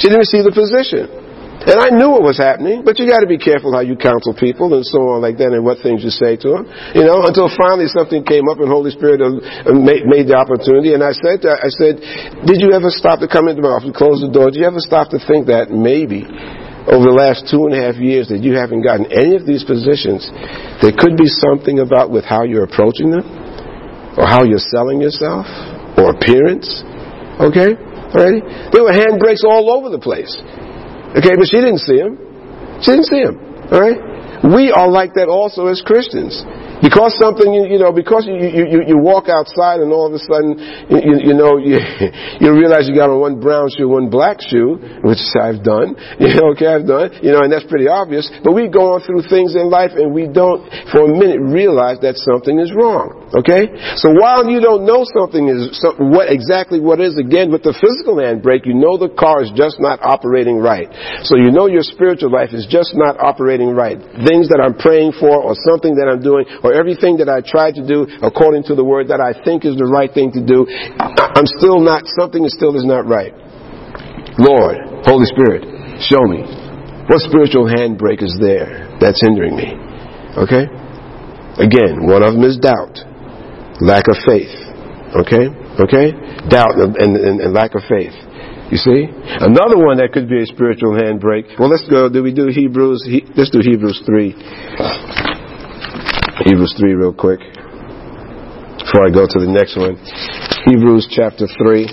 She 0.00 0.08
didn't 0.08 0.24
receive 0.24 0.48
the 0.48 0.56
position. 0.56 1.22
And 1.62 1.78
I 1.78 1.94
knew 1.94 2.10
what 2.10 2.26
was 2.26 2.38
happening, 2.42 2.82
but 2.82 2.98
you 2.98 3.06
got 3.06 3.22
to 3.22 3.30
be 3.30 3.38
careful 3.38 3.70
how 3.70 3.86
you 3.86 3.94
counsel 3.94 4.34
people 4.34 4.74
and 4.74 4.82
so 4.82 5.14
on 5.14 5.22
like 5.22 5.38
that, 5.38 5.54
and 5.54 5.62
what 5.62 5.78
things 5.78 6.02
you 6.02 6.10
say 6.10 6.34
to 6.42 6.48
them. 6.58 6.64
You 6.90 7.06
know, 7.06 7.22
until 7.22 7.46
finally 7.54 7.86
something 7.86 8.26
came 8.26 8.50
up, 8.50 8.58
and 8.58 8.66
Holy 8.66 8.90
Spirit 8.90 9.22
uh, 9.22 9.70
made, 9.70 10.02
made 10.10 10.26
the 10.26 10.34
opportunity. 10.34 10.90
And 10.94 11.06
I 11.06 11.14
said, 11.14 11.46
I 11.46 11.70
said, 11.70 12.02
did 12.42 12.58
you 12.58 12.74
ever 12.74 12.90
stop 12.90 13.22
to 13.22 13.30
come 13.30 13.46
into 13.46 13.62
my 13.62 13.78
office, 13.78 13.94
close 13.94 14.18
the 14.18 14.32
door? 14.32 14.50
Did 14.50 14.66
you 14.66 14.66
ever 14.66 14.82
stop 14.82 15.14
to 15.14 15.22
think 15.22 15.46
that 15.46 15.70
maybe 15.70 16.26
over 16.90 17.06
the 17.06 17.14
last 17.14 17.46
two 17.46 17.62
and 17.70 17.78
a 17.78 17.80
half 17.80 17.94
years 17.94 18.26
that 18.34 18.42
you 18.42 18.58
haven't 18.58 18.82
gotten 18.82 19.06
any 19.14 19.38
of 19.38 19.46
these 19.46 19.62
positions, 19.62 20.26
there 20.82 20.90
could 20.90 21.14
be 21.14 21.30
something 21.30 21.78
about 21.78 22.10
with 22.10 22.26
how 22.26 22.42
you're 22.42 22.66
approaching 22.66 23.14
them, 23.14 23.22
or 24.18 24.26
how 24.26 24.42
you're 24.42 24.62
selling 24.74 24.98
yourself, 24.98 25.46
or 25.94 26.10
appearance. 26.10 26.82
Okay, 27.38 27.78
alrighty. 28.10 28.42
There 28.74 28.82
were 28.82 28.90
handbrakes 28.90 29.46
all 29.46 29.70
over 29.70 29.94
the 29.94 30.02
place. 30.02 30.34
Okay, 31.12 31.36
but 31.36 31.46
she 31.48 31.60
didn't 31.60 31.84
see 31.84 31.98
him. 31.98 32.16
She 32.80 32.90
didn't 32.90 33.08
see 33.08 33.20
him. 33.20 33.36
All 33.70 33.80
right? 33.80 34.12
We 34.42 34.74
are 34.74 34.90
like 34.90 35.14
that 35.14 35.30
also 35.30 35.70
as 35.70 35.78
Christians. 35.86 36.42
Because 36.82 37.14
something, 37.22 37.46
you, 37.46 37.78
know, 37.78 37.94
because 37.94 38.26
you, 38.26 38.34
you, 38.34 38.82
you 38.82 38.98
walk 38.98 39.30
outside 39.30 39.78
and 39.78 39.94
all 39.94 40.10
of 40.10 40.18
a 40.18 40.18
sudden, 40.18 40.58
you, 40.90 41.30
you 41.30 41.34
know, 41.38 41.54
you, 41.54 41.78
you 42.42 42.50
realize 42.50 42.90
you 42.90 42.98
got 42.98 43.06
on 43.06 43.22
one 43.22 43.38
brown 43.38 43.70
shoe, 43.70 43.86
one 43.86 44.10
black 44.10 44.42
shoe, 44.42 44.82
which 45.06 45.22
I've 45.38 45.62
done, 45.62 45.94
you 46.18 46.34
know, 46.34 46.50
okay, 46.58 46.66
I've 46.66 46.90
done, 46.90 47.22
you 47.22 47.30
know, 47.30 47.46
and 47.46 47.54
that's 47.54 47.70
pretty 47.70 47.86
obvious, 47.86 48.26
but 48.42 48.50
we 48.50 48.66
go 48.66 48.98
on 48.98 49.06
through 49.06 49.22
things 49.30 49.54
in 49.54 49.70
life 49.70 49.94
and 49.94 50.10
we 50.10 50.26
don't, 50.26 50.66
for 50.90 51.06
a 51.06 51.10
minute, 51.14 51.38
realize 51.38 52.02
that 52.02 52.18
something 52.18 52.58
is 52.58 52.74
wrong, 52.74 53.21
okay? 53.32 53.96
So 53.96 54.12
while 54.12 54.44
you 54.44 54.60
don't 54.60 54.84
know 54.84 55.04
something 55.08 55.48
is, 55.48 55.72
what, 55.98 56.28
exactly 56.28 56.80
what 56.80 57.00
is, 57.00 57.16
again, 57.16 57.50
with 57.50 57.64
the 57.64 57.72
physical 57.72 58.20
handbrake, 58.20 58.68
you 58.68 58.74
know 58.74 59.00
the 59.00 59.08
car 59.08 59.42
is 59.42 59.50
just 59.56 59.80
not 59.80 60.00
operating 60.04 60.60
right. 60.60 60.88
So 61.24 61.36
you 61.36 61.50
know 61.50 61.66
your 61.66 61.82
spiritual 61.82 62.30
life 62.30 62.52
is 62.52 62.68
just 62.68 62.92
not 62.94 63.16
operating 63.18 63.72
right. 63.72 63.98
Things 64.28 64.48
that 64.52 64.60
I'm 64.60 64.76
praying 64.76 65.16
for 65.16 65.40
or 65.40 65.56
something 65.56 65.96
that 65.96 66.08
I'm 66.08 66.20
doing 66.20 66.44
or 66.62 66.72
everything 66.76 67.16
that 67.18 67.28
I 67.28 67.40
try 67.40 67.72
to 67.72 67.82
do 67.82 68.06
according 68.20 68.64
to 68.68 68.74
the 68.74 68.84
word 68.84 69.08
that 69.08 69.20
I 69.20 69.32
think 69.32 69.64
is 69.64 69.76
the 69.76 69.88
right 69.88 70.12
thing 70.12 70.32
to 70.36 70.42
do, 70.44 70.68
I'm 70.98 71.48
still 71.58 71.80
not, 71.80 72.04
something 72.20 72.44
is 72.44 72.52
still 72.52 72.76
is 72.76 72.84
not 72.84 73.08
right. 73.08 73.32
Lord, 74.38 75.04
Holy 75.04 75.26
Spirit, 75.28 75.64
show 76.00 76.24
me. 76.24 76.44
What 77.08 77.20
spiritual 77.20 77.66
handbrake 77.66 78.22
is 78.22 78.36
there 78.40 78.88
that's 79.00 79.20
hindering 79.20 79.56
me? 79.56 79.74
Okay? 80.38 80.64
Again, 81.60 82.06
one 82.08 82.22
of 82.22 82.32
them 82.32 82.44
is 82.44 82.56
doubt, 82.56 82.96
lack 83.82 84.08
of 84.08 84.16
faith. 84.24 84.52
Okay? 85.12 85.50
Okay? 85.82 86.12
Doubt 86.48 86.78
and, 86.78 86.96
and, 86.96 87.40
and 87.40 87.52
lack 87.52 87.74
of 87.74 87.82
faith. 87.88 88.14
You 88.72 88.78
see? 88.78 89.04
Another 89.42 89.76
one 89.76 89.98
that 89.98 90.12
could 90.12 90.28
be 90.28 90.40
a 90.40 90.46
spiritual 90.46 90.96
handbrake. 90.96 91.58
Well, 91.60 91.68
let's 91.68 91.84
go. 91.90 92.08
Do 92.08 92.22
we 92.22 92.32
do 92.32 92.48
Hebrews? 92.48 93.04
He, 93.04 93.20
let's 93.36 93.50
do 93.50 93.60
Hebrews 93.60 94.00
3. 94.06 94.32
Hebrews 96.48 96.74
3 96.80 96.94
real 96.94 97.12
quick 97.12 97.40
before 98.92 99.06
I 99.06 99.10
go 99.12 99.24
to 99.28 99.38
the 99.40 99.48
next 99.48 99.76
one. 99.76 99.96
Hebrews 100.68 101.08
chapter 101.12 101.48
3. 101.48 101.88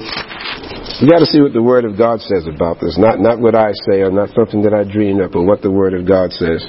You 0.99 1.07
got 1.07 1.19
to 1.19 1.29
see 1.31 1.39
what 1.39 1.53
the 1.53 1.63
Word 1.63 1.85
of 1.85 1.97
God 1.97 2.19
says 2.19 2.43
about 2.47 2.81
this. 2.81 2.97
Not, 2.99 3.19
not 3.19 3.39
what 3.39 3.55
I 3.55 3.71
say 3.87 4.03
or 4.03 4.11
not 4.11 4.35
something 4.35 4.63
that 4.63 4.73
I 4.73 4.83
dream 4.83 5.21
up, 5.21 5.31
but 5.31 5.43
what 5.43 5.61
the 5.61 5.71
Word 5.71 5.93
of 5.93 6.07
God 6.07 6.31
says. 6.35 6.59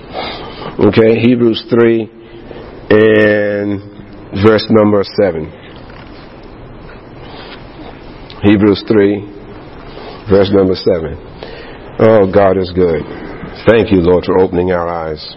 Okay, 0.78 1.18
Hebrews 1.18 1.66
3 1.66 2.10
and 2.90 3.89
verse 4.44 4.66
number 4.70 5.02
7. 5.02 5.44
Hebrews 8.42 8.84
3, 8.88 9.20
verse 10.30 10.50
number 10.52 10.74
7. 10.74 11.16
Oh, 11.98 12.30
God 12.32 12.56
is 12.56 12.72
good. 12.74 13.02
Thank 13.68 13.92
you, 13.92 14.00
Lord, 14.00 14.24
for 14.24 14.38
opening 14.40 14.72
our 14.72 14.88
eyes. 14.88 15.36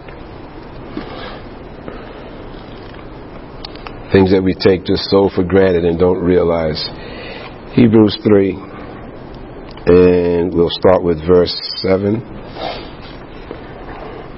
Things 4.14 4.32
that 4.32 4.44
we 4.44 4.54
take 4.54 4.86
just 4.86 5.10
so 5.10 5.30
for 5.34 5.44
granted 5.44 5.86
and 5.86 5.98
don't 6.00 6.24
realize. 6.24 6.82
Hebrews 7.74 8.18
3, 8.24 8.52
and 9.88 10.54
we'll 10.54 10.70
start 10.70 11.04
with 11.04 11.18
verse 11.28 11.54
7. 11.82 12.22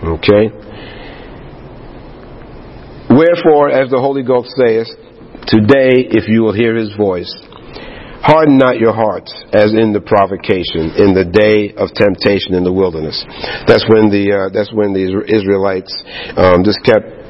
Okay? 0.05 0.64
Wherefore, 3.15 3.71
as 3.71 3.87
the 3.89 4.03
Holy 4.03 4.23
Ghost 4.23 4.51
saith, 4.59 4.91
today, 5.47 6.03
if 6.03 6.27
you 6.27 6.43
will 6.43 6.51
hear 6.51 6.75
his 6.75 6.91
voice, 6.99 7.31
harden 8.19 8.57
not 8.57 8.75
your 8.75 8.91
hearts 8.91 9.31
as 9.53 9.71
in 9.71 9.95
the 9.95 10.03
provocation, 10.03 10.91
in 10.99 11.15
the 11.15 11.23
day 11.23 11.71
of 11.79 11.95
temptation 11.95 12.59
in 12.59 12.67
the 12.67 12.73
wilderness. 12.75 13.23
That's 13.71 13.87
when 13.87 14.11
the, 14.11 14.35
uh, 14.35 14.49
that's 14.51 14.73
when 14.75 14.91
the 14.91 15.07
Israelites 15.31 15.95
um, 16.35 16.67
just 16.67 16.83
kept 16.83 17.24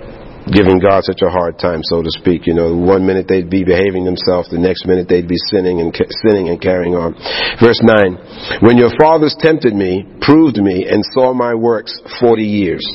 giving 0.52 0.80
God 0.80 1.04
such 1.04 1.22
a 1.22 1.30
hard 1.30 1.58
time, 1.58 1.82
so 1.84 2.02
to 2.02 2.12
speak. 2.12 2.46
You 2.46 2.54
know, 2.54 2.76
one 2.76 3.06
minute 3.06 3.28
they'd 3.28 3.50
be 3.50 3.64
behaving 3.64 4.06
themselves, 4.06 4.50
the 4.50 4.62
next 4.62 4.86
minute 4.86 5.08
they'd 5.10 5.28
be 5.28 5.40
sinning 5.50 5.82
and 5.82 5.96
sinning 6.26 6.50
and 6.50 6.62
carrying 6.62 6.96
on. 6.96 7.14
Verse 7.62 7.80
nine: 7.82 8.18
When 8.62 8.78
your 8.78 8.92
fathers 9.00 9.36
tempted 9.40 9.74
me, 9.74 10.06
proved 10.22 10.58
me, 10.58 10.86
and 10.90 11.04
saw 11.14 11.34
my 11.34 11.54
works 11.54 11.94
forty 12.20 12.46
years. 12.46 12.86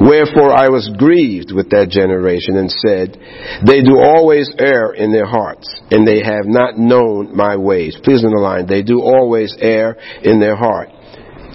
Wherefore 0.00 0.52
I 0.52 0.68
was 0.68 0.90
grieved 0.98 1.52
with 1.52 1.70
that 1.70 1.88
generation 1.88 2.56
and 2.56 2.70
said, 2.70 3.16
They 3.64 3.82
do 3.82 3.98
always 3.98 4.50
err 4.58 4.92
in 4.92 5.12
their 5.12 5.26
hearts, 5.26 5.68
and 5.90 6.06
they 6.06 6.22
have 6.22 6.46
not 6.46 6.76
known 6.76 7.36
my 7.36 7.56
ways. 7.56 7.96
Please 8.02 8.24
underline, 8.24 8.66
they 8.66 8.82
do 8.82 9.00
always 9.00 9.54
err 9.60 9.96
in 10.22 10.40
their 10.40 10.56
heart 10.56 10.90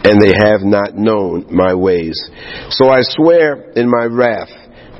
and 0.01 0.21
they 0.21 0.31
have 0.31 0.61
not 0.61 0.95
known 0.95 1.45
my 1.51 1.73
ways. 1.73 2.15
So 2.69 2.87
I 2.87 2.99
swear 3.01 3.71
in 3.75 3.89
my 3.89 4.05
wrath, 4.05 4.49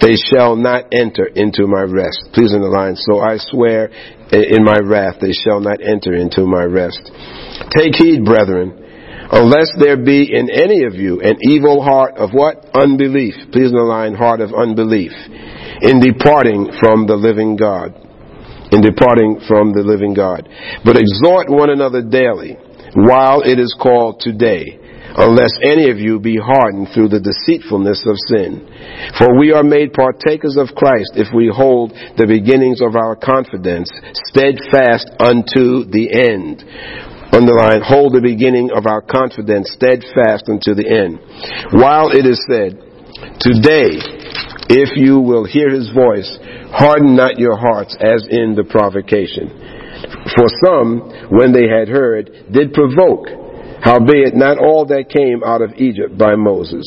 they 0.01 0.15
shall 0.15 0.55
not 0.55 0.85
enter 0.91 1.25
into 1.27 1.67
my 1.67 1.83
rest. 1.83 2.29
Please 2.33 2.53
underline. 2.53 2.95
So 2.95 3.19
I 3.19 3.35
swear 3.37 3.91
in 4.31 4.63
my 4.63 4.79
wrath, 4.79 5.15
they 5.19 5.33
shall 5.33 5.59
not 5.59 5.81
enter 5.83 6.15
into 6.15 6.45
my 6.45 6.63
rest. 6.63 6.99
Take 7.75 7.95
heed, 7.95 8.23
brethren, 8.23 8.71
unless 9.31 9.71
there 9.77 9.97
be 9.97 10.23
in 10.31 10.49
any 10.49 10.83
of 10.85 10.95
you 10.95 11.21
an 11.21 11.37
evil 11.43 11.83
heart 11.83 12.15
of 12.17 12.31
what? 12.31 12.65
Unbelief. 12.73 13.35
Please 13.51 13.71
underline 13.71 14.15
heart 14.15 14.41
of 14.41 14.53
unbelief. 14.53 15.11
In 15.81 15.99
departing 15.99 16.71
from 16.79 17.07
the 17.07 17.15
living 17.15 17.55
God. 17.55 17.95
In 18.71 18.81
departing 18.81 19.41
from 19.47 19.73
the 19.73 19.83
living 19.83 20.13
God. 20.13 20.47
But 20.85 20.95
exhort 20.95 21.49
one 21.49 21.69
another 21.69 22.01
daily 22.01 22.57
while 22.95 23.41
it 23.41 23.59
is 23.59 23.75
called 23.79 24.19
today 24.19 24.79
unless 25.17 25.51
any 25.63 25.89
of 25.89 25.97
you 25.97 26.19
be 26.19 26.37
hardened 26.37 26.89
through 26.93 27.09
the 27.09 27.23
deceitfulness 27.23 28.05
of 28.05 28.17
sin. 28.29 28.67
For 29.17 29.37
we 29.37 29.51
are 29.51 29.63
made 29.63 29.93
partakers 29.93 30.57
of 30.57 30.75
Christ 30.75 31.15
if 31.15 31.33
we 31.33 31.49
hold 31.49 31.91
the 32.17 32.27
beginnings 32.27 32.81
of 32.81 32.95
our 32.95 33.15
confidence 33.15 33.89
steadfast 34.29 35.09
unto 35.19 35.85
the 35.89 36.13
end. 36.13 36.61
Underline, 37.31 37.81
hold 37.85 38.13
the 38.13 38.25
beginning 38.25 38.71
of 38.73 38.85
our 38.89 39.01
confidence 39.01 39.69
steadfast 39.73 40.49
unto 40.49 40.73
the 40.73 40.85
end. 40.85 41.21
While 41.71 42.09
it 42.09 42.25
is 42.25 42.41
said, 42.49 42.81
Today, 43.39 44.01
if 44.69 44.97
you 44.97 45.19
will 45.19 45.45
hear 45.45 45.69
his 45.69 45.89
voice, 45.91 46.29
harden 46.73 47.15
not 47.15 47.37
your 47.37 47.57
hearts 47.57 47.97
as 47.99 48.25
in 48.29 48.55
the 48.55 48.65
provocation. 48.65 49.49
For 50.35 50.47
some, 50.65 51.29
when 51.29 51.53
they 51.53 51.67
had 51.67 51.89
heard, 51.89 52.29
did 52.51 52.73
provoke 52.73 53.48
Howbeit, 53.81 54.35
not 54.35 54.59
all 54.59 54.85
that 54.87 55.07
came 55.07 55.43
out 55.43 55.61
of 55.61 55.73
Egypt 55.79 56.17
by 56.17 56.35
Moses. 56.35 56.83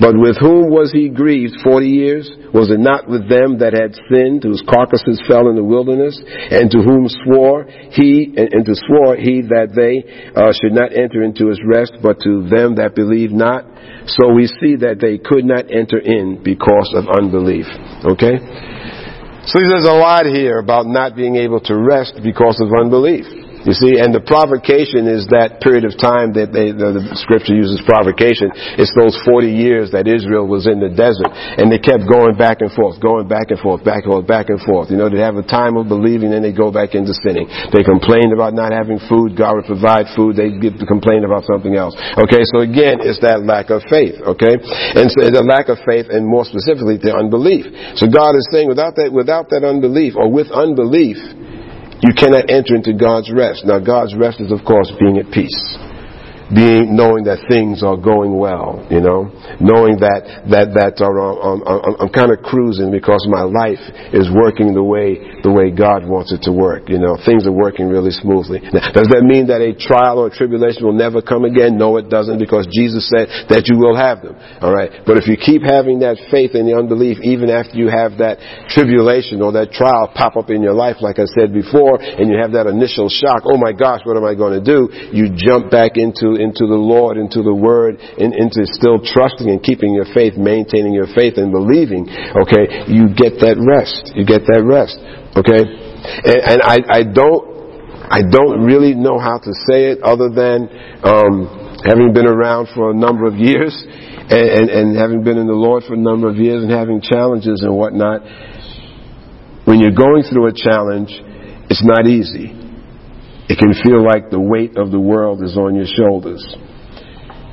But 0.00 0.16
with 0.16 0.36
whom 0.36 0.68
was 0.68 0.92
he 0.92 1.08
grieved 1.08 1.56
forty 1.64 1.88
years? 1.88 2.28
Was 2.52 2.70
it 2.70 2.80
not 2.80 3.08
with 3.08 3.28
them 3.28 3.58
that 3.60 3.72
had 3.72 3.96
sinned, 4.08 4.44
whose 4.44 4.62
carcasses 4.68 5.20
fell 5.28 5.48
in 5.48 5.56
the 5.56 5.64
wilderness, 5.64 6.16
and 6.16 6.70
to 6.70 6.80
whom 6.84 7.08
swore 7.24 7.64
he, 7.92 8.32
and, 8.36 8.48
and 8.52 8.64
to 8.64 8.74
swore 8.88 9.16
he 9.16 9.42
that 9.48 9.72
they 9.72 10.04
uh, 10.36 10.52
should 10.52 10.72
not 10.72 10.92
enter 10.92 11.22
into 11.24 11.48
his 11.48 11.60
rest, 11.64 11.96
but 12.00 12.20
to 12.20 12.48
them 12.48 12.76
that 12.76 12.94
believe 12.94 13.32
not? 13.32 13.64
So 14.06 14.32
we 14.32 14.46
see 14.46 14.76
that 14.84 15.00
they 15.00 15.18
could 15.18 15.44
not 15.44 15.72
enter 15.72 15.98
in 15.98 16.40
because 16.44 16.92
of 16.94 17.08
unbelief. 17.08 17.66
Okay? 18.04 18.40
So 19.46 19.62
there's 19.62 19.86
a 19.86 19.94
lot 19.94 20.26
here 20.26 20.58
about 20.58 20.86
not 20.86 21.14
being 21.14 21.36
able 21.36 21.60
to 21.70 21.74
rest 21.76 22.18
because 22.22 22.60
of 22.60 22.68
unbelief. 22.74 23.24
You 23.66 23.74
see, 23.74 23.98
and 23.98 24.14
the 24.14 24.22
provocation 24.22 25.10
is 25.10 25.26
that 25.34 25.58
period 25.58 25.82
of 25.82 25.98
time 25.98 26.38
that 26.38 26.54
they, 26.54 26.70
the, 26.70 27.02
the 27.02 27.18
scripture 27.18 27.58
uses 27.58 27.82
provocation. 27.82 28.54
It's 28.78 28.94
those 28.94 29.18
40 29.26 29.50
years 29.50 29.90
that 29.90 30.06
Israel 30.06 30.46
was 30.46 30.70
in 30.70 30.78
the 30.78 30.94
desert 30.94 31.34
and 31.34 31.66
they 31.66 31.82
kept 31.82 32.06
going 32.06 32.38
back 32.38 32.62
and 32.62 32.70
forth, 32.70 33.02
going 33.02 33.26
back 33.26 33.50
and 33.50 33.58
forth, 33.58 33.82
back 33.82 34.06
and 34.06 34.14
forth, 34.14 34.26
back 34.30 34.54
and 34.54 34.62
forth. 34.62 34.86
You 34.94 35.02
know, 35.02 35.10
they 35.10 35.18
have 35.18 35.34
a 35.34 35.42
time 35.42 35.74
of 35.74 35.90
believing 35.90 36.30
and 36.30 36.46
they 36.46 36.54
go 36.54 36.70
back 36.70 36.94
into 36.94 37.10
sinning. 37.26 37.50
They 37.74 37.82
complained 37.82 38.30
about 38.30 38.54
not 38.54 38.70
having 38.70 39.02
food. 39.10 39.34
God 39.34 39.58
would 39.58 39.66
provide 39.66 40.14
food. 40.14 40.38
They 40.38 40.54
complain 40.86 41.26
about 41.26 41.42
something 41.50 41.74
else. 41.74 41.98
Okay, 42.22 42.46
so 42.54 42.62
again, 42.62 43.02
it's 43.02 43.18
that 43.26 43.42
lack 43.42 43.74
of 43.74 43.82
faith. 43.90 44.14
Okay, 44.22 44.62
and 44.94 45.10
so 45.10 45.26
the 45.26 45.42
lack 45.42 45.66
of 45.66 45.82
faith 45.82 46.06
and 46.06 46.22
more 46.22 46.46
specifically 46.46 47.02
the 47.02 47.10
unbelief. 47.10 47.66
So 47.98 48.06
God 48.06 48.38
is 48.38 48.46
saying 48.54 48.70
without 48.70 48.94
that, 48.94 49.10
without 49.10 49.50
that 49.50 49.66
unbelief 49.66 50.14
or 50.14 50.30
with 50.30 50.54
unbelief, 50.54 51.18
you 52.02 52.12
cannot 52.16 52.50
enter 52.50 52.74
into 52.74 52.92
God's 52.92 53.32
rest. 53.32 53.64
Now, 53.64 53.78
God's 53.78 54.14
rest 54.14 54.40
is, 54.40 54.52
of 54.52 54.64
course, 54.64 54.92
being 55.00 55.18
at 55.18 55.32
peace 55.32 55.76
being 56.54 56.94
knowing 56.94 57.26
that 57.26 57.42
things 57.50 57.82
are 57.82 57.98
going 57.98 58.38
well, 58.38 58.78
you 58.86 59.02
know, 59.02 59.26
knowing 59.58 59.98
that 59.98 60.46
that 60.46 60.78
that 60.78 61.02
are, 61.02 61.18
um, 61.42 61.62
I'm, 61.66 62.06
I'm 62.06 62.12
kind 62.14 62.30
of 62.30 62.38
cruising 62.46 62.94
because 62.94 63.26
my 63.26 63.42
life 63.42 63.82
is 64.14 64.30
working 64.30 64.70
the 64.70 64.84
way 64.84 65.42
the 65.42 65.50
way 65.50 65.74
God 65.74 66.06
wants 66.06 66.30
it 66.30 66.46
to 66.46 66.52
work. 66.54 66.86
You 66.86 67.02
know, 67.02 67.18
things 67.26 67.50
are 67.50 67.54
working 67.54 67.90
really 67.90 68.14
smoothly. 68.14 68.62
Now, 68.62 68.94
does 68.94 69.10
that 69.10 69.26
mean 69.26 69.50
that 69.50 69.58
a 69.58 69.74
trial 69.74 70.22
or 70.22 70.30
a 70.30 70.34
tribulation 70.34 70.86
will 70.86 70.94
never 70.94 71.18
come 71.18 71.42
again? 71.42 71.74
No, 71.74 71.98
it 71.98 72.06
doesn't, 72.06 72.38
because 72.38 72.70
Jesus 72.70 73.10
said 73.10 73.50
that 73.50 73.66
you 73.66 73.74
will 73.74 73.98
have 73.98 74.22
them. 74.22 74.38
All 74.62 74.70
right, 74.70 75.02
but 75.02 75.18
if 75.18 75.26
you 75.26 75.34
keep 75.34 75.66
having 75.66 75.98
that 76.06 76.18
faith 76.30 76.54
and 76.54 76.66
the 76.68 76.78
unbelief, 76.78 77.18
even 77.26 77.50
after 77.50 77.74
you 77.74 77.90
have 77.90 78.22
that 78.22 78.38
tribulation 78.70 79.42
or 79.42 79.50
that 79.58 79.74
trial 79.74 80.06
pop 80.14 80.38
up 80.38 80.50
in 80.50 80.62
your 80.62 80.74
life, 80.74 81.02
like 81.02 81.18
I 81.18 81.26
said 81.34 81.50
before, 81.50 81.98
and 81.98 82.30
you 82.30 82.38
have 82.38 82.54
that 82.54 82.70
initial 82.70 83.10
shock, 83.10 83.42
oh 83.50 83.58
my 83.58 83.74
gosh, 83.74 84.06
what 84.06 84.14
am 84.14 84.24
I 84.24 84.38
going 84.38 84.54
to 84.54 84.64
do? 84.64 84.86
You 85.10 85.34
jump 85.34 85.74
back 85.74 85.98
into 85.98 86.35
into 86.40 86.66
the 86.68 86.78
Lord, 86.78 87.16
into 87.16 87.42
the 87.42 87.54
Word, 87.54 87.98
into 88.18 88.62
still 88.72 89.00
trusting 89.02 89.48
and 89.48 89.62
keeping 89.62 89.94
your 89.94 90.06
faith, 90.14 90.36
maintaining 90.36 90.92
your 90.92 91.08
faith 91.12 91.36
and 91.36 91.52
believing, 91.52 92.08
okay, 92.08 92.88
you 92.88 93.12
get 93.12 93.40
that 93.44 93.56
rest. 93.58 94.12
You 94.14 94.24
get 94.24 94.46
that 94.48 94.62
rest. 94.64 94.96
Okay? 95.36 95.62
And, 95.62 96.40
and 96.44 96.58
I, 96.62 96.78
I 96.88 97.02
don't, 97.04 97.56
I 98.06 98.20
don't 98.22 98.62
really 98.64 98.94
know 98.94 99.18
how 99.18 99.38
to 99.38 99.52
say 99.66 99.90
it 99.90 100.02
other 100.02 100.30
than, 100.30 100.70
um, 101.02 101.66
having 101.84 102.12
been 102.12 102.26
around 102.26 102.68
for 102.74 102.90
a 102.90 102.94
number 102.94 103.26
of 103.26 103.34
years 103.34 103.74
and, 103.86 104.46
and, 104.48 104.70
and 104.70 104.96
having 104.96 105.22
been 105.22 105.38
in 105.38 105.46
the 105.46 105.54
Lord 105.54 105.84
for 105.84 105.94
a 105.94 106.00
number 106.00 106.28
of 106.28 106.36
years 106.36 106.62
and 106.62 106.72
having 106.72 107.00
challenges 107.00 107.62
and 107.62 107.74
whatnot, 107.74 108.22
when 109.66 109.78
you're 109.78 109.94
going 109.94 110.22
through 110.22 110.46
a 110.46 110.54
challenge, 110.54 111.10
it's 111.68 111.84
not 111.84 112.06
easy. 112.06 112.55
It 113.48 113.58
can 113.58 113.72
feel 113.84 114.02
like 114.04 114.30
the 114.30 114.40
weight 114.40 114.76
of 114.76 114.90
the 114.90 115.00
world 115.00 115.42
is 115.42 115.56
on 115.56 115.74
your 115.74 115.86
shoulders. 115.86 116.42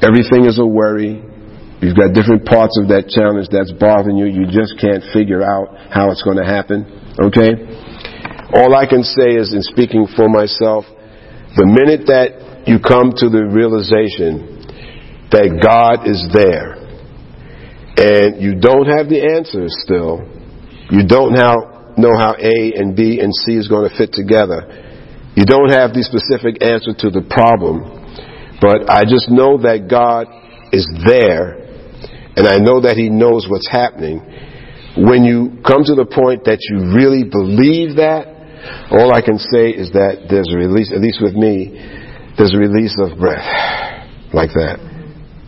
Everything 0.02 0.46
is 0.46 0.58
a 0.60 0.66
worry. 0.66 1.22
You've 1.82 1.96
got 1.96 2.14
different 2.14 2.46
parts 2.46 2.80
of 2.82 2.90
that 2.90 3.10
challenge 3.14 3.50
that's 3.52 3.72
bothering 3.72 4.18
you. 4.18 4.26
You 4.26 4.48
just 4.50 4.80
can't 4.82 5.04
figure 5.14 5.44
out 5.44 5.76
how 5.94 6.10
it's 6.10 6.24
going 6.24 6.38
to 6.38 6.48
happen. 6.48 6.88
Okay? 7.22 7.56
All 8.58 8.74
I 8.74 8.86
can 8.90 9.04
say 9.04 9.38
is, 9.38 9.54
in 9.54 9.62
speaking 9.62 10.08
for 10.16 10.30
myself, 10.30 10.86
the 11.56 11.66
minute 11.66 12.08
that 12.10 12.66
you 12.66 12.80
come 12.80 13.14
to 13.22 13.30
the 13.30 13.46
realization 13.46 14.66
that 15.30 15.62
God 15.62 16.10
is 16.10 16.26
there 16.34 16.82
and 17.98 18.42
you 18.42 18.58
don't 18.58 18.90
have 18.90 19.10
the 19.10 19.22
answers 19.38 19.76
still, 19.86 20.26
you 20.90 21.06
don't 21.06 21.34
know 21.34 22.14
how 22.18 22.34
A 22.34 22.74
and 22.78 22.96
B 22.96 23.20
and 23.22 23.34
C 23.34 23.54
is 23.58 23.68
going 23.68 23.90
to 23.90 23.94
fit 23.98 24.14
together, 24.14 24.66
you 25.36 25.46
don't 25.46 25.70
have 25.70 25.94
the 25.94 26.04
specific 26.06 26.62
answer 26.62 26.94
to 26.94 27.10
the 27.10 27.26
problem, 27.26 27.90
but 28.62 28.90
I 28.90 29.04
just 29.06 29.30
know 29.30 29.58
that 29.66 29.90
God 29.90 30.30
is 30.72 30.86
there, 31.06 31.62
and 32.38 32.48
I 32.48 32.58
know 32.58 32.82
that 32.86 32.98
He 32.98 33.10
knows 33.10 33.46
what's 33.50 33.70
happening. 33.70 34.22
When 34.98 35.26
you 35.26 35.58
come 35.66 35.82
to 35.90 35.96
the 35.98 36.06
point 36.06 36.46
that 36.46 36.62
you 36.70 36.94
really 36.94 37.26
believe 37.26 37.98
that, 37.98 38.30
all 38.94 39.12
I 39.14 39.22
can 39.22 39.38
say 39.38 39.74
is 39.74 39.92
that 39.98 40.30
there's 40.30 40.48
a 40.54 40.58
release, 40.58 40.94
at 40.94 41.02
least 41.02 41.20
with 41.22 41.34
me, 41.34 41.74
there's 42.38 42.54
a 42.54 42.62
release 42.62 42.96
of 43.02 43.18
breath. 43.18 43.46
Like 44.34 44.50
that. 44.58 44.82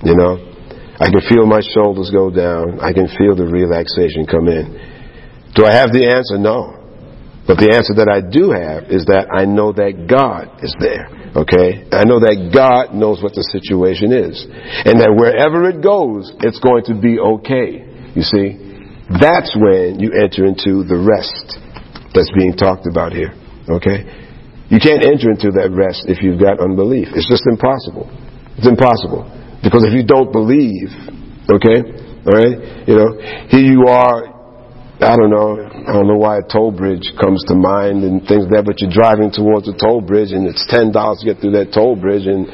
You 0.06 0.14
know? 0.14 0.38
I 1.02 1.10
can 1.10 1.22
feel 1.28 1.46
my 1.46 1.62
shoulders 1.74 2.12
go 2.14 2.30
down. 2.30 2.80
I 2.80 2.94
can 2.94 3.10
feel 3.18 3.36
the 3.36 3.50
relaxation 3.50 4.26
come 4.30 4.48
in. 4.48 4.78
Do 5.56 5.66
I 5.66 5.74
have 5.74 5.92
the 5.92 6.06
answer? 6.06 6.38
No. 6.38 6.85
But 7.46 7.62
the 7.62 7.70
answer 7.78 7.94
that 8.02 8.10
I 8.10 8.26
do 8.26 8.50
have 8.50 8.90
is 8.90 9.06
that 9.06 9.30
I 9.30 9.46
know 9.46 9.70
that 9.74 10.10
God 10.10 10.66
is 10.66 10.74
there. 10.82 11.06
Okay? 11.38 11.86
I 11.94 12.02
know 12.02 12.18
that 12.18 12.50
God 12.50 12.98
knows 12.98 13.22
what 13.22 13.38
the 13.38 13.46
situation 13.46 14.10
is. 14.10 14.42
And 14.86 14.98
that 14.98 15.14
wherever 15.14 15.70
it 15.70 15.86
goes, 15.86 16.34
it's 16.42 16.58
going 16.58 16.90
to 16.90 16.98
be 16.98 17.22
okay. 17.22 17.86
You 18.18 18.26
see? 18.26 18.66
That's 19.22 19.54
when 19.54 20.02
you 20.02 20.10
enter 20.18 20.50
into 20.50 20.82
the 20.82 20.98
rest 20.98 21.62
that's 22.18 22.34
being 22.34 22.58
talked 22.58 22.90
about 22.90 23.14
here. 23.14 23.38
Okay? 23.70 24.10
You 24.74 24.82
can't 24.82 25.06
enter 25.06 25.30
into 25.30 25.54
that 25.62 25.70
rest 25.70 26.10
if 26.10 26.26
you've 26.26 26.42
got 26.42 26.58
unbelief. 26.58 27.14
It's 27.14 27.30
just 27.30 27.46
impossible. 27.46 28.10
It's 28.58 28.66
impossible. 28.66 29.30
Because 29.62 29.86
if 29.86 29.94
you 29.94 30.02
don't 30.02 30.34
believe, 30.34 30.90
okay, 31.46 31.86
all 32.26 32.34
right, 32.34 32.58
you 32.90 32.96
know, 32.98 33.14
here 33.54 33.62
you 33.62 33.86
are, 33.86 34.35
I 34.96 35.20
don't 35.20 35.28
know, 35.28 35.60
I 35.60 35.92
don't 35.92 36.08
know 36.08 36.16
why 36.16 36.40
a 36.40 36.46
toll 36.48 36.72
bridge 36.72 37.12
comes 37.20 37.44
to 37.52 37.56
mind 37.56 38.08
and 38.08 38.24
things 38.24 38.48
like 38.48 38.64
that, 38.64 38.66
but 38.66 38.80
you're 38.80 38.96
driving 38.96 39.28
towards 39.28 39.68
a 39.68 39.76
toll 39.76 40.00
bridge 40.00 40.32
and 40.32 40.48
it's 40.48 40.64
ten 40.72 40.96
dollars 40.96 41.20
to 41.20 41.28
get 41.28 41.44
through 41.44 41.60
that 41.60 41.76
toll 41.76 42.00
bridge 42.00 42.24
and 42.24 42.48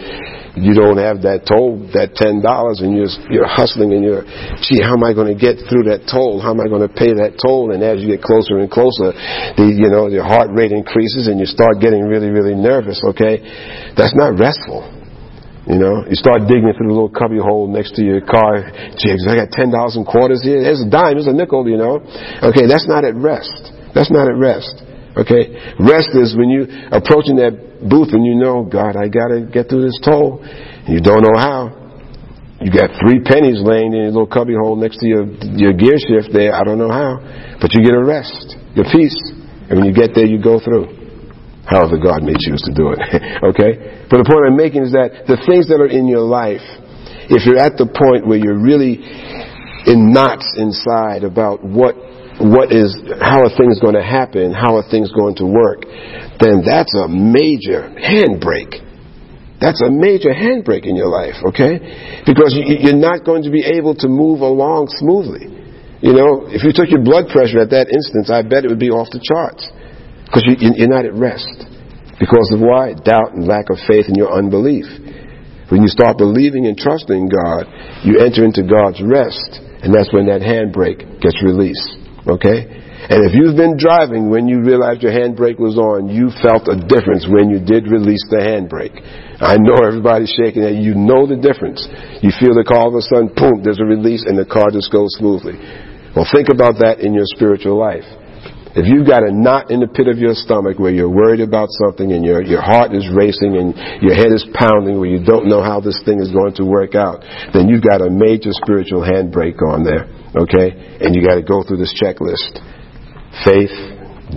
you 0.58 0.74
don't 0.76 0.98
have 0.98 1.24
that 1.24 1.48
toll, 1.48 1.80
that 1.94 2.18
ten 2.18 2.42
dollars, 2.42 2.82
and 2.82 2.98
you're 2.98 3.14
you're 3.32 3.48
hustling 3.48 3.94
and 3.94 4.04
you're, 4.04 4.26
gee, 4.66 4.82
how 4.84 5.00
am 5.00 5.06
I 5.06 5.14
going 5.16 5.32
to 5.32 5.38
get 5.38 5.64
through 5.70 5.88
that 5.88 6.10
toll? 6.10 6.42
How 6.42 6.52
am 6.52 6.60
I 6.60 6.68
going 6.68 6.84
to 6.84 6.92
pay 6.92 7.14
that 7.14 7.40
toll? 7.40 7.72
And 7.72 7.80
as 7.80 8.04
you 8.04 8.12
get 8.12 8.26
closer 8.26 8.60
and 8.60 8.68
closer, 8.68 9.16
the 9.56 9.70
you 9.72 9.88
know 9.88 10.12
your 10.12 10.26
heart 10.28 10.52
rate 10.52 10.74
increases 10.74 11.32
and 11.32 11.40
you 11.40 11.48
start 11.48 11.80
getting 11.80 12.04
really 12.04 12.34
really 12.34 12.58
nervous. 12.58 13.00
Okay, 13.16 13.94
that's 13.96 14.18
not 14.18 14.36
restful. 14.36 15.01
You 15.72 15.80
know, 15.80 16.04
you 16.04 16.20
start 16.20 16.52
digging 16.52 16.68
through 16.76 16.92
the 16.92 16.98
little 17.00 17.08
cubby 17.08 17.40
hole 17.40 17.64
next 17.64 17.96
to 17.96 18.04
your 18.04 18.20
car. 18.20 18.60
Jigs, 19.00 19.24
I 19.24 19.40
got 19.40 19.56
ten 19.56 19.72
thousand 19.72 20.04
quarters 20.04 20.44
here. 20.44 20.60
There's 20.60 20.84
a 20.84 20.90
dime. 20.92 21.16
There's 21.16 21.32
a 21.32 21.34
nickel. 21.34 21.64
You 21.64 21.80
know. 21.80 22.04
Okay, 22.44 22.68
that's 22.68 22.92
not 22.92 23.08
at 23.08 23.16
rest. 23.16 23.72
That's 23.96 24.12
not 24.12 24.28
at 24.28 24.36
rest. 24.36 24.84
Okay, 25.16 25.56
rest 25.80 26.12
is 26.12 26.36
when 26.36 26.52
you 26.52 26.68
approaching 26.92 27.40
that 27.40 27.88
booth 27.88 28.12
and 28.12 28.28
you 28.28 28.36
know, 28.36 28.68
God, 28.68 29.00
I 29.00 29.08
gotta 29.08 29.48
get 29.48 29.72
through 29.72 29.88
this 29.88 29.96
toll. 30.04 30.44
And 30.44 30.92
you 30.92 31.00
don't 31.00 31.24
know 31.24 31.40
how. 31.40 31.72
You 32.60 32.68
got 32.68 32.92
three 33.00 33.24
pennies 33.24 33.64
laying 33.64 33.96
in 33.96 34.12
your 34.12 34.28
little 34.28 34.28
cubby 34.28 34.60
hole 34.60 34.76
next 34.76 35.00
to 35.00 35.08
your 35.08 35.24
your 35.56 35.72
gear 35.72 35.96
shift 35.96 36.36
there. 36.36 36.52
I 36.52 36.68
don't 36.68 36.84
know 36.84 36.92
how, 36.92 37.24
but 37.64 37.72
you 37.72 37.80
get 37.80 37.96
a 37.96 38.04
rest, 38.04 38.60
your 38.76 38.92
peace, 38.92 39.16
and 39.72 39.80
when 39.80 39.88
you 39.88 39.96
get 39.96 40.12
there, 40.20 40.28
you 40.28 40.36
go 40.36 40.60
through 40.60 41.01
however 41.66 41.98
God 41.98 42.24
may 42.24 42.34
choose 42.38 42.62
to 42.66 42.74
do 42.74 42.94
it. 42.94 43.00
okay? 43.54 44.06
But 44.10 44.24
the 44.24 44.28
point 44.28 44.48
I'm 44.48 44.58
making 44.58 44.84
is 44.84 44.94
that 44.94 45.28
the 45.28 45.38
things 45.46 45.68
that 45.70 45.80
are 45.80 45.90
in 45.90 46.08
your 46.08 46.26
life, 46.26 46.64
if 47.30 47.46
you're 47.46 47.62
at 47.62 47.78
the 47.78 47.88
point 47.88 48.26
where 48.28 48.38
you're 48.38 48.60
really 48.60 49.00
in 49.86 50.14
knots 50.14 50.56
inside 50.58 51.24
about 51.24 51.64
what 51.64 51.96
what 52.42 52.74
is 52.74 52.98
how 53.22 53.46
are 53.46 53.54
things 53.54 53.78
going 53.78 53.94
to 53.94 54.02
happen, 54.02 54.50
how 54.50 54.78
are 54.78 54.86
things 54.90 55.14
going 55.14 55.36
to 55.38 55.46
work, 55.46 55.86
then 56.42 56.66
that's 56.66 56.94
a 56.98 57.06
major 57.08 57.86
handbrake. 57.94 58.82
That's 59.62 59.78
a 59.86 59.92
major 59.94 60.34
handbrake 60.34 60.90
in 60.90 60.98
your 60.98 61.14
life, 61.14 61.38
okay? 61.54 62.24
Because 62.26 62.58
you're 62.58 62.98
not 62.98 63.26
going 63.26 63.44
to 63.46 63.52
be 63.54 63.62
able 63.62 63.94
to 64.02 64.10
move 64.10 64.42
along 64.42 64.90
smoothly. 64.98 65.54
You 66.02 66.18
know, 66.18 66.50
if 66.50 66.66
you 66.66 66.74
took 66.74 66.90
your 66.90 67.06
blood 67.06 67.30
pressure 67.30 67.62
at 67.62 67.70
that 67.70 67.94
instance, 67.94 68.34
I 68.34 68.42
bet 68.42 68.66
it 68.66 68.74
would 68.74 68.82
be 68.82 68.90
off 68.90 69.14
the 69.14 69.22
charts. 69.22 69.70
Because 70.32 70.48
you, 70.48 70.56
you're 70.80 70.88
not 70.88 71.04
at 71.04 71.14
rest. 71.14 71.68
Because 72.16 72.56
of 72.56 72.64
why? 72.64 72.96
Doubt 72.96 73.36
and 73.36 73.44
lack 73.44 73.68
of 73.68 73.76
faith 73.84 74.08
and 74.08 74.16
your 74.16 74.32
unbelief. 74.32 74.88
When 75.68 75.84
you 75.84 75.92
start 75.92 76.16
believing 76.16 76.72
and 76.72 76.80
trusting 76.80 77.28
God, 77.28 77.68
you 78.08 78.24
enter 78.24 78.48
into 78.48 78.64
God's 78.64 79.04
rest, 79.04 79.60
and 79.84 79.92
that's 79.92 80.12
when 80.16 80.32
that 80.32 80.40
handbrake 80.40 81.20
gets 81.20 81.44
released. 81.44 82.00
Okay? 82.24 82.64
And 83.12 83.28
if 83.28 83.36
you've 83.36 83.58
been 83.60 83.76
driving 83.76 84.32
when 84.32 84.48
you 84.48 84.64
realized 84.64 85.04
your 85.04 85.12
handbrake 85.12 85.60
was 85.60 85.76
on, 85.76 86.08
you 86.08 86.32
felt 86.40 86.70
a 86.72 86.80
difference 86.80 87.28
when 87.28 87.52
you 87.52 87.60
did 87.60 87.92
release 87.92 88.24
the 88.32 88.40
handbrake. 88.40 88.94
I 89.42 89.58
know 89.58 89.84
everybody's 89.84 90.32
shaking 90.32 90.64
it. 90.64 90.80
You 90.80 90.94
know 90.94 91.26
the 91.28 91.36
difference. 91.36 91.82
You 92.22 92.32
feel 92.32 92.56
that 92.56 92.70
all 92.70 92.88
of 92.88 92.96
a 92.96 93.04
sudden, 93.04 93.34
boom, 93.34 93.66
there's 93.66 93.82
a 93.82 93.90
release 93.90 94.24
and 94.24 94.38
the 94.38 94.46
car 94.46 94.70
just 94.70 94.94
goes 94.94 95.10
smoothly. 95.18 95.58
Well, 96.16 96.30
think 96.30 96.54
about 96.54 96.78
that 96.86 97.02
in 97.02 97.18
your 97.18 97.26
spiritual 97.26 97.76
life. 97.76 98.06
If 98.72 98.88
you've 98.88 99.04
got 99.04 99.28
a 99.28 99.32
knot 99.32 99.68
in 99.68 99.84
the 99.84 99.92
pit 99.92 100.08
of 100.08 100.16
your 100.16 100.32
stomach 100.32 100.80
where 100.80 100.96
you're 100.96 101.12
worried 101.12 101.44
about 101.44 101.68
something 101.84 102.16
and 102.16 102.24
your, 102.24 102.40
your 102.40 102.64
heart 102.64 102.96
is 102.96 103.04
racing 103.12 103.60
and 103.60 103.76
your 104.00 104.16
head 104.16 104.32
is 104.32 104.48
pounding 104.56 104.96
where 104.96 105.12
you 105.12 105.20
don't 105.20 105.52
know 105.52 105.60
how 105.60 105.84
this 105.84 106.00
thing 106.08 106.24
is 106.24 106.32
going 106.32 106.56
to 106.56 106.64
work 106.64 106.96
out, 106.96 107.20
then 107.52 107.68
you've 107.68 107.84
got 107.84 108.00
a 108.00 108.08
major 108.08 108.56
spiritual 108.64 109.04
handbrake 109.04 109.60
on 109.60 109.84
there. 109.84 110.08
Okay? 110.32 110.72
And 111.04 111.12
you 111.12 111.20
got 111.20 111.36
to 111.36 111.44
go 111.44 111.68
through 111.68 111.84
this 111.84 111.92
checklist. 112.00 112.64
Faith, 113.44 113.76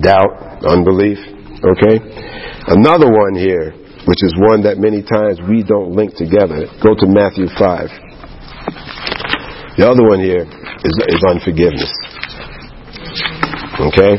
doubt, 0.03 0.67
unbelief. 0.67 1.23
Okay? 1.63 2.03
Another 2.67 3.07
one 3.07 3.39
here, 3.39 3.71
which 4.03 4.23
is 4.27 4.35
one 4.35 4.67
that 4.67 4.83
many 4.83 5.07
times 5.07 5.39
we 5.47 5.63
don't 5.63 5.95
link 5.95 6.19
together. 6.19 6.67
Go 6.83 6.99
to 6.99 7.07
Matthew 7.07 7.47
5. 7.55 9.79
The 9.79 9.87
other 9.87 10.03
one 10.03 10.19
here 10.19 10.43
is, 10.43 10.95
is 11.07 11.23
unforgiveness. 11.23 11.95
Okay? 13.75 14.15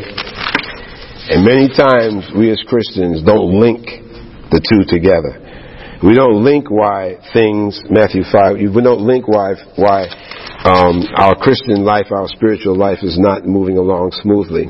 And 1.32 1.43
many 1.43 1.70
times 1.72 2.28
we 2.38 2.51
as 2.51 2.62
Christians 2.68 3.24
don't 3.24 3.60
link 3.60 3.82
the 4.51 4.62
two 4.62 4.84
together. 4.86 5.41
We 6.03 6.14
don't 6.14 6.43
link 6.43 6.70
why 6.70 7.18
things, 7.34 7.80
Matthew 7.89 8.24
5, 8.30 8.58
we 8.58 8.82
don't 8.84 9.01
link 9.01 9.28
why, 9.28 9.56
why 9.76 10.06
um, 10.68 11.08
our 11.16 11.34
Christian 11.36 11.86
life, 11.86 12.12
our 12.12 12.28
spiritual 12.28 12.76
life 12.78 12.99
is 13.01 13.18
not 13.18 13.47
moving 13.47 13.78
along 13.78 14.12
smoothly. 14.22 14.68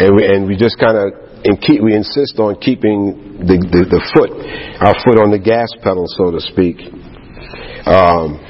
And 0.00 0.16
we, 0.16 0.24
and 0.24 0.48
we 0.48 0.56
just 0.56 0.80
kind 0.80 0.96
of, 0.96 1.12
and 1.44 1.60
keep, 1.60 1.82
we 1.82 1.94
insist 1.94 2.40
on 2.40 2.56
keeping 2.58 3.44
the, 3.44 3.60
the, 3.60 3.84
the 3.84 4.02
foot, 4.16 4.32
our 4.80 4.96
foot 5.04 5.20
on 5.20 5.30
the 5.30 5.38
gas 5.38 5.68
pedal, 5.84 6.08
so 6.08 6.32
to 6.32 6.40
speak. 6.40 6.80
Um, 7.86 8.40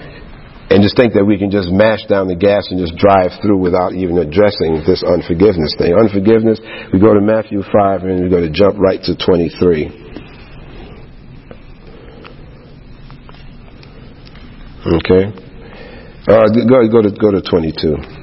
and 0.70 0.86
just 0.86 0.96
think 0.96 1.14
that 1.14 1.26
we 1.26 1.36
can 1.36 1.50
just 1.50 1.68
mash 1.68 2.06
down 2.06 2.30
the 2.30 2.38
gas 2.38 2.70
and 2.70 2.78
just 2.78 2.94
drive 2.94 3.34
through 3.42 3.58
without 3.58 3.92
even 3.92 4.18
addressing 4.18 4.86
this 4.86 5.02
unforgiveness 5.02 5.74
thing. 5.74 5.98
Unforgiveness, 5.98 6.62
we 6.94 7.02
go 7.02 7.12
to 7.12 7.20
Matthew 7.20 7.66
5 7.66 8.06
and 8.06 8.22
we're 8.22 8.30
going 8.30 8.46
to 8.46 8.54
jump 8.54 8.78
right 8.78 9.02
to 9.02 9.18
23. 9.18 9.90
Okay? 14.94 15.24
Uh, 16.30 16.46
go, 16.54 16.86
go, 16.86 17.02
to, 17.02 17.10
go 17.18 17.30
to 17.34 17.42
22. 17.42 18.20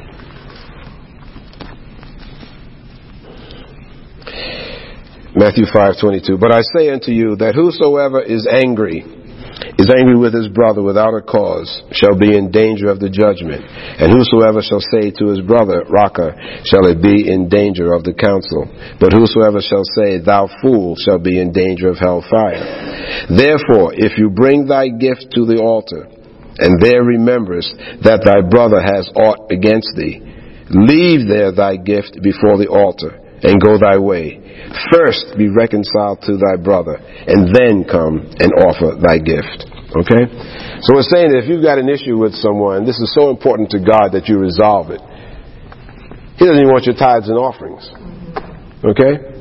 Matthew 5.36 5.66
5:22 5.66 6.40
But 6.40 6.52
I 6.52 6.62
say 6.76 6.90
unto 6.90 7.12
you 7.12 7.36
that 7.36 7.54
whosoever 7.54 8.24
is 8.24 8.48
angry 8.50 9.06
is 9.78 9.94
angry 9.94 10.18
with 10.18 10.34
his 10.34 10.50
brother 10.50 10.82
without 10.82 11.14
a 11.14 11.22
cause 11.22 11.70
shall 11.92 12.18
be 12.18 12.36
in 12.36 12.50
danger 12.50 12.90
of 12.90 13.00
the 13.00 13.14
judgment. 13.14 13.62
And 13.62 14.10
whosoever 14.10 14.62
shall 14.66 14.82
say 14.82 15.14
to 15.14 15.30
his 15.30 15.42
brother, 15.42 15.86
Raca, 15.86 16.34
shall 16.66 16.90
it 16.90 17.02
be 17.02 17.30
in 17.30 17.48
danger 17.48 17.94
of 17.94 18.04
the 18.04 18.18
council. 18.18 18.66
But 19.00 19.14
whosoever 19.14 19.62
shall 19.62 19.86
say, 19.86 20.18
Thou 20.18 20.50
fool, 20.62 20.98
shall 20.98 21.20
be 21.20 21.40
in 21.40 21.54
danger 21.54 21.90
of 21.90 22.02
hell 22.02 22.26
fire. 22.26 23.30
Therefore, 23.30 23.94
if 23.94 24.18
you 24.18 24.34
bring 24.34 24.66
thy 24.66 24.90
gift 24.90 25.30
to 25.38 25.46
the 25.46 25.62
altar, 25.62 26.10
and 26.58 26.82
there 26.82 27.06
rememberest 27.06 27.70
that 28.02 28.26
thy 28.26 28.42
brother 28.42 28.82
has 28.82 29.06
aught 29.14 29.52
against 29.54 29.94
thee, 29.94 30.26
leave 30.74 31.30
there 31.30 31.54
thy 31.54 31.78
gift 31.78 32.18
before 32.22 32.58
the 32.58 32.68
altar, 32.68 33.22
and 33.44 33.62
go 33.62 33.78
thy 33.78 33.98
way. 33.98 34.42
First 34.92 35.36
be 35.38 35.50
reconciled 35.50 36.22
to 36.24 36.38
thy 36.38 36.58
brother, 36.58 36.98
and 36.98 37.54
then 37.54 37.86
come 37.86 38.26
and 38.40 38.50
offer 38.66 38.98
thy 38.98 39.20
gift. 39.20 39.66
Okay? 39.94 40.26
So 40.82 40.94
we're 40.94 41.08
saying 41.08 41.32
that 41.32 41.42
if 41.44 41.50
you've 41.50 41.64
got 41.64 41.78
an 41.78 41.90
issue 41.90 42.18
with 42.18 42.34
someone, 42.34 42.86
this 42.86 43.00
is 43.00 43.14
so 43.14 43.30
important 43.30 43.72
to 43.72 43.80
God 43.80 44.12
that 44.14 44.28
you 44.28 44.38
resolve 44.38 44.92
it. 44.92 45.02
He 46.38 46.46
doesn't 46.46 46.62
even 46.62 46.70
want 46.70 46.86
your 46.86 46.96
tithes 46.96 47.30
and 47.30 47.38
offerings. 47.38 47.88
Okay? 48.84 49.38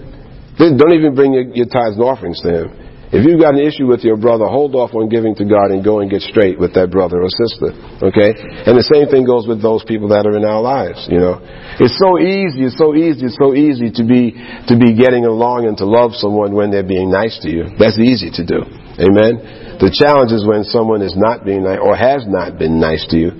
Don't 0.56 0.94
even 0.96 1.14
bring 1.14 1.34
your, 1.34 1.44
your 1.52 1.68
tithes 1.68 2.00
and 2.00 2.04
offerings 2.04 2.40
to 2.40 2.48
Him. 2.48 2.85
If 3.06 3.22
you've 3.22 3.38
got 3.38 3.54
an 3.54 3.62
issue 3.62 3.86
with 3.86 4.02
your 4.02 4.18
brother, 4.18 4.50
hold 4.50 4.74
off 4.74 4.90
on 4.90 5.06
giving 5.06 5.38
to 5.38 5.46
God 5.46 5.70
and 5.70 5.84
go 5.84 6.02
and 6.02 6.10
get 6.10 6.26
straight 6.26 6.58
with 6.58 6.74
that 6.74 6.90
brother 6.90 7.22
or 7.22 7.30
sister. 7.30 7.70
Okay? 8.02 8.34
And 8.66 8.74
the 8.74 8.82
same 8.82 9.06
thing 9.06 9.22
goes 9.22 9.46
with 9.46 9.62
those 9.62 9.86
people 9.86 10.10
that 10.10 10.26
are 10.26 10.34
in 10.34 10.42
our 10.42 10.58
lives, 10.58 11.06
you 11.06 11.22
know. 11.22 11.38
It's 11.78 11.94
so 11.94 12.18
easy, 12.18 12.66
it's 12.66 12.74
so 12.74 12.98
easy, 12.98 13.30
it's 13.30 13.38
so 13.38 13.54
easy 13.54 13.94
to 13.94 14.02
be, 14.02 14.34
to 14.66 14.74
be 14.74 14.98
getting 14.98 15.22
along 15.22 15.70
and 15.70 15.78
to 15.78 15.86
love 15.86 16.18
someone 16.18 16.50
when 16.50 16.74
they're 16.74 16.86
being 16.86 17.06
nice 17.06 17.38
to 17.46 17.48
you. 17.48 17.70
That's 17.78 18.02
easy 18.02 18.34
to 18.34 18.42
do. 18.42 18.66
Amen? 18.98 19.78
The 19.78 19.94
challenge 19.94 20.34
is 20.34 20.42
when 20.42 20.66
someone 20.66 20.98
is 20.98 21.14
not 21.14 21.46
being 21.46 21.62
nice 21.62 21.78
or 21.78 21.94
has 21.94 22.26
not 22.26 22.58
been 22.58 22.82
nice 22.82 23.06
to 23.12 23.16
you 23.16 23.30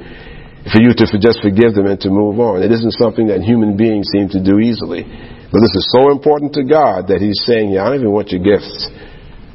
for 0.71 0.83
you 0.83 0.95
to 0.95 1.07
just 1.19 1.43
forgive 1.43 1.75
them 1.75 1.87
and 1.87 1.99
to 2.03 2.11
move 2.11 2.39
on. 2.39 2.63
It 2.63 2.71
isn't 2.71 2.99
something 2.99 3.31
that 3.31 3.43
human 3.43 3.77
beings 3.77 4.11
seem 4.11 4.31
to 4.31 4.43
do 4.43 4.59
easily. 4.59 5.07
But 5.51 5.63
this 5.63 5.75
is 5.79 5.91
so 5.95 6.11
important 6.11 6.55
to 6.59 6.67
God 6.67 7.07
that 7.09 7.23
He's 7.23 7.39
saying, 7.47 7.71
yeah, 7.71 7.87
I 7.87 7.95
don't 7.95 8.03
even 8.03 8.11
want 8.11 8.35
your 8.35 8.43
gifts. 8.43 8.91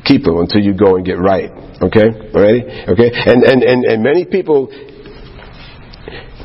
Keep 0.05 0.23
them 0.23 0.37
until 0.37 0.61
you 0.61 0.73
go 0.73 0.95
and 0.95 1.05
get 1.05 1.19
right. 1.19 1.51
Okay? 1.81 2.09
Alrighty? 2.33 2.89
Okay? 2.89 3.09
And, 3.13 3.43
and, 3.43 3.63
and, 3.63 3.85
and 3.85 4.03
many 4.03 4.25
people, 4.25 4.67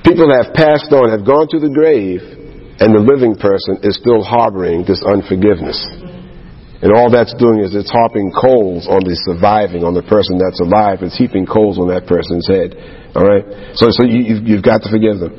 people 0.04 0.28
have 0.32 0.52
passed 0.52 0.92
on, 0.92 1.08
have 1.10 1.24
gone 1.24 1.48
to 1.50 1.58
the 1.60 1.72
grave, 1.72 2.20
and 2.80 2.92
the 2.92 3.00
living 3.00 3.36
person 3.36 3.80
is 3.82 3.96
still 3.96 4.20
harboring 4.22 4.84
this 4.84 5.00
unforgiveness. 5.00 5.80
And 6.84 6.92
all 6.92 7.08
that's 7.08 7.32
doing 7.40 7.64
is 7.64 7.72
it's 7.72 7.88
harping 7.88 8.36
coals 8.36 8.84
on 8.84 9.00
the 9.00 9.16
surviving, 9.24 9.80
on 9.80 9.96
the 9.96 10.04
person 10.04 10.36
that's 10.36 10.60
alive. 10.60 11.00
It's 11.00 11.16
heaping 11.16 11.48
coals 11.48 11.80
on 11.80 11.88
that 11.88 12.04
person's 12.04 12.44
head. 12.44 12.76
All 13.16 13.24
right? 13.24 13.72
So, 13.80 13.88
so 13.88 14.04
you, 14.04 14.44
you've 14.44 14.62
got 14.62 14.84
to 14.84 14.92
forgive 14.92 15.16
them. 15.16 15.32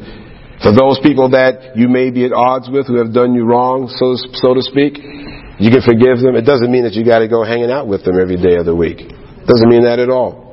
For 0.65 0.73
those 0.73 0.97
people 1.05 1.37
that 1.37 1.77
you 1.77 1.85
may 1.85 2.09
be 2.09 2.25
at 2.25 2.33
odds 2.33 2.65
with 2.73 2.89
who 2.89 2.97
have 2.97 3.13
done 3.13 3.37
you 3.37 3.45
wrong, 3.45 3.85
so, 3.93 4.17
so 4.41 4.57
to 4.57 4.65
speak, 4.65 4.97
you 5.59 5.71
can 5.71 5.81
forgive 5.81 6.21
them. 6.21 6.35
It 6.35 6.45
doesn't 6.45 6.69
mean 6.69 6.83
that 6.83 6.93
you 6.93 7.05
got 7.05 7.19
to 7.19 7.27
go 7.27 7.43
hanging 7.43 7.71
out 7.71 7.87
with 7.87 8.05
them 8.05 8.19
every 8.19 8.37
day 8.37 8.55
of 8.55 8.65
the 8.65 8.75
week. 8.75 8.97
Doesn't 8.99 9.69
mean 9.69 9.83
that 9.83 9.97
at 9.97 10.09
all. 10.09 10.47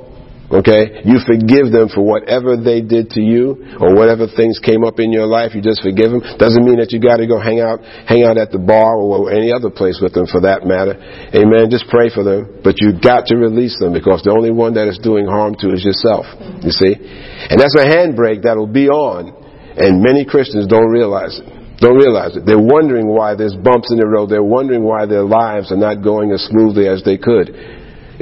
Okay? 0.50 1.02
You 1.04 1.18
forgive 1.24 1.72
them 1.72 1.88
for 1.88 2.04
whatever 2.04 2.56
they 2.56 2.80
did 2.80 3.10
to 3.16 3.20
you 3.20 3.76
or 3.80 3.96
whatever 3.96 4.28
things 4.28 4.60
came 4.60 4.84
up 4.84 5.00
in 5.00 5.10
your 5.10 5.26
life. 5.26 5.52
You 5.54 5.60
just 5.60 5.82
forgive 5.82 6.12
them. 6.12 6.22
Doesn't 6.38 6.64
mean 6.64 6.78
that 6.78 6.92
you 6.92 7.00
got 7.00 7.16
to 7.18 7.26
go 7.26 7.40
hang 7.40 7.60
out, 7.60 7.80
hang 8.06 8.24
out 8.24 8.36
at 8.36 8.52
the 8.52 8.60
bar 8.60 8.96
or 8.96 9.32
any 9.32 9.52
other 9.52 9.68
place 9.68 9.98
with 10.00 10.12
them 10.12 10.28
for 10.28 10.40
that 10.44 10.64
matter. 10.64 10.94
Amen. 11.32 11.72
Just 11.72 11.88
pray 11.88 12.12
for 12.12 12.22
them. 12.22 12.60
But 12.62 12.76
you 12.78 12.92
got 12.94 13.26
to 13.32 13.36
release 13.36 13.76
them 13.80 13.92
because 13.92 14.22
the 14.22 14.32
only 14.32 14.52
one 14.52 14.74
that 14.74 14.86
is 14.86 15.00
doing 15.00 15.26
harm 15.26 15.56
to 15.64 15.72
is 15.72 15.84
yourself. 15.84 16.28
You 16.60 16.72
see? 16.72 16.92
And 16.96 17.56
that's 17.56 17.76
a 17.76 17.84
handbrake 17.88 18.44
that'll 18.44 18.70
be 18.70 18.88
on 18.88 19.44
and 19.76 20.02
many 20.02 20.24
Christians 20.24 20.66
don't 20.66 20.90
realize 20.90 21.40
it. 21.42 21.53
Don't 21.78 21.96
realize 21.96 22.36
it. 22.36 22.46
They're 22.46 22.58
wondering 22.60 23.06
why 23.08 23.34
there's 23.34 23.54
bumps 23.54 23.90
in 23.90 23.98
the 23.98 24.06
road. 24.06 24.30
They're 24.30 24.42
wondering 24.42 24.84
why 24.84 25.06
their 25.06 25.24
lives 25.24 25.72
are 25.72 25.80
not 25.80 26.02
going 26.02 26.30
as 26.30 26.46
smoothly 26.46 26.86
as 26.86 27.02
they 27.02 27.18
could 27.18 27.50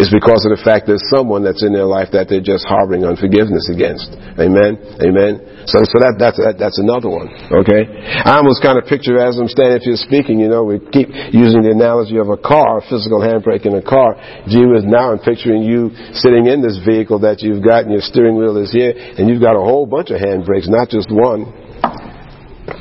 It's 0.00 0.08
because 0.08 0.48
of 0.48 0.56
the 0.56 0.62
fact 0.64 0.88
there's 0.88 1.04
someone 1.12 1.44
that's 1.44 1.60
in 1.60 1.76
their 1.76 1.84
life 1.84 2.08
that 2.16 2.32
they're 2.32 2.40
just 2.40 2.64
harboring 2.64 3.04
unforgiveness 3.04 3.68
against. 3.68 4.08
Amen? 4.40 4.80
Amen? 5.04 5.68
So, 5.68 5.84
so 5.84 6.00
that, 6.00 6.16
that's, 6.16 6.40
that, 6.40 6.56
that's 6.56 6.80
another 6.80 7.12
one. 7.12 7.28
Okay? 7.28 7.84
I 8.24 8.40
almost 8.40 8.64
kind 8.64 8.80
of 8.80 8.88
picture 8.88 9.20
as 9.20 9.36
I'm 9.36 9.52
standing 9.52 9.84
here 9.84 10.00
speaking, 10.00 10.40
you 10.40 10.48
know, 10.48 10.64
we 10.64 10.80
keep 10.80 11.12
using 11.36 11.60
the 11.60 11.76
analogy 11.76 12.16
of 12.16 12.32
a 12.32 12.40
car, 12.40 12.80
a 12.80 12.84
physical 12.88 13.20
handbrake 13.20 13.68
in 13.68 13.76
a 13.76 13.84
car. 13.84 14.16
Gee 14.48 14.64
whiz, 14.64 14.88
now 14.88 15.12
I'm 15.12 15.20
picturing 15.20 15.60
you 15.60 15.92
sitting 16.16 16.48
in 16.48 16.64
this 16.64 16.80
vehicle 16.80 17.20
that 17.28 17.44
you've 17.44 17.60
got 17.60 17.84
and 17.84 17.92
your 17.92 18.02
steering 18.02 18.40
wheel 18.40 18.56
is 18.56 18.72
here 18.72 18.96
and 18.96 19.28
you've 19.28 19.44
got 19.44 19.60
a 19.60 19.62
whole 19.62 19.84
bunch 19.84 20.08
of 20.08 20.24
handbrakes, 20.24 20.72
not 20.72 20.88
just 20.88 21.12
one. 21.12 21.61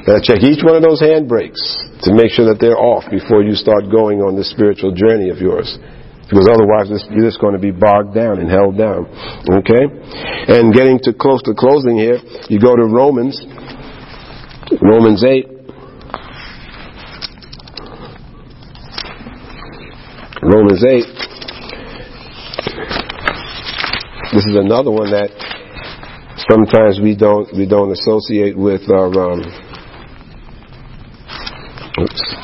Gotta 0.06 0.22
check 0.24 0.42
each 0.42 0.64
one 0.64 0.76
of 0.76 0.84
those 0.84 1.02
handbrakes 1.02 1.62
to 2.04 2.14
make 2.14 2.32
sure 2.32 2.48
that 2.48 2.58
they're 2.60 2.80
off 2.80 3.10
before 3.12 3.44
you 3.44 3.54
start 3.54 3.92
going 3.92 4.22
on 4.22 4.36
this 4.36 4.50
spiritual 4.50 4.94
journey 4.96 5.30
of 5.30 5.38
yours 5.38 5.78
because 6.32 6.48
otherwise 6.48 6.88
this, 6.88 7.04
you're 7.12 7.28
just 7.28 7.42
going 7.42 7.52
to 7.54 7.60
be 7.60 7.72
bogged 7.72 8.16
down 8.16 8.40
and 8.40 8.50
held 8.50 8.78
down. 8.78 9.04
Okay? 9.52 9.84
And 10.48 10.74
getting 10.74 10.98
to 11.04 11.12
close 11.12 11.44
to 11.44 11.54
closing 11.54 11.98
here, 11.98 12.24
you 12.48 12.58
go 12.58 12.74
to 12.74 12.86
Romans, 12.88 13.36
Romans 14.82 15.26
8. 15.26 15.46
Romans 20.42 20.84
8. 20.88 21.04
This 24.32 24.46
is 24.48 24.56
another 24.56 24.90
one 24.90 25.12
that 25.12 25.30
sometimes 26.50 27.02
we 27.04 27.14
don't 27.14 27.52
we 27.54 27.68
don't 27.68 27.92
associate 27.92 28.58
with 28.58 28.90
our 28.90 29.12
um, 29.12 29.44
oops 32.02 32.42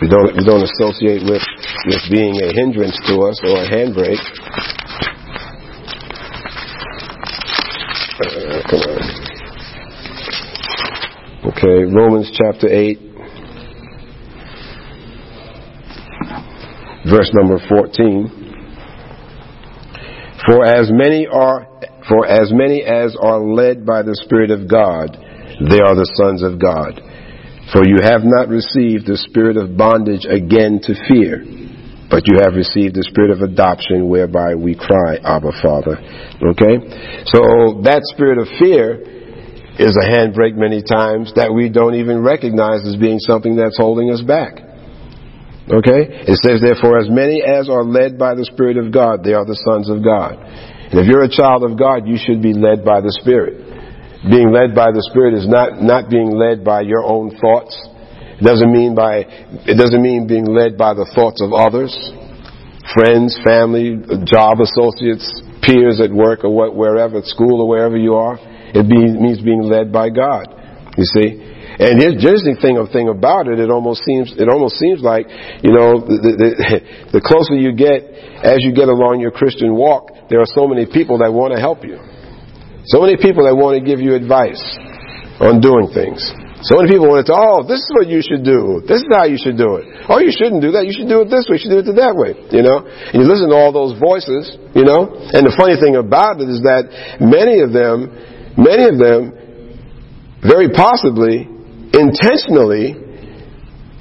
we 0.00 0.08
don't, 0.08 0.36
we 0.36 0.44
don't 0.44 0.62
associate 0.62 1.22
with, 1.28 1.42
with 1.86 2.02
being 2.10 2.40
a 2.40 2.52
hindrance 2.54 2.96
to 3.08 3.18
us 3.22 3.40
or 3.42 3.58
a 3.58 3.68
handbrake. 3.68 4.22
Uh, 8.20 8.62
come 8.70 8.80
on. 8.80 9.02
Okay, 11.50 11.84
Romans 11.92 12.30
chapter 12.32 12.68
8, 12.68 12.98
verse 17.10 17.30
number 17.34 17.58
14. 17.68 18.30
For 20.46 20.64
as 20.64 20.90
many 20.92 21.26
are, 21.26 21.66
for 22.08 22.24
as 22.24 22.52
many 22.52 22.84
as 22.84 23.16
are 23.20 23.40
led 23.40 23.84
by 23.84 24.02
the 24.02 24.14
Spirit 24.24 24.52
of 24.52 24.68
God, 24.70 25.18
they 25.66 25.82
are 25.82 25.98
the 25.98 26.10
sons 26.14 26.42
of 26.42 26.62
God. 26.62 27.02
For 27.74 27.84
you 27.84 28.00
have 28.00 28.22
not 28.24 28.48
received 28.48 29.04
the 29.04 29.18
spirit 29.18 29.58
of 29.58 29.76
bondage 29.76 30.24
again 30.24 30.80
to 30.88 30.96
fear, 31.10 31.44
but 32.08 32.24
you 32.24 32.40
have 32.40 32.56
received 32.56 32.96
the 32.96 33.04
spirit 33.04 33.28
of 33.34 33.44
adoption 33.44 34.08
whereby 34.08 34.54
we 34.54 34.72
cry, 34.72 35.20
Abba 35.20 35.52
Father. 35.60 36.00
Okay? 36.40 36.80
So 37.28 37.84
that 37.84 38.00
spirit 38.14 38.40
of 38.40 38.48
fear 38.56 39.04
is 39.76 39.92
a 39.94 40.06
handbrake 40.08 40.56
many 40.56 40.80
times 40.80 41.36
that 41.36 41.52
we 41.52 41.68
don't 41.68 41.94
even 41.94 42.24
recognize 42.24 42.88
as 42.88 42.96
being 42.96 43.20
something 43.20 43.54
that's 43.54 43.76
holding 43.76 44.10
us 44.10 44.22
back. 44.22 44.64
Okay? 45.68 46.24
It 46.24 46.40
says, 46.40 46.64
therefore, 46.64 46.96
as 46.98 47.12
many 47.12 47.44
as 47.44 47.68
are 47.68 47.84
led 47.84 48.16
by 48.16 48.34
the 48.34 48.48
Spirit 48.48 48.80
of 48.80 48.88
God, 48.88 49.20
they 49.22 49.36
are 49.36 49.44
the 49.44 49.60
sons 49.68 49.92
of 49.92 50.00
God. 50.00 50.40
And 50.40 50.96
if 50.96 51.04
you're 51.04 51.28
a 51.28 51.28
child 51.28 51.68
of 51.68 51.76
God, 51.76 52.08
you 52.08 52.16
should 52.16 52.40
be 52.40 52.56
led 52.56 52.80
by 52.80 53.04
the 53.04 53.12
Spirit. 53.20 53.67
Being 54.26 54.50
led 54.50 54.74
by 54.74 54.90
the 54.90 55.02
Spirit 55.14 55.38
is 55.38 55.46
not, 55.46 55.78
not 55.78 56.10
being 56.10 56.34
led 56.34 56.66
by 56.66 56.82
your 56.82 57.06
own 57.06 57.30
thoughts. 57.38 57.70
It 58.38 58.42
doesn't 58.42 58.70
mean 58.70 58.94
by, 58.94 59.22
it 59.62 59.78
doesn't 59.78 60.02
mean 60.02 60.26
being 60.26 60.46
led 60.46 60.74
by 60.74 60.94
the 60.94 61.06
thoughts 61.14 61.38
of 61.38 61.54
others, 61.54 61.94
friends, 62.94 63.38
family, 63.46 63.94
job 64.26 64.58
associates, 64.58 65.26
peers 65.62 66.02
at 66.02 66.10
work 66.10 66.42
or 66.42 66.50
what, 66.50 66.74
wherever, 66.74 67.18
at 67.18 67.30
school 67.30 67.62
or 67.62 67.68
wherever 67.70 67.96
you 67.96 68.14
are. 68.14 68.38
It 68.74 68.86
means 68.86 69.38
being 69.42 69.62
led 69.62 69.94
by 69.94 70.10
God. 70.10 70.50
You 70.98 71.06
see? 71.06 71.48
And 71.78 72.02
the 72.02 72.10
interesting 72.10 72.58
thing, 72.58 72.74
thing 72.90 73.06
about 73.06 73.46
it, 73.46 73.62
it 73.62 73.70
almost 73.70 74.02
seems, 74.02 74.34
it 74.34 74.50
almost 74.50 74.82
seems 74.82 74.98
like, 74.98 75.30
you 75.62 75.70
know, 75.70 76.02
the, 76.02 76.18
the, 76.34 76.50
the 77.14 77.22
closer 77.22 77.54
you 77.54 77.70
get, 77.70 78.02
as 78.42 78.66
you 78.66 78.74
get 78.74 78.90
along 78.90 79.22
your 79.22 79.30
Christian 79.30 79.78
walk, 79.78 80.10
there 80.26 80.42
are 80.42 80.50
so 80.58 80.66
many 80.66 80.90
people 80.90 81.22
that 81.22 81.30
want 81.30 81.54
to 81.54 81.60
help 81.62 81.86
you. 81.86 82.02
So 82.88 83.04
many 83.04 83.20
people 83.20 83.44
that 83.44 83.52
want 83.52 83.76
to 83.76 83.84
give 83.84 84.00
you 84.00 84.16
advice 84.16 84.60
on 85.44 85.60
doing 85.60 85.92
things. 85.92 86.24
So 86.64 86.74
many 86.80 86.90
people 86.90 87.06
want 87.06 87.22
to 87.22 87.36
oh, 87.36 87.62
this 87.62 87.84
is 87.84 87.90
what 87.94 88.10
you 88.10 88.18
should 88.18 88.42
do. 88.42 88.82
This 88.82 89.04
is 89.04 89.10
how 89.12 89.28
you 89.28 89.38
should 89.38 89.60
do 89.60 89.78
it. 89.78 89.86
Oh, 90.10 90.18
you 90.18 90.32
shouldn't 90.34 90.64
do 90.64 90.74
that. 90.74 90.88
You 90.88 90.96
should 90.96 91.06
do 91.06 91.22
it 91.22 91.30
this 91.30 91.46
way. 91.46 91.60
You 91.60 91.62
should 91.62 91.74
do 91.76 91.80
it 91.84 91.88
that 92.00 92.16
way. 92.18 92.34
You 92.50 92.66
know? 92.66 92.82
And 92.82 93.14
you 93.14 93.28
listen 93.28 93.52
to 93.52 93.56
all 93.60 93.70
those 93.70 93.94
voices, 93.94 94.56
you 94.74 94.82
know? 94.82 95.14
And 95.36 95.46
the 95.46 95.54
funny 95.54 95.78
thing 95.78 96.00
about 96.00 96.42
it 96.42 96.50
is 96.50 96.64
that 96.66 96.90
many 97.22 97.62
of 97.62 97.70
them, 97.70 98.10
many 98.58 98.90
of 98.90 98.96
them, 98.98 99.36
very 100.42 100.72
possibly, 100.72 101.46
intentionally, 101.94 102.98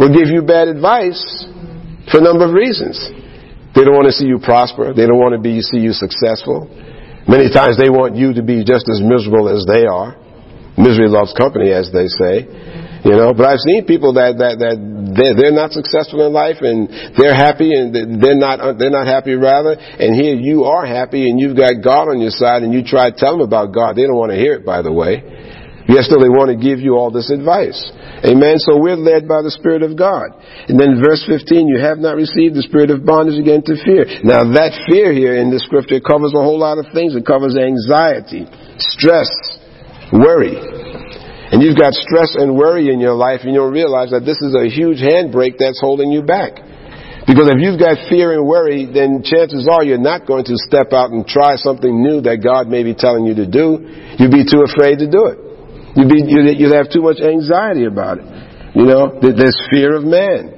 will 0.02 0.14
give 0.16 0.34
you 0.34 0.42
bad 0.42 0.72
advice 0.72 1.22
for 2.10 2.18
a 2.18 2.26
number 2.26 2.50
of 2.50 2.58
reasons. 2.58 2.98
They 3.78 3.86
don't 3.86 3.94
want 3.94 4.10
to 4.10 4.16
see 4.16 4.26
you 4.26 4.42
prosper. 4.42 4.96
They 4.96 5.06
don't 5.06 5.22
want 5.22 5.38
to 5.38 5.42
be, 5.44 5.62
see 5.62 5.78
you 5.78 5.94
successful. 5.94 6.66
Many 7.28 7.52
times 7.52 7.78
they 7.78 7.92
want 7.92 8.16
you 8.16 8.34
to 8.34 8.42
be 8.42 8.64
just 8.64 8.88
as 8.88 9.04
miserable 9.04 9.52
as 9.52 9.68
they 9.68 9.84
are. 9.84 10.16
Misery 10.78 11.10
loves 11.10 11.34
company, 11.34 11.74
as 11.74 11.92
they 11.92 12.08
say. 12.08 12.48
You 13.04 13.16
know, 13.16 13.34
but 13.34 13.46
I've 13.46 13.64
seen 13.64 13.86
people 13.86 14.14
that 14.20 14.38
that 14.38 14.60
that 14.60 14.76
they're, 15.16 15.36
they're 15.36 15.56
not 15.56 15.72
successful 15.72 16.26
in 16.26 16.34
life 16.34 16.60
and 16.62 16.90
they're 17.16 17.36
happy 17.36 17.74
and 17.74 17.94
they're 17.94 18.36
not 18.36 18.60
they're 18.78 18.94
not 18.94 19.08
happy 19.08 19.34
rather. 19.36 19.76
And 19.76 20.16
here 20.16 20.36
you 20.36 20.66
are 20.66 20.86
happy 20.86 21.30
and 21.30 21.40
you've 21.40 21.56
got 21.56 21.84
God 21.84 22.10
on 22.10 22.20
your 22.20 22.32
side 22.32 22.64
and 22.64 22.74
you 22.74 22.84
try 22.84 23.12
to 23.12 23.16
tell 23.16 23.38
them 23.38 23.48
about 23.48 23.74
God. 23.74 23.96
They 23.96 24.04
don't 24.04 24.18
want 24.18 24.32
to 24.32 24.38
hear 24.38 24.54
it, 24.54 24.66
by 24.66 24.82
the 24.82 24.92
way. 24.92 25.24
Yet 25.88 26.04
still 26.04 26.20
they 26.20 26.28
want 26.28 26.52
to 26.52 26.60
give 26.60 26.84
you 26.84 27.00
all 27.00 27.16
this 27.16 27.32
advice. 27.32 27.80
Amen. 28.28 28.60
So 28.60 28.76
we're 28.76 29.00
led 29.00 29.24
by 29.24 29.40
the 29.40 29.56
Spirit 29.56 29.88
of 29.88 29.96
God. 29.96 30.36
And 30.68 30.76
then 30.76 31.00
verse 31.00 31.24
15, 31.24 31.64
you 31.64 31.80
have 31.80 31.96
not 31.96 32.20
received 32.20 32.60
the 32.60 32.68
spirit 32.68 32.92
of 32.92 33.08
bondage 33.08 33.40
again 33.40 33.64
to 33.64 33.80
fear. 33.88 34.04
Now 34.20 34.44
that 34.60 34.76
fear 34.84 35.16
here 35.16 35.40
in 35.40 35.48
the 35.48 35.64
scripture 35.64 36.04
covers 36.04 36.36
a 36.36 36.44
whole 36.44 36.60
lot 36.60 36.76
of 36.76 36.92
things. 36.92 37.16
It 37.16 37.24
covers 37.24 37.56
anxiety, 37.56 38.44
stress, 38.84 39.32
worry. 40.12 40.60
And 41.56 41.64
you've 41.64 41.80
got 41.80 41.96
stress 41.96 42.36
and 42.36 42.60
worry 42.60 42.92
in 42.92 43.00
your 43.00 43.16
life 43.16 43.48
and 43.48 43.56
you 43.56 43.64
don't 43.64 43.72
realize 43.72 44.12
that 44.12 44.28
this 44.28 44.44
is 44.44 44.52
a 44.60 44.68
huge 44.68 45.00
handbrake 45.00 45.56
that's 45.56 45.80
holding 45.80 46.12
you 46.12 46.20
back. 46.20 46.60
Because 47.24 47.48
if 47.48 47.64
you've 47.64 47.80
got 47.80 47.96
fear 48.12 48.36
and 48.36 48.44
worry, 48.44 48.88
then 48.92 49.24
chances 49.24 49.68
are 49.72 49.88
you're 49.88 50.00
not 50.00 50.28
going 50.28 50.44
to 50.52 50.56
step 50.68 50.92
out 50.92 51.16
and 51.16 51.24
try 51.24 51.56
something 51.56 51.92
new 51.92 52.20
that 52.28 52.44
God 52.44 52.68
may 52.68 52.84
be 52.84 52.96
telling 52.96 53.24
you 53.24 53.36
to 53.36 53.48
do. 53.48 53.88
You'd 54.20 54.36
be 54.36 54.44
too 54.44 54.68
afraid 54.68 55.00
to 55.00 55.08
do 55.08 55.32
it. 55.32 55.47
You'd, 55.98 56.10
be, 56.10 56.22
you'd, 56.26 56.60
you'd 56.60 56.74
have 56.74 56.90
too 56.92 57.02
much 57.02 57.20
anxiety 57.20 57.86
about 57.86 58.20
it. 58.20 58.26
You 58.76 58.86
know, 58.86 59.20
there's 59.20 59.58
fear 59.72 59.96
of 59.96 60.04
man. 60.04 60.54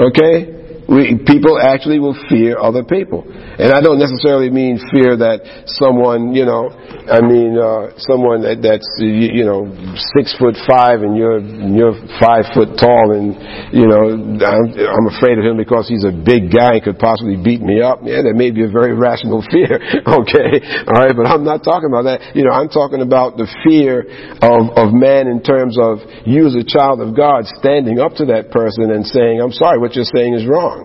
Okay? 0.00 0.59
We, 0.90 1.22
people 1.22 1.54
actually 1.54 2.02
will 2.02 2.18
fear 2.26 2.58
other 2.58 2.82
people. 2.82 3.22
And 3.30 3.70
I 3.70 3.78
don't 3.78 4.02
necessarily 4.02 4.50
mean 4.50 4.82
fear 4.90 5.14
that 5.22 5.70
someone, 5.78 6.34
you 6.34 6.42
know, 6.42 6.66
I 7.06 7.22
mean, 7.22 7.54
uh, 7.54 7.94
someone 8.10 8.42
that, 8.42 8.58
that's, 8.58 8.90
you, 8.98 9.30
you 9.30 9.46
know, 9.46 9.70
six 10.18 10.34
foot 10.34 10.58
five 10.66 11.06
and 11.06 11.14
you're, 11.14 11.38
you're 11.38 11.94
five 12.18 12.50
foot 12.50 12.74
tall 12.74 13.14
and, 13.14 13.38
you 13.70 13.86
know, 13.86 14.18
I'm, 14.42 14.66
I'm 14.74 15.06
afraid 15.14 15.38
of 15.38 15.46
him 15.46 15.54
because 15.54 15.86
he's 15.86 16.02
a 16.02 16.10
big 16.10 16.50
guy 16.50 16.78
and 16.78 16.82
could 16.82 16.98
possibly 16.98 17.38
beat 17.38 17.62
me 17.62 17.78
up. 17.78 18.02
Yeah, 18.02 18.26
that 18.26 18.34
may 18.34 18.50
be 18.50 18.66
a 18.66 18.70
very 18.70 18.90
rational 18.90 19.46
fear. 19.54 19.78
okay. 20.02 20.50
All 20.90 20.98
right. 20.98 21.14
But 21.14 21.30
I'm 21.30 21.46
not 21.46 21.62
talking 21.62 21.86
about 21.86 22.10
that. 22.10 22.34
You 22.34 22.42
know, 22.42 22.54
I'm 22.54 22.66
talking 22.68 22.98
about 22.98 23.38
the 23.38 23.46
fear 23.62 24.02
of, 24.42 24.74
of 24.74 24.90
man 24.90 25.30
in 25.30 25.38
terms 25.38 25.78
of 25.78 26.02
you 26.26 26.50
as 26.50 26.58
a 26.58 26.66
child 26.66 26.98
of 26.98 27.14
God 27.14 27.46
standing 27.62 28.02
up 28.02 28.18
to 28.18 28.26
that 28.34 28.50
person 28.50 28.90
and 28.90 29.06
saying, 29.06 29.38
I'm 29.38 29.54
sorry, 29.54 29.78
what 29.78 29.94
you're 29.94 30.08
saying 30.10 30.34
is 30.34 30.50
wrong. 30.50 30.79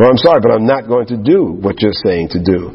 Or 0.00 0.08
I'm 0.08 0.16
sorry, 0.16 0.40
but 0.40 0.52
I'm 0.52 0.66
not 0.66 0.88
going 0.88 1.06
to 1.12 1.18
do 1.20 1.52
what 1.52 1.80
you're 1.80 1.96
saying 1.96 2.32
to 2.32 2.40
do. 2.40 2.72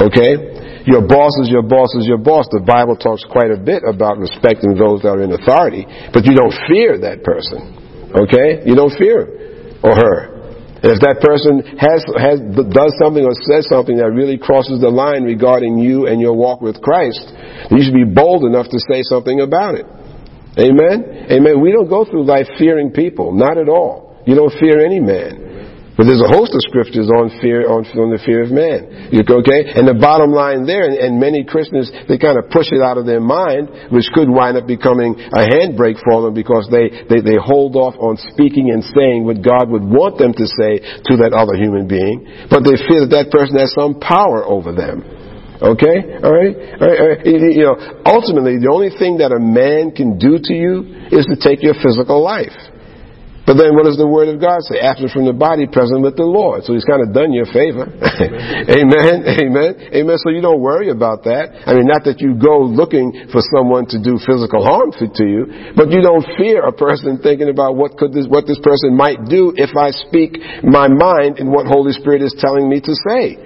Okay? 0.00 0.84
Your 0.88 1.04
boss 1.06 1.36
is 1.40 1.48
your 1.48 1.62
boss 1.62 1.94
is 1.96 2.04
your 2.06 2.18
boss. 2.18 2.48
The 2.52 2.60
Bible 2.60 2.96
talks 2.96 3.24
quite 3.24 3.50
a 3.52 3.60
bit 3.60 3.84
about 3.86 4.18
respecting 4.18 4.74
those 4.76 5.00
that 5.02 5.16
are 5.16 5.22
in 5.22 5.32
authority, 5.32 5.86
but 6.12 6.24
you 6.24 6.34
don't 6.36 6.52
fear 6.68 6.98
that 7.08 7.24
person. 7.24 8.12
Okay? 8.12 8.64
You 8.68 8.74
don't 8.76 8.92
fear 8.96 9.24
him 9.24 9.44
or 9.84 9.92
her. 9.96 10.34
And 10.84 10.92
if 10.92 11.00
that 11.00 11.24
person 11.24 11.64
has, 11.80 12.04
has, 12.20 12.36
does 12.68 12.92
something 13.00 13.24
or 13.24 13.32
says 13.48 13.64
something 13.72 13.96
that 13.96 14.12
really 14.12 14.36
crosses 14.36 14.84
the 14.84 14.92
line 14.92 15.24
regarding 15.24 15.80
you 15.80 16.04
and 16.08 16.20
your 16.20 16.36
walk 16.36 16.60
with 16.60 16.76
Christ, 16.84 17.24
you 17.72 17.80
should 17.80 17.96
be 17.96 18.04
bold 18.04 18.44
enough 18.44 18.68
to 18.68 18.78
say 18.92 19.00
something 19.00 19.40
about 19.40 19.80
it. 19.80 19.88
Amen? 20.60 21.32
Amen. 21.32 21.60
We 21.64 21.72
don't 21.72 21.88
go 21.88 22.04
through 22.04 22.28
life 22.28 22.46
fearing 22.60 22.92
people. 22.92 23.32
Not 23.32 23.56
at 23.56 23.68
all. 23.68 24.20
You 24.26 24.36
don't 24.36 24.52
fear 24.60 24.84
any 24.84 25.00
man. 25.00 25.43
But 25.94 26.10
there's 26.10 26.22
a 26.22 26.26
host 26.26 26.50
of 26.50 26.62
scriptures 26.66 27.06
on 27.06 27.30
fear, 27.38 27.70
on, 27.70 27.86
on 27.94 28.10
the 28.10 28.18
fear 28.18 28.42
of 28.42 28.50
man. 28.50 29.14
Okay? 29.14 29.60
And 29.78 29.86
the 29.86 29.94
bottom 29.94 30.34
line 30.34 30.66
there, 30.66 30.90
and, 30.90 30.98
and, 30.98 31.22
many 31.22 31.46
Christians, 31.46 31.86
they 32.10 32.18
kind 32.18 32.34
of 32.34 32.50
push 32.50 32.74
it 32.74 32.82
out 32.82 32.98
of 32.98 33.06
their 33.06 33.22
mind, 33.22 33.94
which 33.94 34.10
could 34.10 34.26
wind 34.26 34.58
up 34.58 34.66
becoming 34.66 35.14
a 35.14 35.42
handbrake 35.46 36.02
for 36.02 36.26
them 36.26 36.34
because 36.34 36.66
they, 36.66 36.90
they, 37.06 37.22
they 37.22 37.38
hold 37.38 37.78
off 37.78 37.94
on 38.02 38.18
speaking 38.34 38.74
and 38.74 38.82
saying 38.90 39.22
what 39.22 39.38
God 39.38 39.70
would 39.70 39.86
want 39.86 40.18
them 40.18 40.34
to 40.34 40.46
say 40.50 40.82
to 40.82 41.14
that 41.22 41.30
other 41.30 41.54
human 41.54 41.86
being, 41.86 42.26
but 42.50 42.66
they 42.66 42.74
feel 42.90 43.06
that 43.06 43.14
that 43.14 43.28
person 43.30 43.54
has 43.54 43.70
some 43.78 44.02
power 44.02 44.42
over 44.42 44.74
them. 44.74 45.06
Okay? 45.62 46.18
Alright? 46.18 46.54
All 46.82 46.90
right, 46.90 46.98
all 46.98 47.08
right. 47.14 47.22
You 47.22 47.70
know, 47.70 48.02
ultimately, 48.02 48.58
the 48.58 48.68
only 48.74 48.90
thing 48.90 49.22
that 49.22 49.30
a 49.30 49.38
man 49.38 49.94
can 49.94 50.18
do 50.18 50.42
to 50.42 50.52
you 50.52 51.06
is 51.14 51.22
to 51.30 51.38
take 51.38 51.62
your 51.62 51.78
physical 51.78 52.18
life. 52.18 52.73
But 53.44 53.60
then 53.60 53.76
what 53.76 53.84
does 53.84 54.00
the 54.00 54.08
Word 54.08 54.32
of 54.32 54.40
God 54.40 54.64
say? 54.64 54.80
Absent 54.80 55.12
from 55.12 55.28
the 55.28 55.36
body, 55.36 55.68
present 55.68 56.00
with 56.00 56.16
the 56.16 56.24
Lord. 56.24 56.64
So 56.64 56.72
He's 56.72 56.88
kind 56.88 57.04
of 57.04 57.12
done 57.12 57.28
you 57.28 57.44
a 57.44 57.50
favor. 57.52 57.84
Amen. 58.80 59.28
Amen. 59.28 59.70
Amen. 59.92 60.16
So 60.16 60.32
you 60.32 60.40
don't 60.40 60.64
worry 60.64 60.88
about 60.88 61.28
that. 61.28 61.52
I 61.68 61.76
mean, 61.76 61.84
not 61.84 62.08
that 62.08 62.24
you 62.24 62.32
go 62.40 62.64
looking 62.64 63.28
for 63.28 63.44
someone 63.52 63.84
to 63.92 64.00
do 64.00 64.16
physical 64.16 64.64
harm 64.64 64.96
to 64.96 65.24
you, 65.28 65.76
but 65.76 65.92
you 65.92 66.00
don't 66.00 66.24
fear 66.40 66.64
a 66.64 66.72
person 66.72 67.20
thinking 67.20 67.52
about 67.52 67.76
what 67.76 68.00
could 68.00 68.16
this, 68.16 68.24
what 68.24 68.48
this 68.48 68.58
person 68.64 68.96
might 68.96 69.28
do 69.28 69.52
if 69.60 69.76
I 69.76 69.92
speak 69.92 70.40
my 70.64 70.88
mind 70.88 71.36
in 71.36 71.52
what 71.52 71.68
Holy 71.68 71.92
Spirit 71.92 72.24
is 72.24 72.32
telling 72.40 72.64
me 72.64 72.80
to 72.80 72.94
say. 73.04 73.36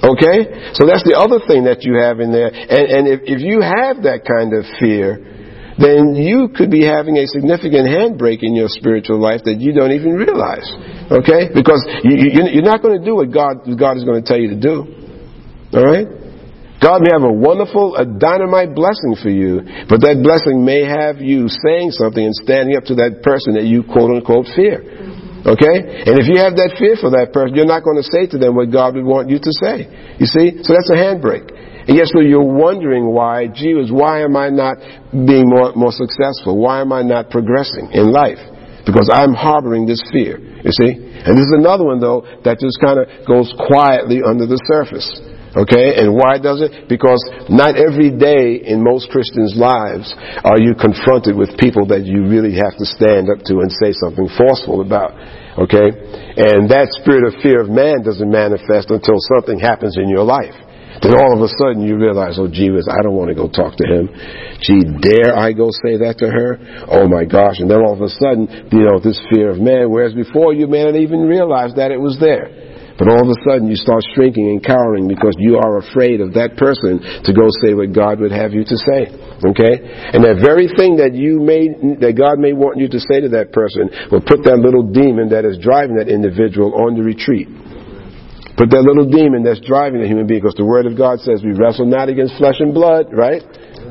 Okay? 0.00 0.72
So 0.74 0.88
that's 0.88 1.04
the 1.04 1.14
other 1.14 1.44
thing 1.44 1.68
that 1.68 1.84
you 1.84 2.00
have 2.00 2.24
in 2.24 2.32
there. 2.32 2.48
And, 2.48 2.84
and 2.88 3.02
if, 3.04 3.20
if 3.28 3.40
you 3.44 3.60
have 3.60 4.02
that 4.08 4.24
kind 4.24 4.56
of 4.56 4.64
fear, 4.80 5.41
then 5.82 6.14
you 6.14 6.48
could 6.54 6.70
be 6.70 6.86
having 6.86 7.18
a 7.18 7.26
significant 7.26 7.90
handbrake 7.90 8.46
in 8.46 8.54
your 8.54 8.70
spiritual 8.70 9.18
life 9.18 9.42
that 9.44 9.58
you 9.58 9.74
don't 9.74 9.90
even 9.90 10.14
realize. 10.14 10.70
Okay? 11.10 11.50
Because 11.50 11.82
you, 12.06 12.30
are 12.38 12.62
not 12.62 12.80
going 12.80 12.94
to 12.94 13.04
do 13.04 13.18
what 13.18 13.34
God, 13.34 13.66
God 13.74 13.98
is 13.98 14.06
going 14.06 14.22
to 14.22 14.26
tell 14.26 14.38
you 14.38 14.54
to 14.54 14.60
do. 14.60 14.86
Alright? 15.74 16.22
God 16.78 17.02
may 17.02 17.14
have 17.14 17.22
a 17.22 17.30
wonderful, 17.30 17.94
a 17.94 18.06
dynamite 18.06 18.74
blessing 18.74 19.14
for 19.18 19.30
you, 19.30 19.62
but 19.86 20.02
that 20.02 20.18
blessing 20.18 20.66
may 20.66 20.82
have 20.82 21.22
you 21.22 21.46
saying 21.46 21.94
something 21.94 22.22
and 22.22 22.34
standing 22.34 22.74
up 22.74 22.86
to 22.90 22.98
that 23.02 23.22
person 23.22 23.54
that 23.54 23.66
you 23.66 23.86
quote 23.86 24.10
unquote 24.10 24.50
fear. 24.54 24.82
Okay? 25.42 26.06
And 26.06 26.18
if 26.18 26.30
you 26.30 26.38
have 26.38 26.54
that 26.58 26.78
fear 26.78 26.94
for 26.98 27.10
that 27.18 27.34
person, 27.34 27.54
you're 27.54 27.70
not 27.70 27.82
going 27.82 27.98
to 27.98 28.06
say 28.06 28.30
to 28.30 28.38
them 28.38 28.54
what 28.54 28.70
God 28.70 28.94
would 28.94 29.06
want 29.06 29.30
you 29.30 29.38
to 29.38 29.52
say. 29.62 29.86
You 30.18 30.26
see? 30.26 30.62
So 30.62 30.74
that's 30.74 30.90
a 30.90 30.98
handbrake. 30.98 31.50
And 31.88 31.96
yes, 31.96 32.10
so 32.12 32.20
you're 32.20 32.42
wondering 32.42 33.10
why, 33.12 33.48
gee 33.48 33.74
why 33.90 34.22
am 34.22 34.36
I 34.36 34.50
not 34.50 34.78
being 35.10 35.48
more, 35.48 35.72
more 35.74 35.92
successful? 35.92 36.58
Why 36.58 36.80
am 36.80 36.92
I 36.92 37.02
not 37.02 37.30
progressing 37.30 37.90
in 37.92 38.12
life? 38.12 38.38
Because 38.86 39.10
I'm 39.12 39.34
harboring 39.34 39.86
this 39.86 40.02
fear, 40.10 40.38
you 40.38 40.72
see? 40.74 40.94
And 41.22 41.38
this 41.38 41.46
is 41.46 41.54
another 41.54 41.84
one 41.84 42.00
though 42.00 42.26
that 42.42 42.58
just 42.58 42.82
kind 42.82 42.98
of 42.98 43.06
goes 43.26 43.50
quietly 43.54 44.22
under 44.26 44.46
the 44.46 44.58
surface. 44.66 45.06
Okay? 45.54 46.00
And 46.00 46.16
why 46.16 46.40
does 46.40 46.64
it? 46.64 46.88
Because 46.88 47.20
not 47.52 47.76
every 47.76 48.10
day 48.10 48.58
in 48.64 48.82
most 48.82 49.10
Christians' 49.12 49.54
lives 49.54 50.08
are 50.42 50.58
you 50.58 50.74
confronted 50.74 51.36
with 51.36 51.54
people 51.60 51.86
that 51.92 52.08
you 52.08 52.24
really 52.24 52.56
have 52.56 52.74
to 52.80 52.86
stand 52.88 53.28
up 53.28 53.44
to 53.46 53.60
and 53.60 53.70
say 53.70 53.92
something 53.92 54.26
forceful 54.34 54.80
about. 54.80 55.12
Okay? 55.60 55.92
And 56.40 56.66
that 56.72 56.88
spirit 56.96 57.28
of 57.28 57.36
fear 57.44 57.60
of 57.60 57.68
man 57.68 58.00
doesn't 58.02 58.30
manifest 58.30 58.88
until 58.88 59.20
something 59.36 59.60
happens 59.60 60.00
in 60.00 60.08
your 60.08 60.24
life. 60.24 60.56
Then 61.02 61.18
all 61.18 61.34
of 61.34 61.42
a 61.42 61.50
sudden 61.58 61.82
you 61.82 61.98
realize, 61.98 62.38
oh 62.38 62.46
gee 62.46 62.70
whiz, 62.70 62.86
I 62.86 63.02
don't 63.02 63.18
want 63.18 63.28
to 63.28 63.34
go 63.34 63.50
talk 63.50 63.74
to 63.74 63.86
him. 63.86 64.06
Gee, 64.62 64.86
dare 65.02 65.34
I 65.34 65.50
go 65.50 65.66
say 65.82 65.98
that 65.98 66.22
to 66.22 66.30
her? 66.30 66.62
Oh 66.86 67.10
my 67.10 67.26
gosh. 67.26 67.58
And 67.58 67.66
then 67.66 67.82
all 67.82 67.98
of 67.98 68.02
a 68.06 68.12
sudden, 68.22 68.70
you 68.70 68.86
know, 68.86 69.02
this 69.02 69.18
fear 69.26 69.50
of 69.50 69.58
man, 69.58 69.90
whereas 69.90 70.14
before 70.14 70.54
you 70.54 70.70
may 70.70 70.86
not 70.86 70.94
even 70.94 71.26
realize 71.26 71.74
that 71.74 71.90
it 71.90 71.98
was 71.98 72.22
there. 72.22 72.70
But 73.02 73.08
all 73.08 73.18
of 73.18 73.26
a 73.26 73.40
sudden 73.42 73.66
you 73.66 73.74
start 73.74 74.06
shrinking 74.14 74.46
and 74.46 74.62
cowering 74.62 75.08
because 75.08 75.34
you 75.42 75.58
are 75.58 75.82
afraid 75.82 76.20
of 76.22 76.38
that 76.38 76.54
person 76.54 77.02
to 77.02 77.30
go 77.34 77.50
say 77.66 77.74
what 77.74 77.90
God 77.90 78.20
would 78.20 78.30
have 78.30 78.54
you 78.54 78.62
to 78.62 78.76
say. 78.78 79.10
Okay? 79.42 79.74
And 80.14 80.22
that 80.22 80.38
very 80.38 80.70
thing 80.70 81.02
that 81.02 81.10
you 81.18 81.42
may, 81.42 81.66
that 81.98 82.14
God 82.14 82.38
may 82.38 82.54
want 82.54 82.78
you 82.78 82.86
to 82.86 83.00
say 83.02 83.18
to 83.26 83.30
that 83.34 83.50
person 83.50 83.90
will 84.06 84.22
put 84.22 84.46
that 84.46 84.62
little 84.62 84.86
demon 84.86 85.34
that 85.34 85.42
is 85.42 85.58
driving 85.58 85.98
that 85.98 86.06
individual 86.06 86.78
on 86.78 86.94
the 86.94 87.02
retreat. 87.02 87.50
Put 88.56 88.68
that 88.70 88.84
little 88.84 89.08
demon 89.08 89.42
that's 89.42 89.60
driving 89.60 90.00
the 90.00 90.06
human 90.06 90.26
being, 90.26 90.40
because 90.40 90.54
the 90.54 90.64
Word 90.64 90.86
of 90.86 90.96
God 90.96 91.20
says 91.20 91.42
we 91.42 91.52
wrestle 91.52 91.86
not 91.86 92.08
against 92.08 92.36
flesh 92.36 92.60
and 92.60 92.74
blood, 92.74 93.08
right? 93.12 93.42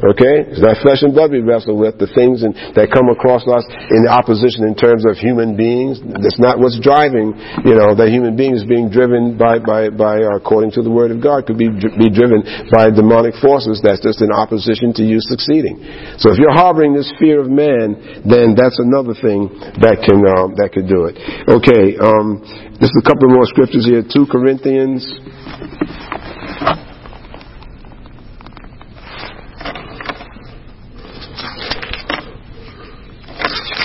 Okay? 0.01 0.49
It's 0.49 0.61
not 0.61 0.81
flesh 0.81 1.05
and 1.05 1.13
blood 1.13 1.29
we 1.29 1.45
wrestle 1.45 1.77
with, 1.77 2.01
the 2.01 2.09
things 2.09 2.41
in, 2.41 2.57
that 2.73 2.89
come 2.89 3.09
across 3.13 3.45
us 3.45 3.65
in 3.93 4.09
opposition 4.09 4.65
in 4.65 4.73
terms 4.73 5.05
of 5.05 5.17
human 5.17 5.53
beings. 5.53 6.01
That's 6.01 6.41
not 6.41 6.57
what's 6.57 6.81
driving, 6.81 7.37
you 7.61 7.77
know, 7.77 7.93
that 7.93 8.09
human 8.09 8.33
beings 8.33 8.65
being 8.65 8.89
driven 8.89 9.37
by, 9.37 9.61
by, 9.61 9.93
by 9.93 10.25
uh, 10.25 10.41
according 10.41 10.73
to 10.77 10.81
the 10.81 10.89
Word 10.89 11.13
of 11.13 11.21
God, 11.21 11.45
could 11.45 11.61
be, 11.61 11.69
be 11.69 12.09
driven 12.09 12.41
by 12.73 12.89
demonic 12.89 13.37
forces 13.37 13.77
that's 13.85 14.01
just 14.01 14.25
in 14.25 14.33
opposition 14.33 14.89
to 14.97 15.03
you 15.05 15.21
succeeding. 15.21 15.77
So 16.17 16.33
if 16.33 16.41
you're 16.41 16.53
harboring 16.53 16.97
this 16.97 17.09
fear 17.21 17.37
of 17.37 17.49
man, 17.49 18.25
then 18.25 18.57
that's 18.57 18.81
another 18.81 19.13
thing 19.13 19.53
that 19.85 20.01
can, 20.01 20.25
um, 20.25 20.57
that 20.57 20.73
could 20.73 20.89
do 20.89 21.05
it. 21.05 21.15
Okay, 21.45 21.93
um, 22.01 22.41
there's 22.81 22.93
a 22.97 23.05
couple 23.05 23.29
more 23.29 23.45
scriptures 23.45 23.85
here. 23.85 24.01
2 24.01 24.25
Corinthians 24.33 25.05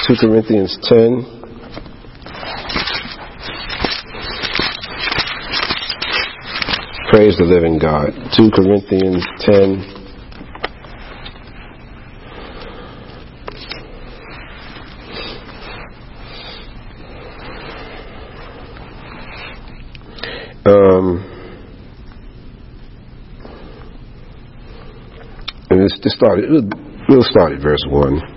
2 0.07 0.15
Corinthians 0.21 0.79
10. 0.85 1.25
Praise 7.11 7.37
the 7.37 7.45
living 7.45 7.81
God. 7.81 8.13
2 8.37 8.51
Corinthians 8.55 9.27
10. 9.41 9.83
Um, 20.67 21.25
and 25.71 25.83
this, 25.83 25.99
started, 26.15 26.73
we'll 27.09 27.25
start 27.25 27.55
at 27.55 27.61
verse 27.61 27.85
1. 27.89 28.36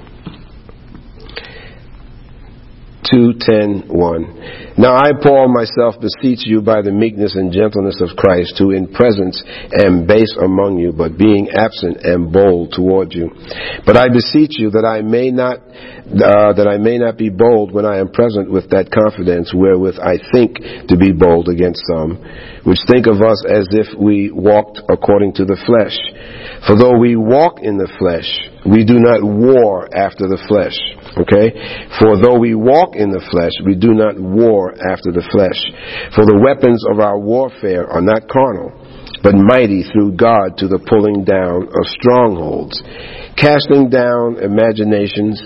2, 3.08 3.34
10, 3.40 3.84
1. 3.88 4.76
Now 4.78 4.96
I, 4.96 5.12
Paul, 5.16 5.48
myself 5.48 5.96
beseech 6.00 6.44
you 6.44 6.62
by 6.62 6.82
the 6.82 6.92
meekness 6.92 7.36
and 7.36 7.52
gentleness 7.52 8.02
of 8.02 8.16
Christ, 8.18 8.56
who 8.60 8.72
in 8.72 8.92
presence 8.92 9.42
am 9.84 10.06
base 10.06 10.36
among 10.36 10.80
you, 10.80 10.92
but 10.92 11.18
being 11.18 11.50
absent 11.50 12.04
am 12.04 12.32
bold 12.32 12.74
toward 12.76 13.14
you. 13.14 13.32
But 13.86 13.96
I 13.96 14.08
beseech 14.12 14.60
you 14.60 14.72
that 14.72 14.84
I 14.84 15.02
may 15.02 15.32
not, 15.32 15.60
uh, 15.60 16.52
that 16.60 16.68
I 16.68 16.78
may 16.78 16.98
not 16.98 17.18
be 17.18 17.30
bold 17.30 17.72
when 17.72 17.86
I 17.86 18.00
am 18.00 18.12
present 18.12 18.52
with 18.52 18.70
that 18.72 18.92
confidence 18.92 19.54
wherewith 19.56 19.96
I 20.00 20.20
think 20.32 20.60
to 20.92 20.98
be 20.98 21.12
bold 21.12 21.48
against 21.48 21.84
some, 21.88 22.20
which 22.68 22.80
think 22.92 23.08
of 23.08 23.24
us 23.24 23.44
as 23.48 23.68
if 23.72 23.96
we 23.98 24.32
walked 24.32 24.82
according 24.92 25.40
to 25.40 25.46
the 25.46 25.60
flesh. 25.64 25.96
For 26.68 26.76
though 26.76 27.00
we 27.00 27.16
walk 27.16 27.60
in 27.64 27.78
the 27.78 27.92
flesh, 28.00 28.28
we 28.68 28.84
do 28.84 29.00
not 29.00 29.24
war 29.24 29.88
after 29.96 30.28
the 30.28 30.42
flesh. 30.48 30.76
Okay? 31.18 31.50
For 31.98 32.22
though 32.22 32.38
we 32.38 32.54
walk 32.54 32.96
in 32.96 33.10
the 33.10 33.26
flesh, 33.32 33.54
we 33.66 33.74
do 33.74 33.94
not 33.94 34.20
war 34.20 34.74
after 34.78 35.12
the 35.12 35.26
flesh. 35.34 35.58
For 36.14 36.26
the 36.26 36.38
weapons 36.38 36.86
of 36.86 37.00
our 37.00 37.18
warfare 37.18 37.90
are 37.90 38.02
not 38.02 38.30
carnal, 38.30 38.74
but 39.24 39.34
mighty 39.34 39.84
through 39.84 40.14
God 40.14 40.58
to 40.62 40.68
the 40.68 40.80
pulling 40.86 41.26
down 41.26 41.66
of 41.66 41.86
strongholds, 41.98 42.78
casting 43.36 43.90
down 43.90 44.38
imaginations 44.38 45.42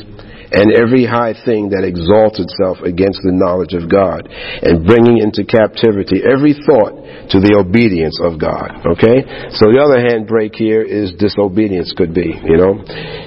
and 0.54 0.70
every 0.72 1.06
high 1.06 1.34
thing 1.34 1.74
that 1.74 1.82
exalts 1.82 2.38
itself 2.38 2.80
against 2.86 3.26
the 3.26 3.34
knowledge 3.34 3.74
of 3.74 3.90
God, 3.90 4.30
and 4.30 4.86
bringing 4.86 5.18
into 5.18 5.42
captivity 5.44 6.22
every 6.22 6.54
thought 6.54 6.94
to 7.34 7.42
the 7.42 7.58
obedience 7.58 8.22
of 8.22 8.38
God. 8.38 8.86
Okay? 8.98 9.26
So 9.58 9.74
the 9.74 9.82
other 9.82 9.98
handbrake 9.98 10.54
here 10.54 10.86
is 10.86 11.14
disobedience 11.18 11.94
could 11.98 12.14
be, 12.14 12.38
you 12.38 12.58
know, 12.58 12.78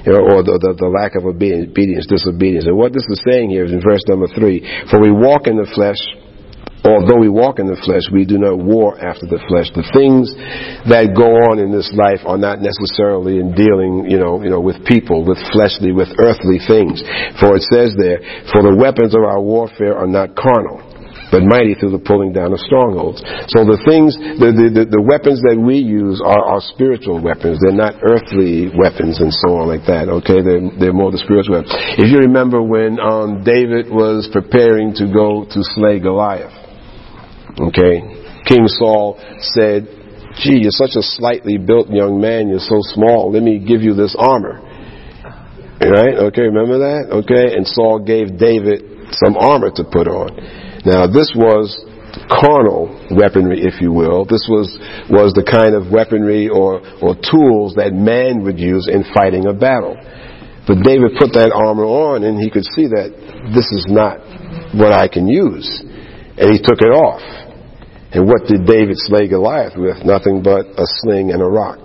or 0.06 0.46
the, 0.46 0.56
the, 0.62 0.72
the 0.78 0.90
lack 0.90 1.18
of 1.18 1.26
obedience, 1.26 2.06
disobedience. 2.06 2.66
And 2.70 2.78
what 2.78 2.94
this 2.94 3.06
is 3.10 3.18
saying 3.26 3.50
here 3.50 3.66
is 3.66 3.72
in 3.72 3.82
verse 3.82 4.02
number 4.06 4.30
three, 4.30 4.62
for 4.90 5.02
we 5.02 5.10
walk 5.10 5.46
in 5.46 5.56
the 5.58 5.66
flesh, 5.74 5.98
although 6.86 7.18
we 7.18 7.28
walk 7.28 7.58
in 7.58 7.66
the 7.66 7.78
flesh, 7.82 8.06
we 8.12 8.24
do 8.24 8.38
not 8.38 8.58
war 8.58 8.94
after 8.98 9.26
the 9.26 9.42
flesh. 9.50 9.70
The 9.74 9.86
things 9.90 10.30
that 10.86 11.16
go 11.16 11.50
on 11.50 11.58
in 11.58 11.74
this 11.74 11.90
life 11.94 12.22
are 12.26 12.38
not 12.38 12.62
necessarily 12.62 13.38
in 13.42 13.54
dealing, 13.54 14.06
you 14.06 14.18
know, 14.18 14.42
you 14.42 14.50
know, 14.50 14.60
with 14.60 14.84
people, 14.86 15.26
with 15.26 15.38
fleshly, 15.50 15.90
with 15.92 16.08
earthly 16.18 16.62
things. 16.62 17.02
For 17.40 17.56
it 17.56 17.64
says 17.68 17.94
there, 17.98 18.20
for 18.52 18.62
the 18.62 18.74
weapons 18.74 19.14
of 19.14 19.22
our 19.24 19.40
warfare 19.40 19.96
are 19.96 20.08
not 20.08 20.36
carnal 20.36 20.96
but 21.30 21.42
mighty 21.42 21.74
through 21.74 21.90
the 21.90 22.02
pulling 22.02 22.32
down 22.32 22.52
of 22.52 22.60
strongholds. 22.62 23.18
So 23.50 23.66
the 23.66 23.78
things, 23.82 24.14
the, 24.14 24.54
the, 24.54 24.86
the, 24.86 25.02
weapons 25.02 25.42
that 25.42 25.58
we 25.58 25.78
use 25.78 26.22
are, 26.22 26.38
are 26.38 26.62
spiritual 26.62 27.18
weapons. 27.18 27.58
They're 27.58 27.74
not 27.74 27.98
earthly 28.02 28.70
weapons 28.70 29.18
and 29.18 29.34
so 29.44 29.58
on 29.58 29.66
like 29.66 29.86
that, 29.90 30.06
okay? 30.22 30.38
They're, 30.42 30.62
they're 30.78 30.96
more 30.96 31.10
the 31.10 31.18
spiritual 31.18 31.58
weapons. 31.58 31.74
If 31.98 32.08
you 32.10 32.22
remember 32.30 32.62
when 32.62 33.02
um, 33.02 33.42
David 33.42 33.90
was 33.90 34.30
preparing 34.30 34.94
to 35.02 35.10
go 35.10 35.44
to 35.50 35.60
slay 35.74 35.98
Goliath, 35.98 36.65
Okay? 37.58 38.44
King 38.44 38.68
Saul 38.68 39.18
said, 39.40 39.88
Gee, 40.36 40.60
you're 40.60 40.76
such 40.76 40.96
a 40.96 41.02
slightly 41.02 41.56
built 41.56 41.88
young 41.88 42.20
man, 42.20 42.48
you're 42.48 42.60
so 42.60 42.78
small, 42.92 43.32
let 43.32 43.42
me 43.42 43.58
give 43.58 43.80
you 43.80 43.94
this 43.94 44.14
armor. 44.18 44.60
Right? 45.80 46.16
Okay, 46.28 46.42
remember 46.42 46.78
that? 46.78 47.08
Okay, 47.24 47.56
and 47.56 47.66
Saul 47.66 48.04
gave 48.04 48.36
David 48.36 48.84
some 49.12 49.36
armor 49.36 49.70
to 49.76 49.84
put 49.84 50.08
on. 50.08 50.36
Now, 50.84 51.08
this 51.08 51.32
was 51.36 51.72
carnal 52.28 52.92
weaponry, 53.12 53.64
if 53.64 53.80
you 53.80 53.92
will. 53.92 54.24
This 54.24 54.44
was, 54.48 54.72
was 55.08 55.32
the 55.32 55.44
kind 55.44 55.76
of 55.76 55.92
weaponry 55.92 56.48
or, 56.48 56.80
or 57.00 57.16
tools 57.16 57.76
that 57.76 57.92
man 57.92 58.44
would 58.44 58.58
use 58.58 58.88
in 58.88 59.04
fighting 59.12 59.46
a 59.46 59.52
battle. 59.52 59.96
But 60.66 60.82
David 60.82 61.14
put 61.16 61.32
that 61.36 61.52
armor 61.52 61.84
on 61.84 62.24
and 62.24 62.40
he 62.40 62.50
could 62.50 62.66
see 62.74 62.88
that 62.90 63.12
this 63.54 63.68
is 63.70 63.86
not 63.88 64.18
what 64.74 64.92
I 64.92 65.08
can 65.08 65.28
use. 65.28 65.68
And 66.36 66.52
he 66.52 66.58
took 66.58 66.82
it 66.82 66.92
off. 66.92 67.22
And 68.12 68.26
what 68.26 68.46
did 68.46 68.66
David 68.66 68.96
slay 68.98 69.28
Goliath 69.28 69.76
with? 69.76 70.04
Nothing 70.04 70.42
but 70.42 70.66
a 70.78 70.86
sling 71.02 71.32
and 71.32 71.42
a 71.42 71.46
rock. 71.46 71.78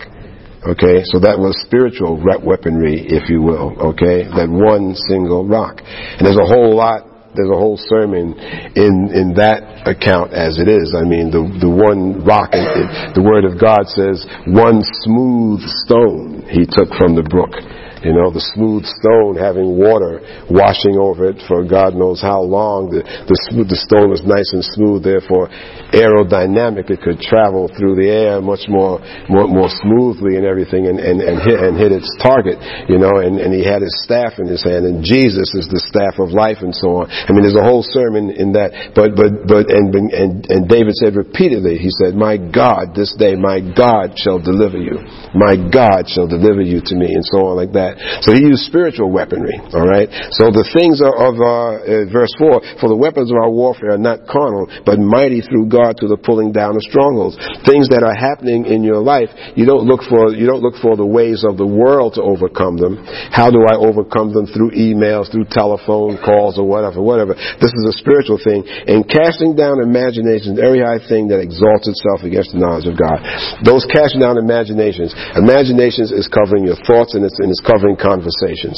Okay, 0.61 1.01
so 1.09 1.17
that 1.17 1.41
was 1.41 1.57
spiritual 1.65 2.22
weaponry, 2.22 3.01
if 3.09 3.30
you 3.30 3.41
will. 3.41 3.74
Okay, 3.97 4.30
that 4.30 4.45
one 4.45 4.93
single 5.09 5.47
rock. 5.47 5.82
And 5.82 6.22
there's 6.22 6.38
a 6.38 6.45
whole 6.45 6.76
lot 6.76 7.09
there's 7.34 7.49
a 7.49 7.55
whole 7.55 7.80
sermon 7.88 8.36
in 8.76 9.07
in 9.15 9.34
that 9.39 9.88
account 9.88 10.34
as 10.34 10.59
it 10.59 10.67
is. 10.67 10.91
I 10.91 11.07
mean, 11.07 11.32
the 11.32 11.47
the 11.63 11.72
one 11.72 12.24
rock, 12.28 12.51
it, 12.51 12.59
it, 12.59 13.15
the 13.15 13.24
Word 13.24 13.47
of 13.47 13.55
God 13.55 13.88
says, 13.88 14.28
one 14.51 14.84
smooth 15.07 15.63
stone 15.88 16.43
he 16.51 16.67
took 16.67 16.91
from 16.99 17.15
the 17.15 17.24
brook. 17.24 17.55
You 18.02 18.18
know, 18.18 18.34
the 18.34 18.41
smooth 18.58 18.82
stone 18.97 19.38
having 19.38 19.78
water 19.78 20.26
washing 20.49 20.97
over 20.97 21.30
it 21.30 21.38
for 21.45 21.62
God 21.62 21.93
knows 21.93 22.18
how 22.18 22.41
long. 22.41 22.89
The, 22.89 23.06
the, 23.06 23.38
smooth, 23.45 23.70
the 23.70 23.78
stone 23.78 24.10
was 24.10 24.26
nice 24.26 24.49
and 24.58 24.66
smooth, 24.66 25.06
therefore 25.06 25.54
aerodynamic. 25.93 26.89
It 26.89 27.06
could 27.06 27.22
travel 27.22 27.70
through 27.70 28.02
the 28.02 28.10
air 28.10 28.41
much 28.41 28.66
more, 28.66 28.97
more, 29.30 29.45
more 29.45 29.70
smoothly 29.86 30.41
and 30.41 30.49
everything 30.49 30.89
and, 30.89 30.97
and, 30.97 31.22
and, 31.22 31.38
hit, 31.45 31.62
and 31.62 31.78
hit 31.78 31.93
its 31.93 32.10
target, 32.18 32.58
you 32.89 32.97
know, 32.97 33.22
and, 33.22 33.38
and 33.38 33.54
he 33.54 33.62
had 33.62 33.86
his 33.86 33.93
staff 34.02 34.41
in 34.41 34.49
his 34.49 34.66
hand 34.66 34.89
and 34.89 35.06
Jesus 35.06 35.54
is 35.54 35.70
the 35.70 35.86
staff 35.86 36.18
of 36.18 36.34
life 36.34 36.66
and 36.66 36.74
so 36.74 37.06
on. 37.06 37.14
I 37.14 37.30
mean, 37.30 37.45
there's 37.45 37.60
a 37.60 37.62
whole 37.62 37.86
sermon 37.86 38.34
in 38.34 38.58
that, 38.58 38.97
but, 38.97 39.14
but, 39.14 39.45
but, 39.45 39.70
and, 39.70 39.93
and, 39.93 40.41
and 40.49 40.62
David 40.66 40.97
said 40.97 41.14
repeatedly, 41.14 41.78
he 41.78 41.93
said, 42.02 42.18
my 42.18 42.41
God, 42.41 42.97
this 42.97 43.14
day, 43.14 43.38
my 43.38 43.62
God 43.62 44.18
shall 44.18 44.41
deliver 44.41 44.82
you. 44.82 44.97
My 45.38 45.54
God 45.54 46.10
shall 46.10 46.26
deliver 46.26 46.66
you 46.66 46.82
to 46.82 46.95
me 46.97 47.14
and 47.14 47.22
so 47.22 47.45
on 47.45 47.62
like 47.62 47.78
that 47.78 47.91
that. 47.92 48.24
So 48.24 48.32
he 48.32 48.48
used 48.48 48.64
spiritual 48.64 49.12
weaponry, 49.12 49.60
alright? 49.76 50.08
So 50.32 50.50
the 50.52 50.64
things 50.72 51.04
of, 51.04 51.36
uh, 51.36 51.84
uh, 51.84 52.08
verse 52.08 52.32
4, 52.39 52.80
for 52.80 52.88
the 52.88 52.96
weapons 52.96 53.32
of 53.32 53.38
our 53.38 53.52
warfare 53.52 53.98
are 53.98 54.02
not 54.02 54.24
carnal, 54.28 54.72
but 54.86 55.00
mighty 55.00 55.42
through 55.42 55.68
God 55.68 56.00
to 56.00 56.08
the 56.08 56.18
pulling 56.18 56.52
down 56.56 56.80
of 56.80 56.84
strongholds. 56.86 57.36
Things 57.68 57.89
that 57.89 58.04
are 58.06 58.16
happening 58.16 58.66
in 58.70 58.84
your 58.84 59.02
life, 59.02 59.30
you 59.56 59.66
don't 59.66 59.84
look 59.84 60.06
for, 60.08 60.32
you 60.32 60.48
don't 60.48 60.62
look 60.62 60.80
for 60.80 60.96
the 60.96 61.06
ways 61.06 61.44
of 61.44 61.58
the 61.58 61.68
world 61.68 62.16
to 62.16 62.24
overcome 62.24 62.78
them. 62.78 63.02
How 63.34 63.50
do 63.50 63.66
I 63.66 63.76
overcome 63.76 64.32
them? 64.32 64.46
Through 64.48 64.78
emails, 64.78 65.32
through 65.32 65.50
telephone 65.50 66.22
calls 66.22 66.62
or 66.62 66.68
whatever, 66.68 67.02
whatever. 67.02 67.34
This 67.34 67.74
is 67.74 67.86
a 67.89 67.96
spiritual 67.98 68.38
thing. 68.38 68.64
And 68.66 69.08
casting 69.08 69.58
down 69.58 69.82
imaginations, 69.82 70.62
every 70.62 70.86
high 70.86 71.02
thing 71.02 71.34
that 71.34 71.42
exalts 71.42 71.89
itself 71.89 72.22
against 72.22 72.54
the 72.54 72.62
knowledge 72.62 72.86
of 72.86 72.96
God. 72.96 73.24
Those 73.66 73.84
casting 73.89 74.22
down 74.22 74.38
imaginations, 74.38 75.14
imaginations 75.34 76.14
is 76.14 76.30
covering 76.30 76.70
your 76.70 76.78
thoughts 76.86 77.18
and 77.18 77.26
it's, 77.26 77.38
and 77.42 77.50
it's 77.50 77.64
covering 77.64 77.80
having 77.82 77.97
conversations. 77.97 78.77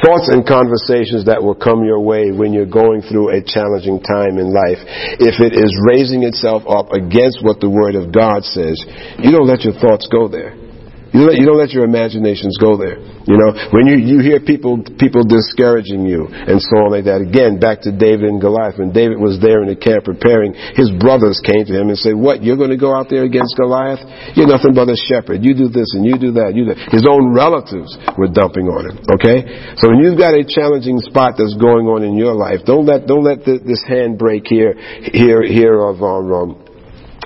Thoughts 0.00 0.32
and 0.32 0.44
conversations 0.48 1.28
that 1.28 1.44
will 1.44 1.54
come 1.54 1.84
your 1.84 2.00
way 2.00 2.32
when 2.32 2.52
you're 2.52 2.68
going 2.68 3.04
through 3.04 3.36
a 3.36 3.44
challenging 3.44 4.00
time 4.00 4.40
in 4.40 4.48
life. 4.48 4.80
If 5.20 5.36
it 5.40 5.52
is 5.52 5.68
raising 5.84 6.24
itself 6.24 6.64
up 6.64 6.92
against 6.96 7.44
what 7.44 7.60
the 7.60 7.68
Word 7.68 7.94
of 7.94 8.08
God 8.12 8.44
says, 8.44 8.80
you 9.20 9.30
don't 9.30 9.46
let 9.46 9.64
your 9.64 9.76
thoughts 9.76 10.08
go 10.08 10.28
there. 10.28 10.56
You 11.12 11.28
don't, 11.28 11.36
you 11.36 11.44
don't 11.44 11.60
let 11.60 11.76
your 11.76 11.84
imaginations 11.84 12.56
go 12.56 12.80
there. 12.80 12.96
You 13.28 13.36
know, 13.36 13.52
when 13.70 13.84
you, 13.84 14.00
you 14.00 14.18
hear 14.24 14.40
people, 14.40 14.80
people 14.96 15.22
discouraging 15.28 16.08
you 16.08 16.24
and 16.24 16.56
so 16.56 16.88
on 16.88 16.96
like 16.96 17.04
that. 17.04 17.20
Again, 17.20 17.60
back 17.60 17.84
to 17.84 17.92
David 17.92 18.32
and 18.32 18.40
Goliath. 18.40 18.80
When 18.80 18.96
David 18.96 19.20
was 19.20 19.36
there 19.36 19.60
in 19.60 19.68
the 19.68 19.76
camp 19.76 20.08
preparing, 20.08 20.56
his 20.72 20.88
brothers 20.96 21.36
came 21.44 21.68
to 21.68 21.74
him 21.76 21.92
and 21.92 21.98
said, 22.00 22.16
what, 22.16 22.40
you're 22.40 22.56
going 22.56 22.72
to 22.72 22.80
go 22.80 22.96
out 22.96 23.12
there 23.12 23.28
against 23.28 23.60
Goliath? 23.60 24.00
You're 24.32 24.48
nothing 24.48 24.72
but 24.72 24.88
a 24.88 24.96
shepherd. 24.96 25.44
You 25.44 25.52
do 25.52 25.68
this 25.68 25.92
and 25.92 26.00
you 26.00 26.16
do 26.16 26.32
that. 26.40 26.56
You 26.56 26.72
do. 26.72 26.74
His 26.88 27.04
own 27.04 27.36
relatives 27.36 27.92
were 28.16 28.32
dumping 28.32 28.72
on 28.72 28.88
him. 28.88 28.96
Okay? 29.20 29.76
So 29.76 29.92
when 29.92 30.00
you've 30.00 30.16
got 30.16 30.32
a 30.32 30.48
challenging 30.48 30.96
spot 31.04 31.36
that's 31.36 31.54
going 31.60 31.92
on 31.92 32.08
in 32.08 32.16
your 32.16 32.32
life, 32.32 32.64
don't 32.64 32.88
let, 32.88 33.04
don't 33.04 33.22
let 33.22 33.44
this 33.44 33.84
handbrake 33.84 34.48
here, 34.48 34.72
here, 35.12 35.44
here 35.44 35.76
of, 35.76 36.00
um 36.00 36.61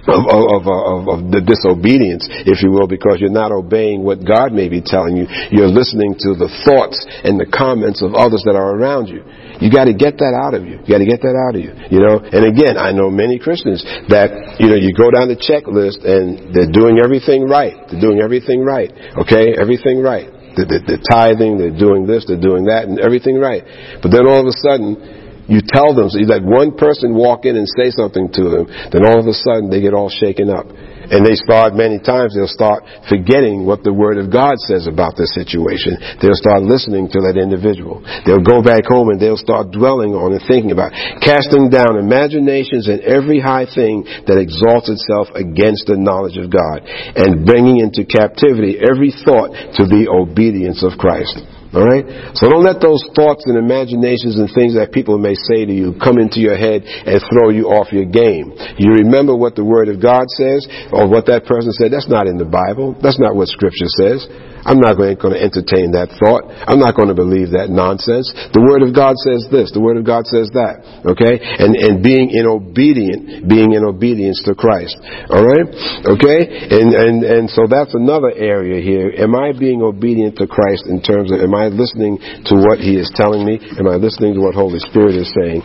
of, 0.06 0.22
of, 0.30 0.62
of, 0.66 1.00
of, 1.10 1.18
the 1.34 1.42
disobedience, 1.42 2.26
if 2.46 2.62
you 2.62 2.70
will, 2.70 2.86
because 2.86 3.18
you're 3.18 3.34
not 3.34 3.50
obeying 3.50 4.06
what 4.06 4.22
God 4.22 4.54
may 4.54 4.70
be 4.70 4.78
telling 4.78 5.18
you. 5.18 5.26
You're 5.50 5.70
listening 5.70 6.14
to 6.22 6.38
the 6.38 6.46
thoughts 6.62 7.02
and 7.26 7.38
the 7.38 7.50
comments 7.50 8.02
of 8.02 8.14
others 8.14 8.46
that 8.46 8.54
are 8.54 8.78
around 8.78 9.10
you. 9.10 9.26
You 9.58 9.72
got 9.72 9.90
to 9.90 9.96
get 9.96 10.22
that 10.22 10.36
out 10.36 10.54
of 10.54 10.62
you. 10.62 10.78
You 10.84 10.88
got 10.88 11.02
to 11.02 11.08
get 11.08 11.24
that 11.26 11.34
out 11.34 11.58
of 11.58 11.62
you. 11.62 11.72
You 11.90 12.00
know. 12.04 12.22
And 12.22 12.46
again, 12.46 12.78
I 12.78 12.92
know 12.92 13.10
many 13.10 13.40
Christians 13.40 13.82
that 14.12 14.60
you 14.62 14.68
know 14.68 14.78
you 14.78 14.94
go 14.94 15.10
down 15.10 15.32
the 15.32 15.38
checklist 15.38 16.04
and 16.04 16.54
they're 16.54 16.70
doing 16.70 17.00
everything 17.02 17.48
right. 17.48 17.74
They're 17.88 18.00
doing 18.00 18.20
everything 18.20 18.62
right. 18.62 18.92
Okay, 19.26 19.56
everything 19.58 20.04
right. 20.04 20.28
They're, 20.56 20.80
they're, 20.80 21.04
tithing. 21.04 21.58
They're 21.60 21.76
doing 21.76 22.06
this. 22.08 22.24
They're 22.24 22.40
doing 22.40 22.64
that, 22.72 22.88
and 22.88 22.96
everything 23.00 23.36
right. 23.36 23.60
But 24.00 24.08
then 24.08 24.24
all 24.24 24.40
of 24.40 24.48
a 24.48 24.56
sudden 24.56 25.25
you 25.48 25.62
tell 25.62 25.94
them, 25.94 26.10
so 26.10 26.18
you 26.18 26.26
let 26.26 26.42
one 26.42 26.74
person 26.74 27.14
walk 27.14 27.46
in 27.46 27.56
and 27.56 27.66
say 27.68 27.90
something 27.94 28.30
to 28.34 28.42
them, 28.50 28.64
then 28.90 29.06
all 29.06 29.18
of 29.22 29.26
a 29.26 29.34
sudden 29.34 29.70
they 29.70 29.80
get 29.80 29.94
all 29.94 30.10
shaken 30.10 30.50
up. 30.50 30.66
And 31.06 31.22
they 31.22 31.38
start, 31.38 31.78
many 31.78 32.02
times, 32.02 32.34
they'll 32.34 32.50
start 32.50 32.82
forgetting 33.06 33.62
what 33.62 33.86
the 33.86 33.94
Word 33.94 34.18
of 34.18 34.26
God 34.26 34.58
says 34.58 34.90
about 34.90 35.14
the 35.14 35.30
situation. 35.30 35.94
They'll 36.18 36.34
start 36.34 36.66
listening 36.66 37.06
to 37.14 37.22
that 37.30 37.38
individual. 37.38 38.02
They'll 38.26 38.42
go 38.42 38.58
back 38.58 38.90
home 38.90 39.14
and 39.14 39.22
they'll 39.22 39.38
start 39.38 39.70
dwelling 39.70 40.18
on 40.18 40.34
and 40.34 40.42
thinking 40.50 40.74
about, 40.74 40.90
casting 41.22 41.70
down 41.70 41.94
imaginations 41.94 42.90
and 42.90 42.98
every 43.06 43.38
high 43.38 43.70
thing 43.70 44.02
that 44.26 44.42
exalts 44.42 44.90
itself 44.90 45.30
against 45.38 45.86
the 45.86 45.94
knowledge 45.94 46.42
of 46.42 46.50
God, 46.50 46.82
and 47.14 47.46
bringing 47.46 47.78
into 47.78 48.02
captivity 48.02 48.74
every 48.82 49.14
thought 49.14 49.54
to 49.78 49.86
the 49.86 50.10
obedience 50.10 50.82
of 50.82 50.98
Christ. 50.98 51.38
All 51.74 51.82
right? 51.82 52.04
So 52.38 52.48
don't 52.48 52.62
let 52.62 52.78
those 52.80 53.02
thoughts 53.14 53.46
and 53.46 53.58
imaginations 53.58 54.38
and 54.38 54.46
things 54.52 54.74
that 54.74 54.92
people 54.92 55.18
may 55.18 55.34
say 55.34 55.66
to 55.66 55.72
you 55.72 55.94
come 55.98 56.18
into 56.18 56.38
your 56.38 56.56
head 56.56 56.82
and 56.84 57.18
throw 57.32 57.50
you 57.50 57.72
off 57.72 57.92
your 57.92 58.06
game. 58.06 58.54
You 58.78 59.02
remember 59.02 59.34
what 59.34 59.54
the 59.54 59.64
Word 59.64 59.88
of 59.88 60.02
God 60.02 60.30
says 60.30 60.66
or 60.92 61.08
what 61.08 61.26
that 61.26 61.44
person 61.46 61.72
said. 61.72 61.90
That's 61.90 62.08
not 62.08 62.26
in 62.26 62.38
the 62.38 62.48
Bible. 62.48 62.94
That's 63.02 63.18
not 63.18 63.34
what 63.34 63.48
Scripture 63.48 63.90
says. 63.90 64.26
I'm 64.66 64.82
not 64.82 64.98
going 64.98 65.14
to 65.14 65.38
entertain 65.38 65.94
that 65.94 66.10
thought. 66.18 66.50
I'm 66.66 66.82
not 66.82 66.98
going 66.98 67.06
to 67.06 67.14
believe 67.14 67.54
that 67.54 67.70
nonsense. 67.70 68.34
The 68.50 68.58
Word 68.58 68.82
of 68.82 68.90
God 68.90 69.14
says 69.22 69.46
this. 69.46 69.70
The 69.70 69.78
Word 69.78 69.94
of 69.94 70.02
God 70.02 70.26
says 70.26 70.50
that. 70.58 70.82
Okay? 71.06 71.38
And, 71.38 71.78
and 71.78 72.02
being 72.02 72.34
in 72.34 72.50
obedient, 72.50 73.46
being 73.46 73.78
in 73.78 73.86
obedience 73.86 74.42
to 74.50 74.58
Christ. 74.58 74.98
Alright? 75.30 75.70
Okay? 76.02 76.40
And, 76.66 76.90
and, 76.98 77.16
and 77.22 77.44
so 77.46 77.70
that's 77.70 77.94
another 77.94 78.34
area 78.34 78.82
here. 78.82 79.14
Am 79.14 79.38
I 79.38 79.54
being 79.54 79.86
obedient 79.86 80.34
to 80.42 80.50
Christ 80.50 80.90
in 80.90 80.98
terms 80.98 81.30
of, 81.30 81.38
am 81.38 81.54
I 81.54 81.65
listening 81.72 82.18
to 82.46 82.54
what 82.54 82.78
He 82.78 82.96
is 82.96 83.10
telling 83.14 83.44
me? 83.44 83.58
Am 83.78 83.88
I 83.88 83.96
listening 83.96 84.34
to 84.34 84.40
what 84.40 84.54
Holy 84.54 84.78
Spirit 84.78 85.16
is 85.16 85.32
saying? 85.40 85.62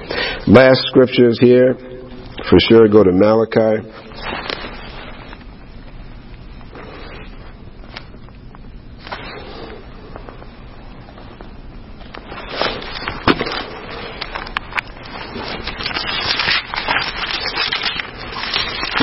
Last 0.47 0.81
scriptures 0.87 1.37
here. 1.39 1.75
For 2.49 2.57
sure, 2.59 2.87
go 2.87 3.03
to 3.03 3.11
Malachi. 3.11 3.87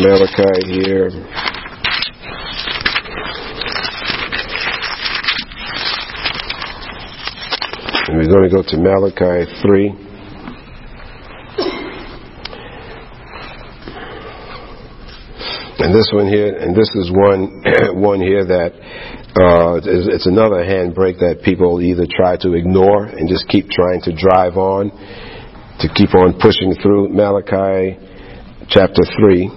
Malachi 0.00 0.80
here. 0.82 1.37
And 8.08 8.16
we're 8.16 8.26
going 8.26 8.48
to 8.48 8.56
go 8.56 8.62
to 8.62 8.76
Malachi 8.78 9.44
3. 9.60 9.88
And 15.80 15.94
this 15.94 16.08
one 16.14 16.26
here, 16.26 16.56
and 16.56 16.74
this 16.74 16.88
is 16.94 17.12
one 17.12 17.62
one 18.00 18.22
here 18.22 18.46
that 18.46 18.72
uh, 19.36 19.76
is, 19.84 20.08
it's 20.08 20.26
another 20.26 20.64
handbrake 20.64 21.18
that 21.20 21.42
people 21.44 21.82
either 21.82 22.06
try 22.08 22.38
to 22.38 22.54
ignore 22.54 23.04
and 23.04 23.28
just 23.28 23.46
keep 23.48 23.68
trying 23.68 24.00
to 24.00 24.16
drive 24.16 24.56
on, 24.56 24.88
to 25.80 25.88
keep 25.94 26.14
on 26.14 26.32
pushing 26.40 26.74
through. 26.80 27.10
Malachi 27.10 27.98
chapter 28.70 29.02
3. 29.20 29.50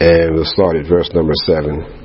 And 0.00 0.34
we'll 0.34 0.44
start 0.44 0.76
at 0.76 0.86
verse 0.86 1.08
number 1.14 1.32
7. 1.46 2.01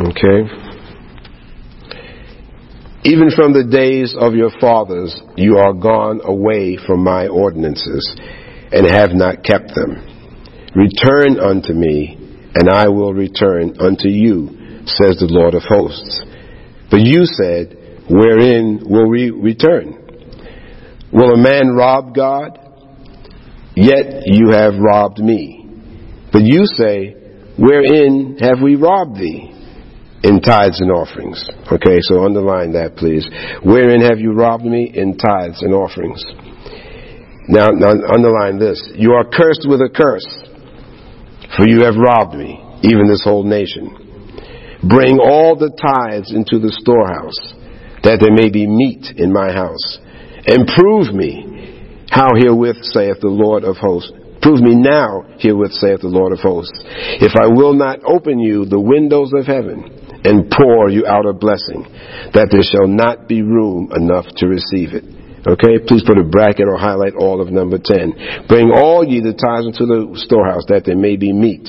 Okay? 0.00 0.72
Even 3.04 3.30
from 3.34 3.52
the 3.52 3.66
days 3.68 4.14
of 4.18 4.34
your 4.34 4.50
fathers, 4.60 5.20
you 5.36 5.58
are 5.58 5.72
gone 5.72 6.20
away 6.24 6.78
from 6.86 7.02
my 7.02 7.26
ordinances 7.26 8.16
and 8.70 8.86
have 8.86 9.10
not 9.10 9.42
kept 9.42 9.74
them. 9.74 10.08
Return 10.74 11.38
unto 11.40 11.74
me, 11.74 12.16
and 12.54 12.70
I 12.70 12.88
will 12.88 13.12
return 13.12 13.74
unto 13.80 14.08
you, 14.08 14.86
says 14.86 15.18
the 15.18 15.28
Lord 15.28 15.54
of 15.54 15.62
hosts. 15.64 16.22
But 16.90 17.00
you 17.00 17.24
said, 17.26 17.78
Wherein 18.08 18.82
will 18.84 19.08
we 19.10 19.30
return? 19.30 19.98
Will 21.12 21.34
a 21.34 21.36
man 21.36 21.74
rob 21.74 22.14
God? 22.14 22.58
Yet 23.74 24.22
you 24.26 24.50
have 24.52 24.74
robbed 24.78 25.18
me. 25.18 25.66
But 26.32 26.42
you 26.42 26.66
say, 26.66 27.14
Wherein 27.58 28.38
have 28.40 28.62
we 28.62 28.76
robbed 28.76 29.16
thee? 29.18 29.51
In 30.22 30.40
tithes 30.40 30.80
and 30.80 30.90
offerings. 30.92 31.42
Okay, 31.66 31.98
so 32.02 32.24
underline 32.24 32.72
that 32.74 32.94
please. 32.94 33.26
Wherein 33.64 34.02
have 34.02 34.20
you 34.20 34.32
robbed 34.32 34.64
me? 34.64 34.92
In 34.94 35.18
tithes 35.18 35.62
and 35.62 35.74
offerings. 35.74 36.22
Now, 37.48 37.70
now 37.74 37.90
underline 37.90 38.58
this. 38.58 38.78
You 38.94 39.12
are 39.18 39.26
cursed 39.26 39.66
with 39.66 39.82
a 39.82 39.90
curse, 39.90 40.26
for 41.58 41.66
you 41.66 41.82
have 41.82 41.98
robbed 41.98 42.38
me, 42.38 42.54
even 42.82 43.08
this 43.10 43.24
whole 43.24 43.42
nation. 43.42 44.78
Bring 44.86 45.18
all 45.18 45.58
the 45.58 45.74
tithes 45.74 46.30
into 46.30 46.62
the 46.62 46.70
storehouse, 46.70 47.58
that 48.06 48.22
there 48.22 48.34
may 48.34 48.48
be 48.48 48.66
meat 48.66 49.18
in 49.18 49.32
my 49.32 49.50
house. 49.50 49.98
And 50.46 50.70
prove 50.70 51.12
me 51.12 52.06
how 52.10 52.30
herewith 52.38 52.78
saith 52.94 53.18
the 53.20 53.30
Lord 53.30 53.64
of 53.64 53.76
hosts. 53.76 54.12
Prove 54.40 54.60
me 54.60 54.74
now, 54.74 55.26
herewith 55.38 55.72
saith 55.72 56.00
the 56.00 56.10
Lord 56.10 56.32
of 56.32 56.38
hosts, 56.38 56.78
if 57.18 57.34
I 57.34 57.46
will 57.46 57.74
not 57.74 57.98
open 58.06 58.38
you 58.38 58.64
the 58.64 58.80
windows 58.80 59.32
of 59.34 59.46
heaven 59.46 60.01
and 60.24 60.50
pour 60.50 60.88
you 60.88 61.06
out 61.06 61.26
a 61.26 61.32
blessing, 61.32 61.82
that 62.32 62.48
there 62.50 62.62
shall 62.62 62.86
not 62.86 63.28
be 63.28 63.42
room 63.42 63.90
enough 63.94 64.26
to 64.36 64.46
receive 64.46 64.94
it. 64.94 65.04
Okay, 65.42 65.82
please 65.82 66.06
put 66.06 66.18
a 66.18 66.22
bracket 66.22 66.70
or 66.70 66.78
highlight 66.78 67.18
all 67.18 67.42
of 67.42 67.50
number 67.50 67.74
10. 67.74 68.46
Bring 68.46 68.70
all 68.70 69.02
ye 69.02 69.18
the 69.18 69.34
tithes 69.34 69.74
into 69.74 69.90
the 69.90 70.14
storehouse, 70.22 70.62
that 70.70 70.86
there 70.86 70.96
may 70.96 71.18
be 71.18 71.34
meat. 71.34 71.66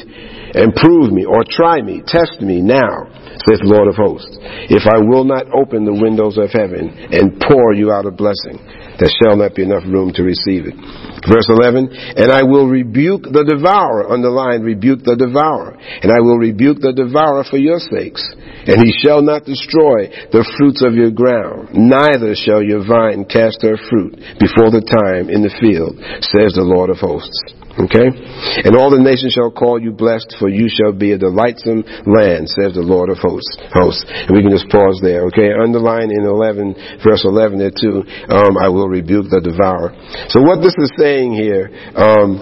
And 0.53 0.77
prove 0.77 1.09
me, 1.09 1.25
or 1.25 1.41
try 1.41 1.81
me, 1.81 2.05
test 2.05 2.37
me 2.37 2.61
now, 2.61 3.09
saith 3.49 3.65
Lord 3.65 3.89
of 3.89 3.97
hosts, 3.97 4.37
if 4.69 4.85
I 4.85 5.01
will 5.01 5.25
not 5.25 5.49
open 5.49 5.89
the 5.89 5.97
windows 5.97 6.37
of 6.37 6.53
heaven 6.53 6.93
and 7.09 7.41
pour 7.41 7.73
you 7.73 7.89
out 7.89 8.05
a 8.05 8.13
blessing, 8.13 8.61
there 8.99 9.09
shall 9.21 9.37
not 9.37 9.55
be 9.55 9.63
enough 9.63 9.83
room 9.85 10.13
to 10.13 10.23
receive 10.23 10.65
it. 10.65 10.75
Verse 11.23 11.47
11, 11.49 11.89
and 12.17 12.31
I 12.31 12.43
will 12.43 12.67
rebuke 12.67 13.23
the 13.23 13.47
devourer, 13.47 14.11
underline, 14.11 14.61
rebuke 14.61 15.03
the 15.03 15.15
devourer, 15.15 15.77
and 15.79 16.11
I 16.11 16.19
will 16.19 16.37
rebuke 16.37 16.79
the 16.79 16.93
devourer 16.93 17.43
for 17.43 17.57
your 17.57 17.79
sakes, 17.79 18.23
and 18.67 18.83
he 18.83 18.91
shall 19.01 19.21
not 19.21 19.45
destroy 19.45 20.11
the 20.31 20.43
fruits 20.57 20.83
of 20.83 20.93
your 20.93 21.11
ground, 21.11 21.71
neither 21.73 22.35
shall 22.35 22.61
your 22.61 22.85
vine 22.85 23.25
cast 23.25 23.63
her 23.63 23.77
fruit 23.89 24.19
before 24.39 24.69
the 24.69 24.83
time 24.83 25.29
in 25.31 25.41
the 25.41 25.53
field, 25.63 25.95
says 26.21 26.53
the 26.53 26.67
Lord 26.67 26.89
of 26.89 26.99
hosts. 26.99 27.62
Okay? 27.73 28.05
And 28.05 28.77
all 28.77 28.93
the 28.93 29.01
nations 29.01 29.33
shall 29.33 29.49
call 29.49 29.81
you 29.81 29.91
blessed, 29.91 30.37
for 30.37 30.47
you 30.47 30.69
shall 30.69 30.93
be 30.93 31.13
a 31.13 31.17
delightsome 31.17 31.81
land, 32.05 32.45
says 32.45 32.77
the 32.77 32.85
Lord 32.85 33.09
of 33.09 33.17
hosts. 33.17 33.57
hosts. 33.73 34.05
And 34.05 34.37
we 34.37 34.45
can 34.45 34.53
just 34.53 34.69
pause 34.69 35.01
there. 35.01 35.25
Okay? 35.33 35.49
Underline 35.57 36.13
in 36.13 36.21
11, 36.21 37.01
verse 37.01 37.25
11 37.25 37.57
there 37.57 37.73
too, 37.73 38.05
um, 38.29 38.61
I 38.61 38.69
will 38.69 38.87
rebuke 38.87 39.33
the 39.33 39.41
devourer. 39.41 39.97
So 40.29 40.45
what 40.45 40.61
this 40.61 40.77
is 40.77 40.93
saying 41.01 41.33
here, 41.33 41.73
um, 41.97 42.37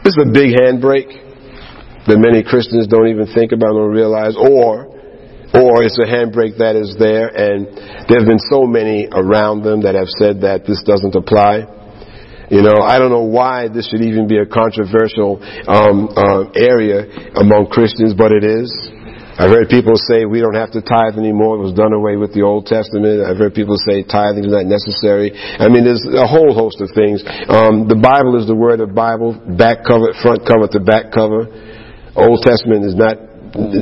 this 0.00 0.16
is 0.16 0.24
a 0.24 0.32
big 0.32 0.56
handbrake 0.56 1.12
that 2.08 2.20
many 2.20 2.44
Christians 2.44 2.88
don't 2.88 3.08
even 3.08 3.28
think 3.32 3.52
about 3.52 3.76
or 3.76 3.88
realize, 3.90 4.36
or 4.36 4.92
or 5.54 5.86
it's 5.86 5.96
a 6.02 6.08
handbrake 6.10 6.58
that 6.58 6.74
is 6.74 6.96
there, 6.98 7.30
and 7.30 7.70
there 8.10 8.18
have 8.18 8.26
been 8.26 8.42
so 8.50 8.66
many 8.66 9.06
around 9.06 9.62
them 9.62 9.86
that 9.86 9.94
have 9.94 10.10
said 10.18 10.42
that 10.42 10.66
this 10.66 10.82
doesn't 10.82 11.14
apply. 11.14 11.62
You 12.54 12.62
know, 12.62 12.86
I 12.86 13.02
don't 13.02 13.10
know 13.10 13.26
why 13.26 13.66
this 13.66 13.90
should 13.90 14.06
even 14.06 14.30
be 14.30 14.38
a 14.38 14.46
controversial 14.46 15.42
um, 15.66 16.06
uh, 16.14 16.54
area 16.54 17.02
among 17.34 17.66
Christians, 17.66 18.14
but 18.14 18.30
it 18.30 18.46
is. 18.46 18.70
I've 19.34 19.50
heard 19.50 19.66
people 19.66 19.98
say 19.98 20.22
we 20.22 20.38
don't 20.38 20.54
have 20.54 20.70
to 20.78 20.80
tithe 20.80 21.18
anymore. 21.18 21.58
It 21.58 21.66
was 21.66 21.74
done 21.74 21.90
away 21.90 22.14
with 22.14 22.30
the 22.30 22.46
Old 22.46 22.70
Testament. 22.70 23.26
I've 23.26 23.42
heard 23.42 23.58
people 23.58 23.74
say 23.82 24.06
tithing 24.06 24.46
is 24.46 24.54
not 24.54 24.70
necessary. 24.70 25.34
I 25.34 25.66
mean, 25.66 25.82
there's 25.82 26.06
a 26.06 26.30
whole 26.30 26.54
host 26.54 26.78
of 26.78 26.94
things. 26.94 27.26
Um, 27.50 27.90
the 27.90 27.98
Bible 27.98 28.38
is 28.38 28.46
the 28.46 28.54
word 28.54 28.78
of 28.78 28.94
Bible, 28.94 29.34
back 29.58 29.82
cover, 29.82 30.14
front 30.22 30.46
cover 30.46 30.70
to 30.70 30.78
back 30.78 31.10
cover. 31.10 31.50
Old 32.14 32.38
Testament 32.46 32.86
is 32.86 32.94
not 32.94 33.18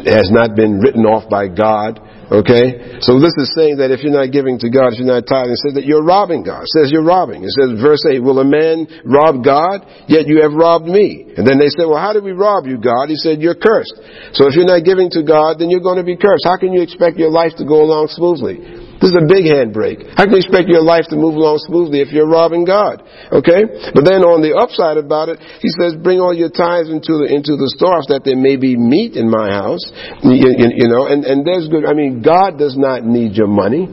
has 0.08 0.32
not 0.32 0.56
been 0.56 0.80
written 0.80 1.04
off 1.04 1.28
by 1.28 1.48
God. 1.48 2.00
Okay? 2.32 2.96
So 3.04 3.20
this 3.20 3.36
is 3.36 3.52
saying 3.52 3.76
that 3.84 3.92
if 3.92 4.00
you're 4.00 4.16
not 4.16 4.32
giving 4.32 4.56
to 4.64 4.72
God, 4.72 4.96
if 4.96 5.04
you're 5.04 5.12
not 5.12 5.28
tithing, 5.28 5.52
it 5.52 5.60
says 5.60 5.74
that 5.76 5.84
you're 5.84 6.00
robbing 6.00 6.40
God. 6.40 6.64
It 6.64 6.72
says 6.72 6.88
you're 6.88 7.04
robbing. 7.04 7.44
It 7.44 7.52
says, 7.52 7.76
verse 7.76 8.00
8, 8.08 8.24
will 8.24 8.40
a 8.40 8.48
man 8.48 8.88
rob 9.04 9.44
God? 9.44 9.84
Yet 10.08 10.24
you 10.24 10.40
have 10.40 10.56
robbed 10.56 10.88
me. 10.88 11.28
And 11.36 11.44
then 11.44 11.60
they 11.60 11.68
said, 11.68 11.84
well, 11.84 12.00
how 12.00 12.16
did 12.16 12.24
we 12.24 12.32
rob 12.32 12.64
you, 12.64 12.80
God? 12.80 13.12
He 13.12 13.20
said, 13.20 13.44
you're 13.44 13.58
cursed. 13.58 14.00
So 14.32 14.48
if 14.48 14.56
you're 14.56 14.64
not 14.64 14.80
giving 14.80 15.12
to 15.12 15.20
God, 15.20 15.60
then 15.60 15.68
you're 15.68 15.84
going 15.84 16.00
to 16.00 16.08
be 16.08 16.16
cursed. 16.16 16.48
How 16.48 16.56
can 16.56 16.72
you 16.72 16.80
expect 16.80 17.20
your 17.20 17.30
life 17.30 17.52
to 17.60 17.68
go 17.68 17.84
along 17.84 18.08
smoothly? 18.08 18.81
This 19.02 19.10
is 19.10 19.18
a 19.18 19.26
big 19.26 19.50
handbrake. 19.50 20.14
How 20.14 20.30
can 20.30 20.38
you 20.38 20.46
expect 20.46 20.70
your 20.70 20.86
life 20.86 21.10
to 21.10 21.18
move 21.18 21.34
along 21.34 21.58
smoothly 21.66 21.98
if 21.98 22.14
you're 22.14 22.30
robbing 22.30 22.62
God? 22.62 23.02
Okay? 23.34 23.90
But 23.90 24.06
then 24.06 24.22
on 24.22 24.46
the 24.46 24.54
upside 24.54 24.94
about 24.94 25.26
it, 25.26 25.42
he 25.58 25.74
says, 25.74 25.98
bring 25.98 26.22
all 26.22 26.30
your 26.30 26.54
tithes 26.54 26.86
into 26.86 27.18
the, 27.18 27.26
into 27.26 27.58
the 27.58 27.66
storehouse 27.74 28.06
that 28.14 28.22
there 28.22 28.38
may 28.38 28.54
be 28.54 28.78
meat 28.78 29.18
in 29.18 29.26
my 29.26 29.50
house. 29.50 29.82
You, 30.22 30.54
you, 30.54 30.86
you 30.86 30.86
know, 30.86 31.10
and, 31.10 31.26
and 31.26 31.42
there's 31.42 31.66
good, 31.66 31.82
I 31.82 31.98
mean, 31.98 32.22
God 32.22 32.62
does 32.62 32.78
not 32.78 33.02
need 33.02 33.34
your 33.34 33.50
money. 33.50 33.90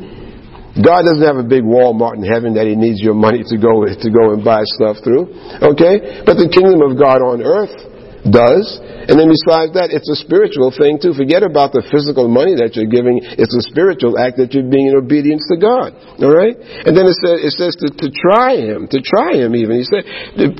God 0.78 1.10
doesn't 1.10 1.26
have 1.26 1.42
a 1.42 1.48
big 1.48 1.66
Walmart 1.66 2.22
in 2.22 2.24
heaven 2.30 2.54
that 2.54 2.70
He 2.70 2.78
needs 2.78 3.02
your 3.02 3.18
money 3.18 3.42
to 3.42 3.56
go 3.58 3.90
to 3.90 4.10
go 4.14 4.38
and 4.38 4.46
buy 4.46 4.62
stuff 4.78 5.02
through. 5.02 5.34
Okay, 5.74 6.22
but 6.22 6.38
the 6.38 6.46
kingdom 6.46 6.86
of 6.86 6.94
God 6.94 7.26
on 7.26 7.42
earth 7.42 7.89
does. 8.28 8.68
And 8.84 9.16
then 9.16 9.32
besides 9.32 9.74
that, 9.80 9.96
it's 9.96 10.10
a 10.12 10.20
spiritual 10.20 10.76
thing 10.76 11.00
too. 11.00 11.16
Forget 11.16 11.42
about 11.42 11.72
the 11.72 11.84
physical 11.88 12.28
money 12.28 12.56
that 12.60 12.76
you're 12.76 12.92
giving. 12.92 13.24
It's 13.24 13.56
a 13.56 13.64
spiritual 13.72 14.20
act 14.20 14.38
that 14.38 14.52
you're 14.52 14.68
being 14.68 14.92
in 14.92 14.96
obedience 15.00 15.48
to 15.50 15.58
God. 15.58 15.96
All 16.20 16.34
right? 16.34 16.56
And 16.58 16.94
then 16.94 17.08
it 17.08 17.18
says, 17.20 17.38
it 17.42 17.54
says 17.56 17.74
to, 17.80 17.88
to 17.90 18.08
try 18.12 18.60
Him, 18.60 18.92
to 18.92 19.00
try 19.00 19.40
Him 19.40 19.56
even. 19.56 19.80
He 19.80 19.88
said, 19.88 20.04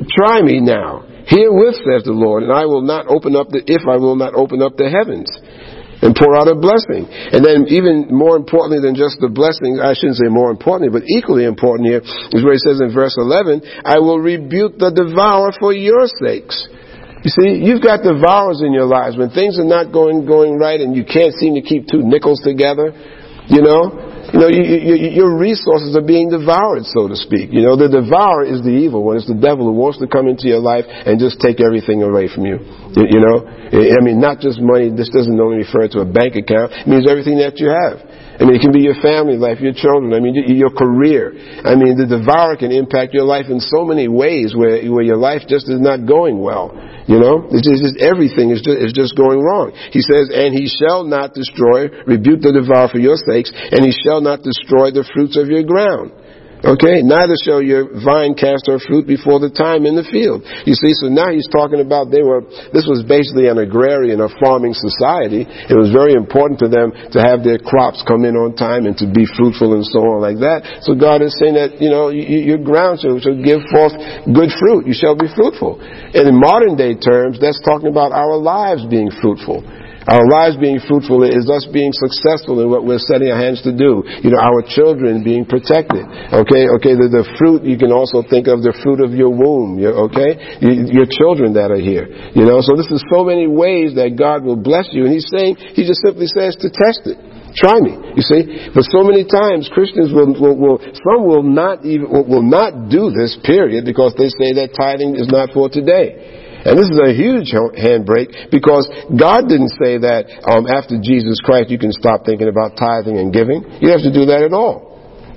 try 0.08 0.42
me 0.42 0.64
now. 0.64 1.04
Herewith 1.28 1.78
says 1.86 2.10
the 2.10 2.16
Lord, 2.16 2.42
and 2.42 2.52
I 2.52 2.66
will 2.66 2.82
not 2.82 3.06
open 3.06 3.36
up 3.36 3.54
the, 3.54 3.62
if 3.62 3.86
I 3.86 4.02
will 4.02 4.18
not 4.18 4.34
open 4.34 4.66
up 4.66 4.80
the 4.82 4.90
heavens 4.90 5.30
and 6.02 6.16
pour 6.16 6.34
out 6.34 6.48
a 6.48 6.56
blessing. 6.56 7.06
And 7.06 7.44
then 7.44 7.68
even 7.70 8.08
more 8.10 8.40
importantly 8.40 8.80
than 8.82 8.96
just 8.96 9.20
the 9.20 9.30
blessing, 9.30 9.78
I 9.78 9.94
shouldn't 9.94 10.18
say 10.18 10.32
more 10.32 10.50
importantly, 10.50 10.90
but 10.90 11.06
equally 11.06 11.44
important 11.44 11.92
here 11.92 12.02
is 12.34 12.42
where 12.42 12.56
he 12.56 12.64
says 12.64 12.80
in 12.82 12.90
verse 12.96 13.14
11, 13.20 13.84
I 13.84 14.00
will 14.00 14.18
rebuke 14.18 14.80
the 14.80 14.90
devourer 14.90 15.52
for 15.60 15.76
your 15.76 16.08
sakes. 16.08 16.56
You 17.24 17.32
see, 17.32 17.60
you've 17.60 17.84
got 17.84 18.00
devourers 18.00 18.64
in 18.64 18.72
your 18.72 18.88
lives. 18.88 19.18
When 19.18 19.30
things 19.30 19.60
are 19.60 19.68
not 19.68 19.92
going, 19.92 20.26
going 20.26 20.58
right 20.58 20.80
and 20.80 20.96
you 20.96 21.04
can't 21.04 21.34
seem 21.36 21.56
to 21.56 21.62
keep 21.62 21.88
two 21.88 22.00
nickels 22.00 22.40
together, 22.40 22.96
you 23.52 23.60
know, 23.60 24.10
you 24.30 24.40
know, 24.40 24.48
you, 24.48 24.62
you, 24.62 24.96
your 25.26 25.32
resources 25.36 25.98
are 25.98 26.06
being 26.06 26.30
devoured, 26.30 26.86
so 26.86 27.10
to 27.10 27.18
speak. 27.18 27.50
You 27.50 27.66
know, 27.66 27.74
the 27.74 27.90
devourer 27.90 28.46
is 28.46 28.62
the 28.62 28.72
evil 28.72 29.02
one. 29.02 29.18
It's 29.18 29.28
the 29.28 29.34
devil 29.34 29.66
who 29.66 29.74
wants 29.74 29.98
to 30.00 30.08
come 30.08 30.30
into 30.30 30.46
your 30.46 30.62
life 30.62 30.86
and 30.86 31.18
just 31.18 31.42
take 31.42 31.58
everything 31.58 32.06
away 32.06 32.30
from 32.30 32.46
you. 32.46 32.62
You, 32.94 33.04
you 33.10 33.20
know, 33.20 33.42
I 33.74 34.00
mean, 34.06 34.22
not 34.22 34.38
just 34.40 34.62
money. 34.62 34.94
This 34.94 35.10
doesn't 35.10 35.34
only 35.34 35.66
refer 35.66 35.90
to 35.98 36.06
a 36.06 36.08
bank 36.08 36.38
account. 36.38 36.72
It 36.72 36.88
means 36.88 37.10
everything 37.10 37.42
that 37.42 37.58
you 37.58 37.74
have. 37.74 38.06
I 38.40 38.48
mean, 38.48 38.56
it 38.56 38.64
can 38.64 38.72
be 38.72 38.80
your 38.80 38.96
family 39.04 39.36
life, 39.36 39.60
your 39.60 39.76
children. 39.76 40.16
I 40.16 40.24
mean, 40.24 40.32
your 40.48 40.72
career. 40.72 41.36
I 41.68 41.76
mean, 41.76 42.00
the 42.00 42.08
devourer 42.08 42.56
can 42.56 42.72
impact 42.72 43.14
your 43.14 43.28
life 43.28 43.52
in 43.52 43.60
so 43.60 43.84
many 43.84 44.08
ways 44.08 44.56
where, 44.56 44.80
where 44.88 45.04
your 45.04 45.20
life 45.20 45.44
just 45.44 45.68
is 45.68 45.84
not 45.84 46.08
going 46.08 46.40
well. 46.40 46.72
You 47.04 47.20
know, 47.20 47.50
it's 47.52 47.68
just, 47.68 47.84
it's 47.84 48.00
everything 48.00 48.56
is 48.56 48.62
just, 48.64 48.80
is 48.80 48.94
just 48.96 49.18
going 49.20 49.44
wrong. 49.44 49.76
He 49.92 50.00
says, 50.00 50.32
and 50.32 50.56
he 50.56 50.72
shall 50.72 51.04
not 51.04 51.34
destroy, 51.36 51.92
rebuke 52.08 52.40
the 52.40 52.56
devourer 52.56 52.88
for 52.88 53.02
your 53.02 53.18
sakes, 53.18 53.52
and 53.52 53.84
he 53.84 53.92
shall 53.92 54.22
not 54.22 54.40
destroy 54.40 54.96
the 54.96 55.04
fruits 55.04 55.36
of 55.36 55.50
your 55.52 55.68
ground. 55.68 56.16
Okay? 56.60 57.00
Neither 57.02 57.40
shall 57.40 57.64
your 57.64 57.88
vine 58.04 58.36
cast 58.36 58.68
her 58.68 58.80
fruit 58.84 59.08
before 59.08 59.40
the 59.40 59.50
time 59.50 59.88
in 59.88 59.96
the 59.96 60.04
field. 60.04 60.44
You 60.68 60.76
see, 60.76 60.92
so 60.92 61.08
now 61.08 61.32
he's 61.32 61.48
talking 61.48 61.80
about 61.80 62.12
they 62.12 62.24
were, 62.24 62.44
this 62.76 62.84
was 62.84 63.04
basically 63.08 63.48
an 63.48 63.58
agrarian 63.58 64.20
or 64.20 64.28
farming 64.44 64.76
society. 64.76 65.48
It 65.48 65.78
was 65.78 65.96
very 65.96 66.14
important 66.14 66.60
to 66.60 66.68
them 66.68 66.92
to 67.16 67.20
have 67.24 67.48
their 67.48 67.60
crops 67.60 68.04
come 68.04 68.28
in 68.28 68.36
on 68.36 68.60
time 68.60 68.86
and 68.86 68.96
to 69.00 69.08
be 69.08 69.24
fruitful 69.24 69.72
and 69.72 69.88
so 69.88 70.04
on 70.04 70.20
like 70.20 70.44
that. 70.44 70.84
So 70.84 70.96
God 70.96 71.24
is 71.24 71.32
saying 71.40 71.56
that, 71.56 71.80
you 71.80 71.88
know, 71.88 72.12
your 72.12 72.60
ground 72.60 73.00
shall, 73.00 73.16
shall 73.24 73.40
give 73.40 73.64
forth 73.72 73.96
good 74.28 74.52
fruit. 74.60 74.84
You 74.84 74.96
shall 74.96 75.16
be 75.16 75.32
fruitful. 75.32 75.80
And 75.80 76.24
in 76.28 76.36
modern 76.36 76.76
day 76.76 77.00
terms, 77.00 77.40
that's 77.40 77.60
talking 77.64 77.88
about 77.88 78.12
our 78.12 78.36
lives 78.36 78.84
being 78.84 79.12
fruitful. 79.24 79.64
Our 80.10 80.26
lives 80.26 80.58
being 80.58 80.82
fruitful 80.82 81.22
is 81.22 81.46
us 81.46 81.70
being 81.70 81.94
successful 81.94 82.58
in 82.66 82.74
what 82.74 82.82
we're 82.82 82.98
setting 82.98 83.30
our 83.30 83.38
hands 83.38 83.62
to 83.62 83.70
do. 83.70 84.02
You 84.26 84.34
know, 84.34 84.42
our 84.42 84.66
children 84.66 85.22
being 85.22 85.46
protected. 85.46 86.02
Okay, 86.34 86.66
okay, 86.82 86.98
the, 86.98 87.14
the 87.14 87.26
fruit, 87.38 87.62
you 87.62 87.78
can 87.78 87.94
also 87.94 88.26
think 88.26 88.50
of 88.50 88.66
the 88.66 88.74
fruit 88.82 89.06
of 89.06 89.14
your 89.14 89.30
womb, 89.30 89.78
okay? 89.78 90.58
Your, 90.66 91.06
your 91.06 91.08
children 91.10 91.54
that 91.54 91.70
are 91.70 91.78
here. 91.78 92.10
You 92.34 92.42
know, 92.42 92.58
so 92.66 92.74
this 92.74 92.90
is 92.90 93.06
so 93.14 93.22
many 93.22 93.46
ways 93.46 93.94
that 94.02 94.18
God 94.18 94.42
will 94.42 94.58
bless 94.58 94.90
you. 94.90 95.06
And 95.06 95.14
He's 95.14 95.30
saying, 95.30 95.78
He 95.78 95.86
just 95.86 96.02
simply 96.02 96.26
says 96.26 96.58
to 96.58 96.74
test 96.74 97.06
it. 97.06 97.22
Try 97.54 97.78
me. 97.78 97.94
You 98.18 98.26
see, 98.26 98.74
but 98.74 98.86
so 98.90 99.06
many 99.06 99.26
times 99.26 99.70
Christians 99.74 100.10
will, 100.14 100.34
will, 100.34 100.58
will, 100.58 100.80
some 101.06 101.26
will 101.26 101.46
not 101.46 101.86
even 101.86 102.10
will 102.10 102.46
not 102.46 102.90
do 102.90 103.10
this 103.10 103.38
period 103.42 103.86
because 103.86 104.14
they 104.18 104.30
say 104.30 104.54
that 104.58 104.74
tithing 104.78 105.18
is 105.18 105.30
not 105.30 105.50
for 105.54 105.70
today. 105.70 106.49
And 106.66 106.76
this 106.76 106.92
is 106.92 107.00
a 107.00 107.16
huge 107.16 107.56
handbrake 107.56 108.52
because 108.52 108.84
God 109.16 109.48
didn't 109.48 109.72
say 109.80 109.96
that 110.04 110.28
um, 110.44 110.68
after 110.68 111.00
Jesus 111.00 111.40
Christ 111.40 111.72
you 111.72 111.80
can 111.80 111.92
stop 111.96 112.26
thinking 112.26 112.52
about 112.52 112.76
tithing 112.76 113.16
and 113.16 113.32
giving. 113.32 113.64
You 113.80 113.96
have 113.96 114.04
to 114.04 114.12
do 114.12 114.28
that 114.28 114.44
at 114.44 114.52
all. 114.52 114.90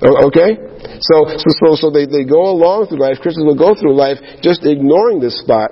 Okay? 0.03 0.59
So, 0.99 1.15
so, 1.39 1.47
so, 1.63 1.67
so 1.79 1.85
they, 1.91 2.03
they 2.03 2.27
go 2.27 2.51
along 2.51 2.91
through 2.91 2.99
life, 2.99 3.23
Christians 3.23 3.47
will 3.47 3.59
go 3.59 3.71
through 3.71 3.95
life 3.95 4.19
just 4.43 4.67
ignoring 4.67 5.23
this 5.23 5.39
spot, 5.39 5.71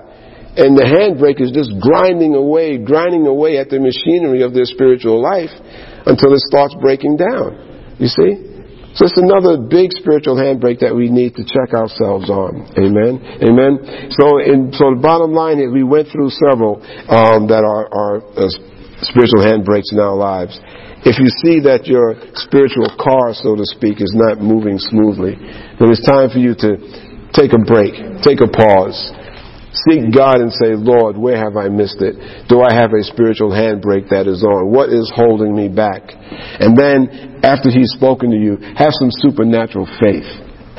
and 0.56 0.76
the 0.76 0.88
handbrake 0.88 1.44
is 1.44 1.52
just 1.52 1.76
grinding 1.84 2.36
away, 2.36 2.80
grinding 2.80 3.28
away 3.28 3.60
at 3.60 3.68
the 3.68 3.80
machinery 3.80 4.44
of 4.44 4.54
their 4.54 4.68
spiritual 4.68 5.20
life 5.20 5.52
until 6.08 6.32
it 6.32 6.44
starts 6.48 6.76
breaking 6.80 7.20
down. 7.20 7.96
You 8.00 8.08
see? 8.08 8.51
So 8.94 9.08
it's 9.08 9.16
another 9.16 9.56
big 9.56 9.96
spiritual 9.96 10.36
handbrake 10.36 10.84
that 10.84 10.92
we 10.92 11.08
need 11.08 11.40
to 11.40 11.48
check 11.48 11.72
ourselves 11.72 12.28
on. 12.28 12.68
Amen. 12.76 13.24
Amen. 13.40 14.12
So, 14.12 14.44
in, 14.44 14.76
so 14.76 14.92
the 14.92 15.00
bottom 15.00 15.32
line 15.32 15.64
is 15.64 15.72
we 15.72 15.88
went 15.88 16.12
through 16.12 16.30
several 16.36 16.84
um, 17.08 17.48
that 17.48 17.64
are, 17.64 17.88
are 17.88 18.20
uh, 18.36 18.52
spiritual 19.00 19.48
handbrakes 19.48 19.96
in 19.96 20.00
our 20.00 20.16
lives. 20.16 20.60
If 21.08 21.18
you 21.18 21.32
see 21.42 21.64
that 21.66 21.88
your 21.88 22.20
spiritual 22.36 22.92
car, 23.00 23.34
so 23.34 23.56
to 23.56 23.66
speak, 23.66 24.04
is 24.04 24.12
not 24.14 24.44
moving 24.44 24.78
smoothly, 24.78 25.40
then 25.80 25.88
it's 25.90 26.06
time 26.06 26.30
for 26.30 26.38
you 26.38 26.54
to 26.62 26.78
take 27.34 27.56
a 27.56 27.62
break, 27.64 27.96
take 28.22 28.44
a 28.44 28.50
pause, 28.52 29.00
Seek 29.74 30.14
God 30.14 30.42
and 30.42 30.52
say, 30.52 30.76
Lord, 30.76 31.18
where 31.18 31.38
have 31.38 31.56
I 31.56 31.70
missed 31.70 32.02
it? 32.02 32.48
Do 32.50 32.62
I 32.62 32.74
have 32.74 32.92
a 32.92 33.04
spiritual 33.04 33.52
handbrake 33.52 34.10
that 34.10 34.28
is 34.28 34.44
on? 34.44 34.70
What 34.72 34.90
is 34.90 35.12
holding 35.16 35.56
me 35.56 35.70
back? 35.70 36.12
And 36.12 36.76
then, 36.76 37.40
after 37.44 37.72
He's 37.72 37.92
spoken 37.96 38.32
to 38.32 38.38
you, 38.38 38.58
have 38.76 38.92
some 38.92 39.10
supernatural 39.24 39.88
faith. 40.00 40.28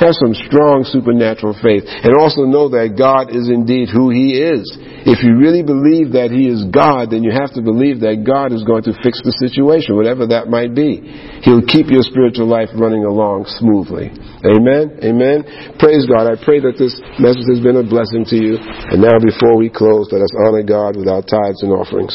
Have 0.00 0.16
some 0.16 0.32
strong 0.32 0.88
supernatural 0.88 1.52
faith. 1.60 1.84
And 1.84 2.16
also 2.16 2.48
know 2.48 2.72
that 2.72 2.96
God 2.96 3.28
is 3.28 3.52
indeed 3.52 3.92
who 3.92 4.08
He 4.08 4.40
is. 4.40 4.64
If 5.04 5.20
you 5.20 5.36
really 5.36 5.60
believe 5.60 6.16
that 6.16 6.32
He 6.32 6.48
is 6.48 6.64
God, 6.72 7.12
then 7.12 7.20
you 7.20 7.30
have 7.30 7.52
to 7.54 7.62
believe 7.62 8.00
that 8.00 8.24
God 8.24 8.56
is 8.56 8.64
going 8.64 8.88
to 8.88 8.96
fix 9.04 9.20
the 9.20 9.34
situation, 9.36 9.94
whatever 9.94 10.26
that 10.32 10.48
might 10.48 10.72
be. 10.72 11.04
He'll 11.44 11.66
keep 11.66 11.92
your 11.92 12.02
spiritual 12.02 12.48
life 12.48 12.72
running 12.72 13.04
along 13.04 13.50
smoothly. 13.60 14.10
Amen. 14.48 14.96
Amen. 15.04 15.44
Praise 15.76 16.08
God. 16.08 16.24
I 16.24 16.40
pray 16.40 16.58
that 16.64 16.80
this 16.80 16.96
message 17.20 17.46
has 17.52 17.60
been 17.60 17.76
a 17.76 17.86
blessing 17.86 18.24
to 18.32 18.36
you. 18.38 18.56
And 18.58 19.04
now 19.04 19.20
before 19.20 19.60
we 19.60 19.68
close, 19.68 20.08
let 20.08 20.24
us 20.24 20.32
honor 20.48 20.64
God 20.64 20.96
with 20.96 21.06
our 21.06 21.22
tithes 21.22 21.60
and 21.62 21.70
offerings. 21.70 22.14